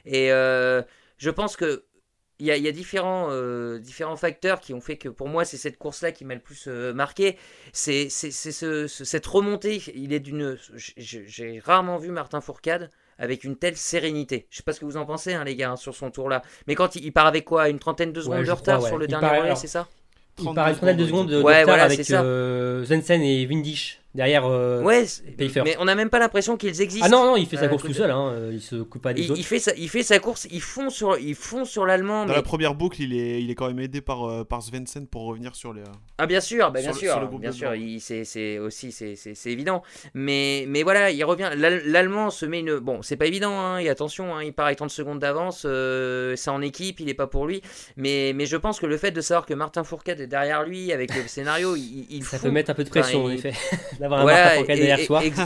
Et 0.05 0.29
je 0.29 1.29
pense 1.29 1.57
que 1.57 1.83
il 2.39 2.45
y 2.45 2.51
a, 2.51 2.57
il 2.57 2.63
y 2.63 2.67
a 2.67 2.71
différents, 2.71 3.27
euh, 3.31 3.79
différents 3.79 4.15
facteurs 4.15 4.59
qui 4.59 4.73
ont 4.73 4.81
fait 4.81 4.97
que 4.97 5.09
pour 5.09 5.27
moi 5.27 5.45
c'est 5.45 5.57
cette 5.57 5.77
course-là 5.77 6.11
qui 6.11 6.23
m'a 6.25 6.33
le 6.35 6.39
plus 6.39 6.65
euh, 6.67 6.93
marqué. 6.93 7.37
C'est 7.73 8.07
c'est- 8.09 8.31
c'est 8.31 8.51
ce, 8.51 8.87
ce- 8.87 9.03
cette 9.03 9.25
remontée. 9.27 9.81
Il 9.95 10.13
est 10.13 10.19
d'une. 10.19 10.57
J'ai 10.97 11.59
rarement 11.63 11.97
vu 11.97 12.09
Martin 12.11 12.41
Fourcade 12.41 12.89
avec 13.17 13.43
une 13.43 13.57
telle 13.57 13.75
sérénité. 13.75 14.47
Je 14.49 14.57
sais 14.57 14.63
pas 14.63 14.71
ce 14.73 14.79
que 14.79 14.85
vous 14.85 14.95
en 14.97 15.05
pensez, 15.05 15.33
hein, 15.33 15.43
les 15.43 15.55
gars, 15.55 15.71
hein, 15.71 15.75
sur 15.75 15.93
son 15.95 16.09
tour-là. 16.11 16.41
Mais 16.67 16.75
quand 16.75 16.95
il, 16.95 17.03
il 17.03 17.11
part 17.11 17.27
avec 17.27 17.43
quoi 17.45 17.67
Une 17.69 17.79
trentaine 17.79 18.13
de 18.13 18.21
secondes 18.21 18.39
Ouais, 18.39 18.45
de 18.45 18.51
retard 18.51 18.77
crois, 18.77 18.87
sur 18.87 18.97
le 18.97 19.05
Il 19.05 19.09
dernier 19.09 19.27
part- 19.27 19.41
relais, 19.41 19.55
c'est 19.55 19.67
ça? 19.67 19.87
Il 20.37 20.43
32 20.45 20.55
paraît 20.55 20.71
une 20.71 20.77
trentaine 20.77 20.97
de 20.97 21.05
secondes, 21.05 21.27
de, 21.27 21.35
de 21.39 21.43
Ouais, 21.43 21.61
retard 21.63 21.65
voilà, 21.75 21.83
avec 21.83 22.09
euh, 22.11 22.85
Zensen 22.85 23.21
et 23.21 23.45
Windisch 23.45 23.99
derrière. 24.15 24.45
euh, 24.45 24.81
Ouais, 24.81 25.05
Payfair. 25.37 25.63
mais 25.63 25.75
on 25.79 25.85
n'a 25.85 25.95
même 25.95 26.09
pas 26.09 26.19
l'impression 26.19 26.57
qu'ils 26.57 26.81
existent. 26.81 27.05
Ah 27.07 27.09
non, 27.09 27.25
non, 27.25 27.35
il 27.37 27.45
fait 27.45 27.57
sa 27.57 27.63
Euh, 27.65 27.67
course 27.69 27.83
tout 27.83 27.93
seul, 27.93 28.11
hein, 28.11 28.29
euh, 28.33 28.51
il 28.53 28.61
se 28.61 28.75
coupe 28.77 29.01
pas 29.01 29.13
des 29.13 29.21
Il, 29.23 29.31
autres. 29.31 29.39
il 29.39 29.43
fait 29.43 29.59
sa, 29.59 29.73
il 29.75 29.89
fait 29.89 30.03
sa 30.03 30.19
course, 30.19 30.47
il 30.51 30.61
fond 30.61 30.89
sur, 30.89 31.17
il 31.17 31.35
fond 31.35 31.65
sur 31.65 31.85
l'allemand. 31.85 32.23
Dans 32.23 32.29
mais- 32.29 32.35
la 32.35 32.41
première 32.41 32.75
boucle, 32.75 33.01
il 33.01 33.13
est, 33.13 33.41
il 33.41 33.49
est 33.51 33.55
quand 33.55 33.67
même 33.67 33.79
aidé 33.79 34.01
par, 34.01 34.23
euh, 34.29 34.43
par 34.43 34.61
Svensson 34.63 35.05
pour 35.09 35.23
revenir 35.25 35.55
sur 35.55 35.73
les. 35.73 35.81
Ah 36.17 36.25
bien 36.27 36.41
sûr, 36.41 36.71
bah, 36.71 36.79
bien 36.81 36.91
Sur 36.91 36.99
sûr, 37.01 37.11
sur 37.11 37.19
le 37.21 37.27
groupe 37.27 37.41
bien 37.41 37.51
sûr, 37.51 37.71
c'est 37.99 38.23
c'est 38.25 38.59
aussi 38.59 38.91
c'est 38.91 39.15
c'est- 39.15 39.35
c'est 39.35 39.51
évident. 39.51 39.83
Mais 40.13 40.65
mais 40.67 40.83
voilà, 40.83 41.11
il 41.11 41.23
revient. 41.23 41.49
L'Al- 41.55 41.83
L'allemand 41.85 42.29
se 42.29 42.45
met 42.45 42.59
une 42.59 42.79
bon, 42.79 43.01
c'est 43.01 43.15
pas 43.17 43.25
évident. 43.25 43.59
Hein, 43.59 43.77
et 43.79 43.89
attention, 43.89 44.35
hein, 44.35 44.43
il 44.43 44.53
part 44.53 44.65
avec 44.65 44.77
30 44.77 44.89
secondes 44.91 45.19
d'avance. 45.19 45.63
euh, 45.65 46.35
c'est 46.35 46.49
en 46.49 46.61
équipe, 46.61 46.99
il 46.99 47.09
est 47.09 47.13
pas 47.13 47.27
pour 47.27 47.45
lui. 47.47 47.61
Mais 47.97 48.33
mais 48.35 48.45
je 48.45 48.57
pense 48.57 48.79
que 48.79 48.85
le 48.85 48.97
fait 48.97 49.11
de 49.11 49.21
savoir 49.21 49.45
que 49.45 49.53
Martin 49.53 49.83
Fourcade 49.83 50.19
est 50.19 50.27
derrière 50.27 50.63
lui 50.63 50.91
avec 50.91 51.15
le 51.15 51.27
scénario, 51.27 51.75
il, 51.75 52.05
il 52.09 52.23
Ça 52.23 52.39
peut 52.39 52.49
mettre 52.51 52.69
un 52.71 52.73
peu 52.73 52.83
de 52.83 52.89
Enfin, 52.89 53.01
pression, 53.01 53.25
en 53.25 53.29
il- 53.29 53.35
effet, 53.35 53.53
d'avoir 54.17 54.19
un 54.21 54.23
Voilà, 54.23 54.57
et- 54.59 54.63
derrière 54.63 54.99
et- 54.99 55.05
soi. 55.05 55.23
ex- 55.23 55.39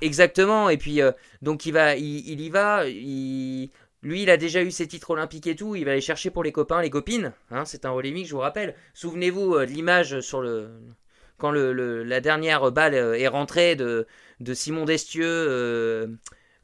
exactement. 0.00 0.68
Et 0.70 0.76
puis, 0.76 1.00
euh, 1.02 1.12
donc, 1.42 1.66
il, 1.66 1.72
va, 1.72 1.96
il, 1.96 2.28
il 2.28 2.40
y 2.40 2.50
va. 2.50 2.86
Il, 2.88 3.70
lui, 4.02 4.22
il 4.22 4.30
a 4.30 4.36
déjà 4.36 4.62
eu 4.62 4.70
ses 4.70 4.86
titres 4.86 5.10
olympiques 5.10 5.46
et 5.46 5.56
tout. 5.56 5.74
Il 5.76 5.84
va 5.84 5.92
aller 5.92 6.00
chercher 6.00 6.30
pour 6.30 6.44
les 6.44 6.52
copains, 6.52 6.82
les 6.82 6.90
copines. 6.90 7.32
Hein, 7.50 7.64
c'est 7.64 7.84
un 7.86 7.90
relais 7.90 8.10
mix, 8.10 8.28
je 8.28 8.34
vous 8.34 8.40
rappelle. 8.40 8.74
Souvenez-vous 8.94 9.54
euh, 9.54 9.66
de 9.66 9.70
l'image 9.70 10.20
sur 10.20 10.40
le. 10.40 10.68
Quand 11.38 11.50
le, 11.50 11.72
le- 11.72 12.04
la 12.04 12.20
dernière 12.20 12.70
balle 12.70 12.94
euh, 12.94 13.18
est 13.18 13.26
rentrée 13.28 13.74
de, 13.76 14.06
de 14.40 14.54
Simon 14.54 14.84
Destieux, 14.84 15.24
euh, 15.26 16.06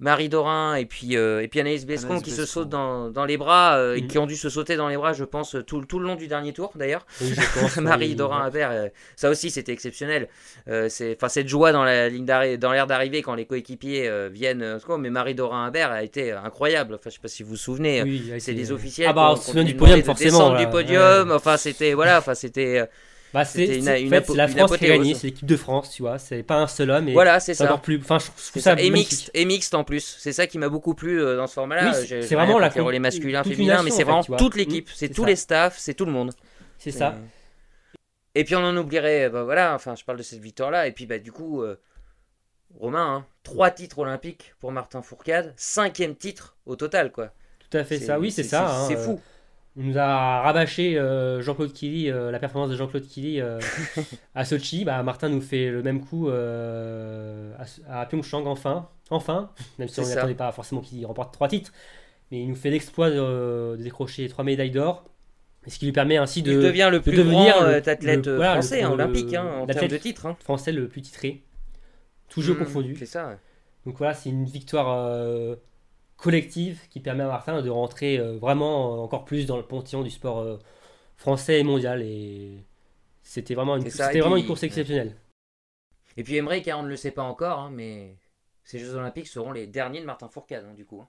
Marie 0.01 0.29
Dorin 0.31 0.75
et 0.77 0.87
puis, 0.87 1.17
euh, 1.17 1.43
et 1.43 1.49
puis 1.49 1.61
Anaïs 1.61 1.85
Bescon 1.87 2.09
Anaïs 2.13 2.23
qui 2.23 2.31
se 2.31 2.47
sautent 2.47 2.71
dans, 2.71 3.11
dans 3.11 3.27
les 3.27 3.37
bras, 3.37 3.77
euh, 3.77 3.95
et 3.97 4.01
Mhm. 4.01 4.09
qui 4.09 4.19
ont 4.19 4.27
dû 4.27 4.35
se 4.37 4.49
sauter 4.49 4.77
dans 4.77 4.89
les 4.89 4.97
bras, 4.97 5.13
je 5.13 5.25
pense, 5.25 5.57
tout, 5.67 5.85
tout 5.85 5.99
le 5.99 6.07
long 6.07 6.17
du 6.17 6.27
dernier 6.27 6.53
tour 6.55 6.73
d'ailleurs. 6.75 7.07
Oui, 7.21 7.35
Marie 7.83 8.09
oui. 8.09 8.15
Dorin 8.15 8.45
Habert, 8.45 8.71
euh, 8.71 8.89
ça 9.17 9.29
aussi 9.31 9.51
c'était 9.51 9.73
exceptionnel. 9.73 10.29
Euh, 10.69 10.89
c'est, 10.89 11.15
enfin 11.17 11.29
cette 11.29 11.49
joie 11.49 11.73
dans 11.73 11.85
la 11.85 12.09
ligne 12.09 12.25
d'arrivée, 12.25 12.57
dans 12.57 12.73
l'air 12.73 12.87
d'arrivée 12.87 13.21
quand 13.23 13.35
les 13.35 13.45
coéquipiers 13.45 14.09
euh, 14.09 14.29
viennent. 14.33 14.63
euh, 14.63 14.79
mais 14.99 15.11
Marie 15.11 15.35
Dorin 15.35 15.67
Habert 15.67 15.91
a 15.91 16.03
été 16.03 16.33
incroyable. 16.33 16.95
Enfin 16.95 17.11
je 17.11 17.15
sais 17.17 17.21
pas 17.21 17.29
si 17.29 17.43
vous 17.43 17.51
vous 17.51 17.57
souvenez. 17.57 18.03
Oui, 18.03 18.33
C'est 18.39 18.53
les- 18.53 18.59
des 18.63 18.73
officiels. 18.73 19.09
Ah 19.11 19.13
bah, 19.13 19.29
on 19.33 19.37
se 19.37 19.47
souvient 19.51 19.65
du 19.65 19.77
podium, 19.77 20.03
forcément, 20.03 20.53
là. 20.53 20.65
du 20.65 20.71
podium. 20.71 21.29
Ouais. 21.29 21.35
Enfin 21.35 21.57
c'était 21.59 21.93
voilà. 21.93 22.19
Enfin 22.19 22.35
c'était. 22.35 22.89
Bah, 23.33 23.45
c'est 23.45 23.65
une- 23.79 23.89
une 23.89 24.09
fait, 24.11 24.29
la 24.35 24.49
France 24.49 24.77
qui 24.77 24.85
a 24.87 24.89
gagné, 24.89 25.15
c'est 25.15 25.29
l'équipe 25.29 25.47
de 25.47 25.57
France, 25.57 25.91
tu 25.91 26.03
vois. 26.03 26.19
C'est 26.19 26.43
pas 26.43 26.57
un 26.57 26.67
seul 26.67 26.91
homme. 26.91 27.09
Et 27.09 27.13
voilà 27.13 27.39
c'est 27.39 27.55
ça. 27.55 27.65
encore 27.65 27.81
plus. 27.81 27.99
Enfin, 28.01 28.19
je 28.19 28.27
trouve 28.27 28.63
ça 28.63 28.75
ça. 28.77 28.81
Et 28.83 28.91
mixte, 28.91 29.31
et 29.35 29.45
mixte 29.45 29.75
en 29.75 29.85
plus. 29.85 30.17
C'est 30.19 30.33
ça 30.33 30.47
qui 30.49 30.59
m'a 30.59 30.69
beaucoup 30.69 30.95
plu 30.95 31.23
euh, 31.23 31.37
dans 31.37 31.47
ce 31.47 31.55
format-là. 31.55 31.93
Oui, 31.93 31.97
Euh, 32.13 32.23
c'est- 32.23 32.35
vraiment 32.35 32.59
la 32.59 32.71
les 32.91 32.99
masculins, 32.99 33.45
féminins, 33.45 33.83
mais 33.83 33.91
c'est 33.91 34.03
vraiment 34.05 34.25
toute 34.25 34.57
l'équipe. 34.57 34.89
C'est 34.91 35.07
c'est 35.07 35.15
tous 35.15 35.23
ça. 35.23 35.29
les 35.29 35.37
staffs, 35.37 35.79
c'est 35.79 35.95
tout 35.95 36.05
le 36.07 36.13
monde. 36.13 36.33
C'est 36.79 36.91
ça. 36.91 37.09
Euh, 37.09 37.97
Et 38.35 38.45
puis 38.45 38.55
on 38.55 38.61
en 38.65 38.77
oublierait, 38.77 39.29
bah 39.29 39.43
voilà, 39.43 39.75
enfin 39.75 39.95
je 39.97 40.05
parle 40.05 40.19
de 40.19 40.23
cette 40.23 40.39
victoire-là, 40.41 40.87
et 40.87 40.93
puis 40.93 41.05
bah 41.07 41.19
du 41.19 41.33
coup, 41.33 41.63
euh, 41.63 41.77
Romain, 42.79 43.17
hein, 43.17 43.27
trois 43.43 43.71
titres 43.73 43.99
olympiques 43.99 44.55
pour 44.61 44.71
Martin 44.71 45.03
Fourcade, 45.03 45.53
cinquième 45.57 46.15
titre 46.15 46.57
au 46.67 46.77
total, 46.77 47.11
quoi. 47.11 47.33
Tout 47.69 47.77
à 47.77 47.83
fait 47.85 47.99
ça. 47.99 48.19
Oui, 48.21 48.31
c'est 48.31 48.45
ça. 48.45 48.69
hein, 48.71 48.85
C'est 48.89 48.97
euh, 48.97 49.05
fou. 49.05 49.21
On 49.81 49.85
nous 49.85 49.97
a 49.99 50.43
rabâché 50.43 50.99
euh, 50.99 51.41
Jean-Claude 51.41 51.73
Killy, 51.73 52.11
euh, 52.11 52.31
la 52.31 52.39
performance 52.39 52.71
de 52.71 52.77
Jean-Claude 52.77 53.07
Killy 53.07 53.41
euh, 53.41 53.59
à 54.35 54.45
Sochi. 54.45 54.85
Bah, 54.85 55.03
Martin 55.03 55.31
nous 55.31 55.41
fait 55.41 55.71
le 55.71 55.83
même 55.83 56.05
coup 56.05 56.29
à, 56.29 58.01
à 58.01 58.07
Pyeongchang, 58.07 58.47
enfin. 58.47 58.89
Enfin, 59.13 59.51
même 59.79 59.89
si 59.89 59.99
on 60.01 60.07
n'attendait 60.07 60.35
pas 60.35 60.53
forcément 60.53 60.81
qu'il 60.83 61.05
remporte 61.07 61.33
trois 61.35 61.49
titres. 61.49 61.73
Mais 62.31 62.43
il 62.43 62.49
nous 62.49 62.55
fait 62.55 62.71
l'exploit 62.71 63.11
de, 63.11 63.77
de 63.77 63.83
décrocher 63.83 64.29
trois 64.29 64.45
médailles 64.45 64.71
d'or. 64.71 65.05
Ce 65.67 65.79
qui 65.79 65.87
lui 65.87 65.93
permet 65.93 66.17
ainsi 66.17 66.43
de 66.43 66.53
Il 66.53 66.61
devient 66.61 66.89
le 66.91 66.99
de 66.99 67.03
plus 67.03 67.17
devenir 67.17 67.55
grand 67.57 67.67
le- 67.67 67.75
athlète 67.89 68.27
le- 68.27 68.37
voilà, 68.37 68.55
le- 68.55 68.61
français, 68.63 68.83
hein, 68.83 68.93
olympique, 68.93 69.35
hein, 69.35 69.45
en 69.47 69.67
l'athlète 69.67 69.79
termes 69.79 69.89
de 69.93 69.97
titres. 69.99 70.27
Hein. 70.27 70.37
français 70.41 70.73
le 70.73 70.89
plus 70.89 71.03
titré. 71.03 71.43
Tout 72.29 72.41
jeu 72.41 72.55
Mm, 72.55 72.59
confondu. 72.59 72.97
C'est 72.99 73.07
ça. 73.07 73.29
ouais. 73.29 73.37
Donc 73.85 73.97
voilà, 73.99 74.15
c'est 74.15 74.29
une 74.31 74.45
victoire 74.45 74.89
collective 76.21 76.81
qui 76.91 77.01
permet 77.01 77.25
à 77.25 77.29
Martin 77.29 77.63
de 77.63 77.71
rentrer 77.71 78.19
euh, 78.19 78.39
vraiment 78.39 78.95
euh, 78.95 78.99
encore 78.99 79.25
plus 79.25 79.47
dans 79.47 79.57
le 79.57 79.63
panthéon 79.65 80.03
du 80.03 80.11
sport 80.11 80.39
euh, 80.41 80.59
français 81.17 81.61
et 81.61 81.65
mondial. 81.65 82.03
Et 82.03 82.65
c'était 83.23 83.55
vraiment 83.55 83.77
une, 83.77 83.89
ça, 83.91 84.11
vraiment 84.13 84.33
puis- 84.33 84.43
une 84.43 84.47
course 84.47 84.63
exceptionnelle. 84.63 85.17
Et 86.17 86.23
puis 86.25 86.37
Emmerich, 86.37 86.67
hein, 86.69 86.77
on 86.79 86.83
ne 86.83 86.89
le 86.89 86.97
sait 86.97 87.13
pas 87.13 87.23
encore, 87.23 87.59
hein, 87.61 87.71
mais 87.73 88.17
ces 88.65 88.79
Jeux 88.79 88.95
Olympiques 88.95 89.29
seront 89.29 89.53
les 89.53 89.67
derniers 89.67 90.01
de 90.01 90.07
Martin 90.07 90.29
Fourcade, 90.29 90.65
hein, 90.69 90.75
du 90.75 90.85
coup. 90.85 91.01
hein. 91.03 91.09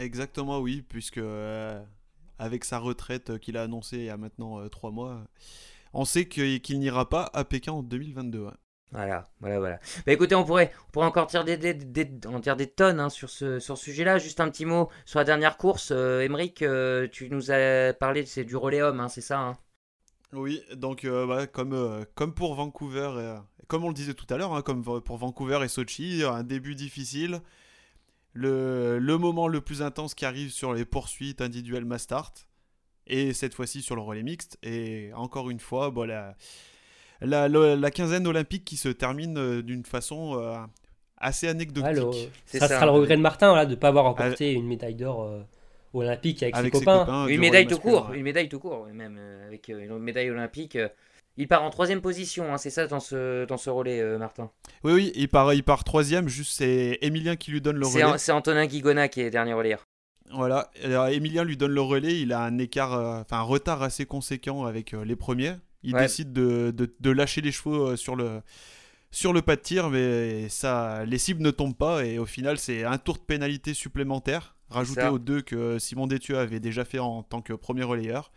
Exactement, 0.00 0.58
oui, 0.60 0.82
puisque 0.88 1.18
euh, 1.18 1.82
avec 2.38 2.64
sa 2.64 2.78
retraite 2.78 3.38
qu'il 3.38 3.56
a 3.56 3.62
annoncée 3.62 3.96
il 3.98 4.04
y 4.04 4.10
a 4.10 4.16
maintenant 4.16 4.60
euh, 4.60 4.68
trois 4.68 4.90
mois, 4.90 5.24
on 5.92 6.04
sait 6.04 6.26
que- 6.26 6.58
qu'il 6.58 6.78
n'ira 6.78 7.08
pas 7.08 7.30
à 7.32 7.44
Pékin 7.44 7.72
en 7.72 7.82
2022. 7.82 8.48
Voilà, 8.90 9.28
voilà, 9.40 9.58
voilà. 9.58 9.80
Bah 10.06 10.12
écoutez, 10.12 10.34
on 10.34 10.44
pourrait, 10.44 10.72
on 10.88 10.90
pourrait 10.92 11.06
encore 11.06 11.26
tirer 11.26 11.56
des, 11.58 12.10
en 12.26 12.40
tirer 12.40 12.56
des 12.56 12.68
tonnes 12.68 13.00
hein, 13.00 13.10
sur 13.10 13.28
ce, 13.28 13.58
sur 13.58 13.76
ce 13.76 13.84
sujet-là. 13.84 14.18
Juste 14.18 14.40
un 14.40 14.48
petit 14.48 14.64
mot 14.64 14.88
sur 15.04 15.18
la 15.18 15.24
dernière 15.24 15.58
course. 15.58 15.90
Euh, 15.92 16.22
Emmerich, 16.22 16.62
euh, 16.62 17.06
tu 17.06 17.28
nous 17.28 17.50
as 17.50 17.92
parlé, 17.92 18.24
c'est 18.24 18.44
du 18.44 18.56
relais 18.56 18.80
homme, 18.80 19.00
hein, 19.00 19.08
c'est 19.08 19.20
ça 19.20 19.40
hein? 19.40 19.58
Oui, 20.32 20.62
donc 20.74 21.04
euh, 21.04 21.26
bah, 21.26 21.46
comme, 21.46 21.72
euh, 21.72 22.04
comme 22.14 22.34
pour 22.34 22.54
Vancouver, 22.54 23.10
euh, 23.14 23.38
comme 23.66 23.84
on 23.84 23.88
le 23.88 23.94
disait 23.94 24.14
tout 24.14 24.26
à 24.28 24.36
l'heure, 24.36 24.62
comme 24.64 24.82
pour 24.82 25.16
Vancouver 25.16 25.60
et 25.62 25.68
Sochi, 25.68 26.22
un 26.24 26.42
début 26.42 26.74
difficile. 26.74 27.40
Le, 28.34 28.98
le 28.98 29.18
moment 29.18 29.48
le 29.48 29.60
plus 29.60 29.82
intense 29.82 30.14
qui 30.14 30.24
arrive 30.24 30.50
sur 30.50 30.72
les 30.72 30.84
poursuites 30.84 31.40
individuelles 31.40 31.86
mass 31.86 32.02
start. 32.02 32.46
Et 33.06 33.32
cette 33.32 33.54
fois-ci 33.54 33.80
sur 33.80 33.96
le 33.96 34.02
relais 34.02 34.22
mixte. 34.22 34.58
Et 34.62 35.10
encore 35.14 35.48
une 35.48 35.60
fois, 35.60 35.90
bon, 35.90 36.10
la, 37.20 37.48
la, 37.48 37.48
la- 37.48 37.76
la 37.76 37.90
quinzaine 37.90 38.26
olympique 38.26 38.64
qui 38.64 38.76
se 38.76 38.88
termine 38.88 39.36
euh, 39.38 39.62
d'une 39.62 39.84
façon 39.84 40.38
euh, 40.40 40.54
assez 41.16 41.48
anecdotique. 41.48 41.88
Alors, 41.88 42.14
ça, 42.46 42.60
ça. 42.60 42.68
sera 42.68 42.86
le 42.86 42.92
regret 42.92 43.16
de 43.16 43.22
Martin 43.22 43.48
voilà, 43.48 43.66
de 43.66 43.72
ne 43.72 43.76
pas 43.76 43.88
avoir 43.88 44.04
remporté 44.04 44.52
une 44.52 44.66
médaille 44.66 44.94
d'or 44.94 45.24
euh, 45.24 45.40
olympique 45.94 46.42
avec, 46.42 46.56
avec 46.56 46.74
ses 46.74 46.84
copains. 46.84 47.26
Une 47.26 47.40
médaille 47.40 47.66
tout 47.66 47.74
masculin, 47.76 47.94
court, 48.00 48.10
ouais. 48.10 48.16
une 48.18 48.22
médaille 48.24 48.48
tout 48.48 48.58
court, 48.60 48.86
même 48.92 49.16
euh, 49.18 49.46
avec 49.46 49.68
euh, 49.70 49.78
une 49.84 49.98
médaille 49.98 50.30
olympique. 50.30 50.76
euh. 50.76 50.88
il 51.36 51.48
part 51.48 51.62
en 51.62 51.70
troisième 51.70 52.00
position, 52.00 52.52
hein, 52.52 52.58
c'est 52.58 52.70
ça 52.70 52.86
dans 52.86 53.00
ce, 53.00 53.44
dans 53.46 53.56
ce 53.56 53.70
relais, 53.70 54.00
euh, 54.00 54.18
Martin? 54.18 54.50
Oui, 54.84 54.92
oui, 54.92 55.12
il 55.14 55.28
part, 55.28 55.52
il 55.54 55.62
part 55.64 55.82
troisième, 55.84 56.28
juste 56.28 56.52
c'est 56.56 56.98
Emilien 57.00 57.36
qui 57.36 57.50
lui 57.50 57.60
donne 57.60 57.76
le 57.76 57.86
relais. 57.86 58.18
c'est 58.18 58.32
Antonin 58.32 58.66
Guigona 58.66 59.08
qui 59.08 59.20
est 59.22 59.30
dernier 59.30 59.54
relais. 59.54 59.76
Voilà, 60.30 60.70
Alors, 60.84 61.06
Emilien 61.08 61.42
lui 61.42 61.56
donne 61.56 61.72
le 61.72 61.80
relais, 61.80 62.20
il 62.20 62.32
a 62.34 62.42
un 62.42 62.58
écart, 62.58 62.92
euh, 62.92 63.20
enfin 63.22 63.38
un 63.38 63.42
retard 63.42 63.82
assez 63.82 64.04
conséquent 64.04 64.66
avec 64.66 64.92
euh, 64.92 65.02
les 65.04 65.16
premiers. 65.16 65.54
Il 65.82 65.94
Ouais. 65.94 66.02
décide 66.02 66.32
de, 66.32 66.70
de- 66.70 66.92
de 66.98 67.10
lâcher 67.10 67.40
les 67.40 67.52
chevaux 67.52 67.88
euh, 67.90 67.96
sur 67.96 68.16
le, 68.16 68.42
sur 69.10 69.32
le 69.32 69.42
pas 69.42 69.56
de 69.56 69.60
tir, 69.62 69.90
mais 69.90 70.48
ça, 70.48 71.04
les 71.06 71.18
cibles 71.18 71.42
ne 71.42 71.50
tombent 71.50 71.76
pas 71.76 72.04
et 72.04 72.18
au 72.18 72.26
final 72.26 72.58
c'est 72.58 72.84
un 72.84 72.98
tour 72.98 73.14
de 73.16 73.22
pénalité 73.22 73.74
supplémentaire, 73.74 74.56
rajouté 74.70 75.06
aux 75.06 75.18
deux 75.18 75.40
que 75.40 75.78
Simon 75.78 76.06
Détieux 76.06 76.38
avait 76.38 76.60
déjà 76.60 76.84
fait 76.84 76.98
en 76.98 77.22
tant 77.22 77.40
que 77.42 77.52
premier 77.52 77.84
relayeur. 77.84 78.30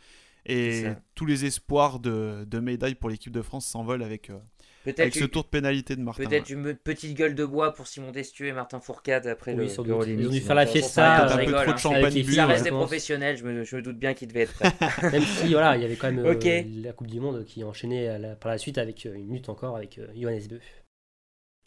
Et 0.46 0.86
tous 1.14 1.26
les 1.28 1.46
espoirs 1.46 2.00
de, 2.00 2.46
de 2.48 2.60
médailles 2.60 2.96
pour 2.96 3.10
l'équipe 3.10 3.32
de 3.32 3.42
France 3.44 3.66
s'envolent 3.68 4.02
avec, 4.04 4.30
euh, 4.32 4.38
avec 4.86 5.14
ce 5.16 5.26
tour 5.26 5.44
de 5.44 5.48
pénalité 5.50 5.96
de 5.96 6.02
Martin. 6.02 6.24
peut-être 6.24 6.50
une 6.50 6.74
petite 6.76 7.16
gueule 7.16 7.36
de 7.36 7.46
bois 7.46 7.74
pour 7.74 7.88
Simon 7.88 8.12
Destueux 8.12 8.48
et 8.48 8.52
Martin 8.52 8.80
Fourcade 8.80 9.28
après 9.28 9.52
Oui, 9.54 9.68
le. 9.68 10.10
Ils 10.20 10.28
ont 10.28 10.32
dû 10.32 10.40
faire 10.42 10.56
la 10.56 10.66
fiesta, 10.66 11.28
ça, 11.28 11.38
peu 11.38 11.52
trop 11.52 11.56
hein. 11.70 11.74
de 11.74 11.78
champagne 11.80 12.14
les 12.14 12.24
bu. 12.24 12.34
Ça 12.34 12.46
Ouais, 12.48 12.54
reste 12.54 12.60
je 12.60 12.64
des 12.66 12.70
pense. 12.72 12.80
professionnels, 12.86 13.38
je 13.38 13.44
me, 13.44 13.64
je 13.64 13.76
me 13.76 13.82
doute 13.82 13.98
bien 14.00 14.14
qu'ils 14.14 14.28
devaient 14.28 14.42
être 14.42 14.54
prêts. 14.54 14.72
Même 15.12 15.24
si 15.24 15.52
voilà, 15.54 15.76
il 15.76 15.82
y 15.84 15.86
avait 15.86 15.96
quand 15.96 16.12
même 16.12 16.26
euh, 16.26 16.64
la 16.84 16.94
Coupe 16.94 17.08
du 17.08 17.20
Monde 17.20 17.46
qui 17.46 17.64
enchaînait 17.64 18.18
la- 18.18 18.36
par 18.36 18.52
la 18.52 18.58
suite 18.58 18.78
avec 18.78 19.06
euh, 19.06 19.14
une 19.16 19.32
lutte 19.34 19.50
encore 19.50 19.76
avec 19.78 19.98
euh, 20.00 20.08
Johannes 20.16 20.48
Beu. 20.50 20.60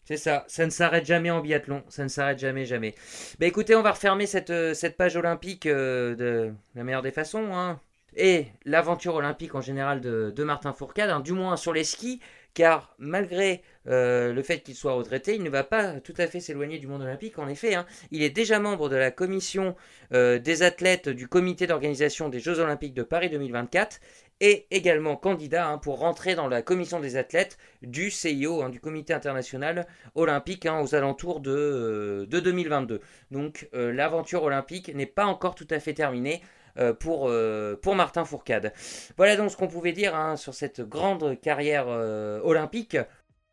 C'est 0.07 0.17
ça, 0.17 0.45
ça 0.47 0.65
ne 0.65 0.69
s'arrête 0.69 1.05
jamais 1.05 1.31
en 1.31 1.41
biathlon, 1.41 1.83
ça 1.89 2.03
ne 2.03 2.09
s'arrête 2.09 2.37
jamais, 2.37 2.65
jamais. 2.65 2.93
Bah 3.39 3.47
écoutez, 3.47 3.75
on 3.75 3.81
va 3.81 3.91
refermer 3.91 4.27
cette, 4.27 4.53
cette 4.75 4.97
page 4.97 5.15
olympique 5.15 5.65
euh, 5.65 6.13
de 6.15 6.53
la 6.75 6.83
meilleure 6.83 7.01
des 7.01 7.11
façons. 7.11 7.55
hein. 7.55 7.79
Et 8.15 8.45
l'aventure 8.65 9.15
olympique 9.15 9.55
en 9.55 9.61
général 9.61 10.01
de, 10.01 10.31
de 10.33 10.43
Martin 10.43 10.73
Fourcade, 10.73 11.09
hein, 11.09 11.21
du 11.21 11.33
moins 11.33 11.57
sur 11.57 11.73
les 11.73 11.83
skis, 11.83 12.21
car 12.55 12.95
malgré 12.97 13.61
euh, 13.87 14.33
le 14.33 14.41
fait 14.41 14.61
qu'il 14.61 14.73
soit 14.73 14.93
retraité, 14.93 15.35
il 15.35 15.43
ne 15.43 15.49
va 15.51 15.63
pas 15.63 15.99
tout 15.99 16.15
à 16.17 16.25
fait 16.25 16.39
s'éloigner 16.39 16.79
du 16.79 16.87
monde 16.87 17.03
olympique. 17.03 17.37
En 17.37 17.47
effet, 17.47 17.75
hein. 17.75 17.85
il 18.09 18.23
est 18.23 18.31
déjà 18.31 18.59
membre 18.59 18.89
de 18.89 18.95
la 18.95 19.11
commission 19.11 19.75
euh, 20.13 20.39
des 20.39 20.63
athlètes 20.63 21.09
du 21.09 21.27
comité 21.27 21.67
d'organisation 21.67 22.29
des 22.29 22.39
Jeux 22.39 22.59
olympiques 22.59 22.95
de 22.95 23.03
Paris 23.03 23.29
2024 23.29 23.99
et 24.41 24.67
également 24.71 25.15
candidat 25.15 25.67
hein, 25.67 25.77
pour 25.77 25.99
rentrer 25.99 26.35
dans 26.35 26.47
la 26.47 26.61
commission 26.61 26.99
des 26.99 27.15
athlètes 27.17 27.57
du 27.81 28.09
CIO, 28.09 28.63
hein, 28.63 28.69
du 28.69 28.79
Comité 28.79 29.13
international 29.13 29.87
olympique, 30.15 30.67
aux 30.67 30.95
alentours 30.95 31.39
de, 31.39 31.51
euh, 31.51 32.25
de 32.25 32.39
2022. 32.39 33.01
Donc 33.31 33.69
euh, 33.73 33.93
l'aventure 33.93 34.43
olympique 34.43 34.93
n'est 34.93 35.05
pas 35.05 35.25
encore 35.25 35.55
tout 35.55 35.67
à 35.69 35.79
fait 35.79 35.93
terminée. 35.93 36.41
Euh, 36.77 36.93
pour, 36.93 37.27
euh, 37.29 37.75
pour 37.81 37.95
Martin 37.95 38.25
Fourcade. 38.25 38.73
Voilà 39.17 39.35
donc 39.35 39.51
ce 39.51 39.57
qu'on 39.57 39.67
pouvait 39.67 39.93
dire 39.93 40.15
hein, 40.15 40.35
sur 40.35 40.53
cette 40.53 40.81
grande 40.81 41.39
carrière 41.41 41.85
euh, 41.87 42.39
olympique. 42.43 42.97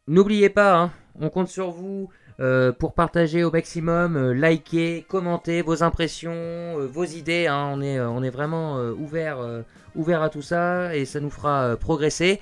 N'oubliez 0.09 0.49
pas, 0.49 0.75
hein, 0.75 0.91
on 1.21 1.31
compte 1.31 1.49
sur 1.49 1.71
vous 1.71 2.09
euh, 2.41 2.73
pour 2.73 2.95
partager 2.95 3.45
au 3.45 3.51
maximum, 3.51 4.17
euh, 4.17 4.33
liker, 4.33 5.05
commenter 5.09 5.63
vos 5.63 5.83
impressions, 5.83 6.33
euh, 6.33 6.87
vos 6.87 7.05
idées. 7.05 7.47
hein. 7.47 7.71
on, 7.73 7.81
est, 7.83 7.99
euh, 7.99 8.09
on 8.09 8.23
est 8.23 8.31
vraiment 8.31 8.79
euh, 8.79 8.93
ouvert, 8.93 9.39
euh, 9.39 9.63
ouvert 9.95 10.23
à 10.23 10.31
tout 10.31 10.43
ça 10.43 10.97
et 10.97 11.05
ça 11.05 11.21
nous 11.21 11.31
fera 11.31 11.65
euh, 11.65 11.77
progresser. 11.77 12.41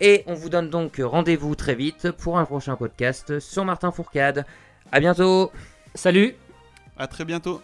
Et 0.00 0.24
on 0.26 0.34
vous 0.34 0.48
donne 0.48 0.70
donc 0.70 1.00
rendez-vous 1.02 1.54
très 1.54 1.74
vite 1.74 2.10
pour 2.12 2.38
un 2.38 2.44
prochain 2.44 2.76
podcast 2.76 3.38
sur 3.40 3.64
Martin 3.64 3.90
Fourcade. 3.90 4.46
À 4.90 5.00
bientôt 5.00 5.52
Salut 5.94 6.34
À 6.96 7.06
très 7.06 7.24
bientôt. 7.24 7.60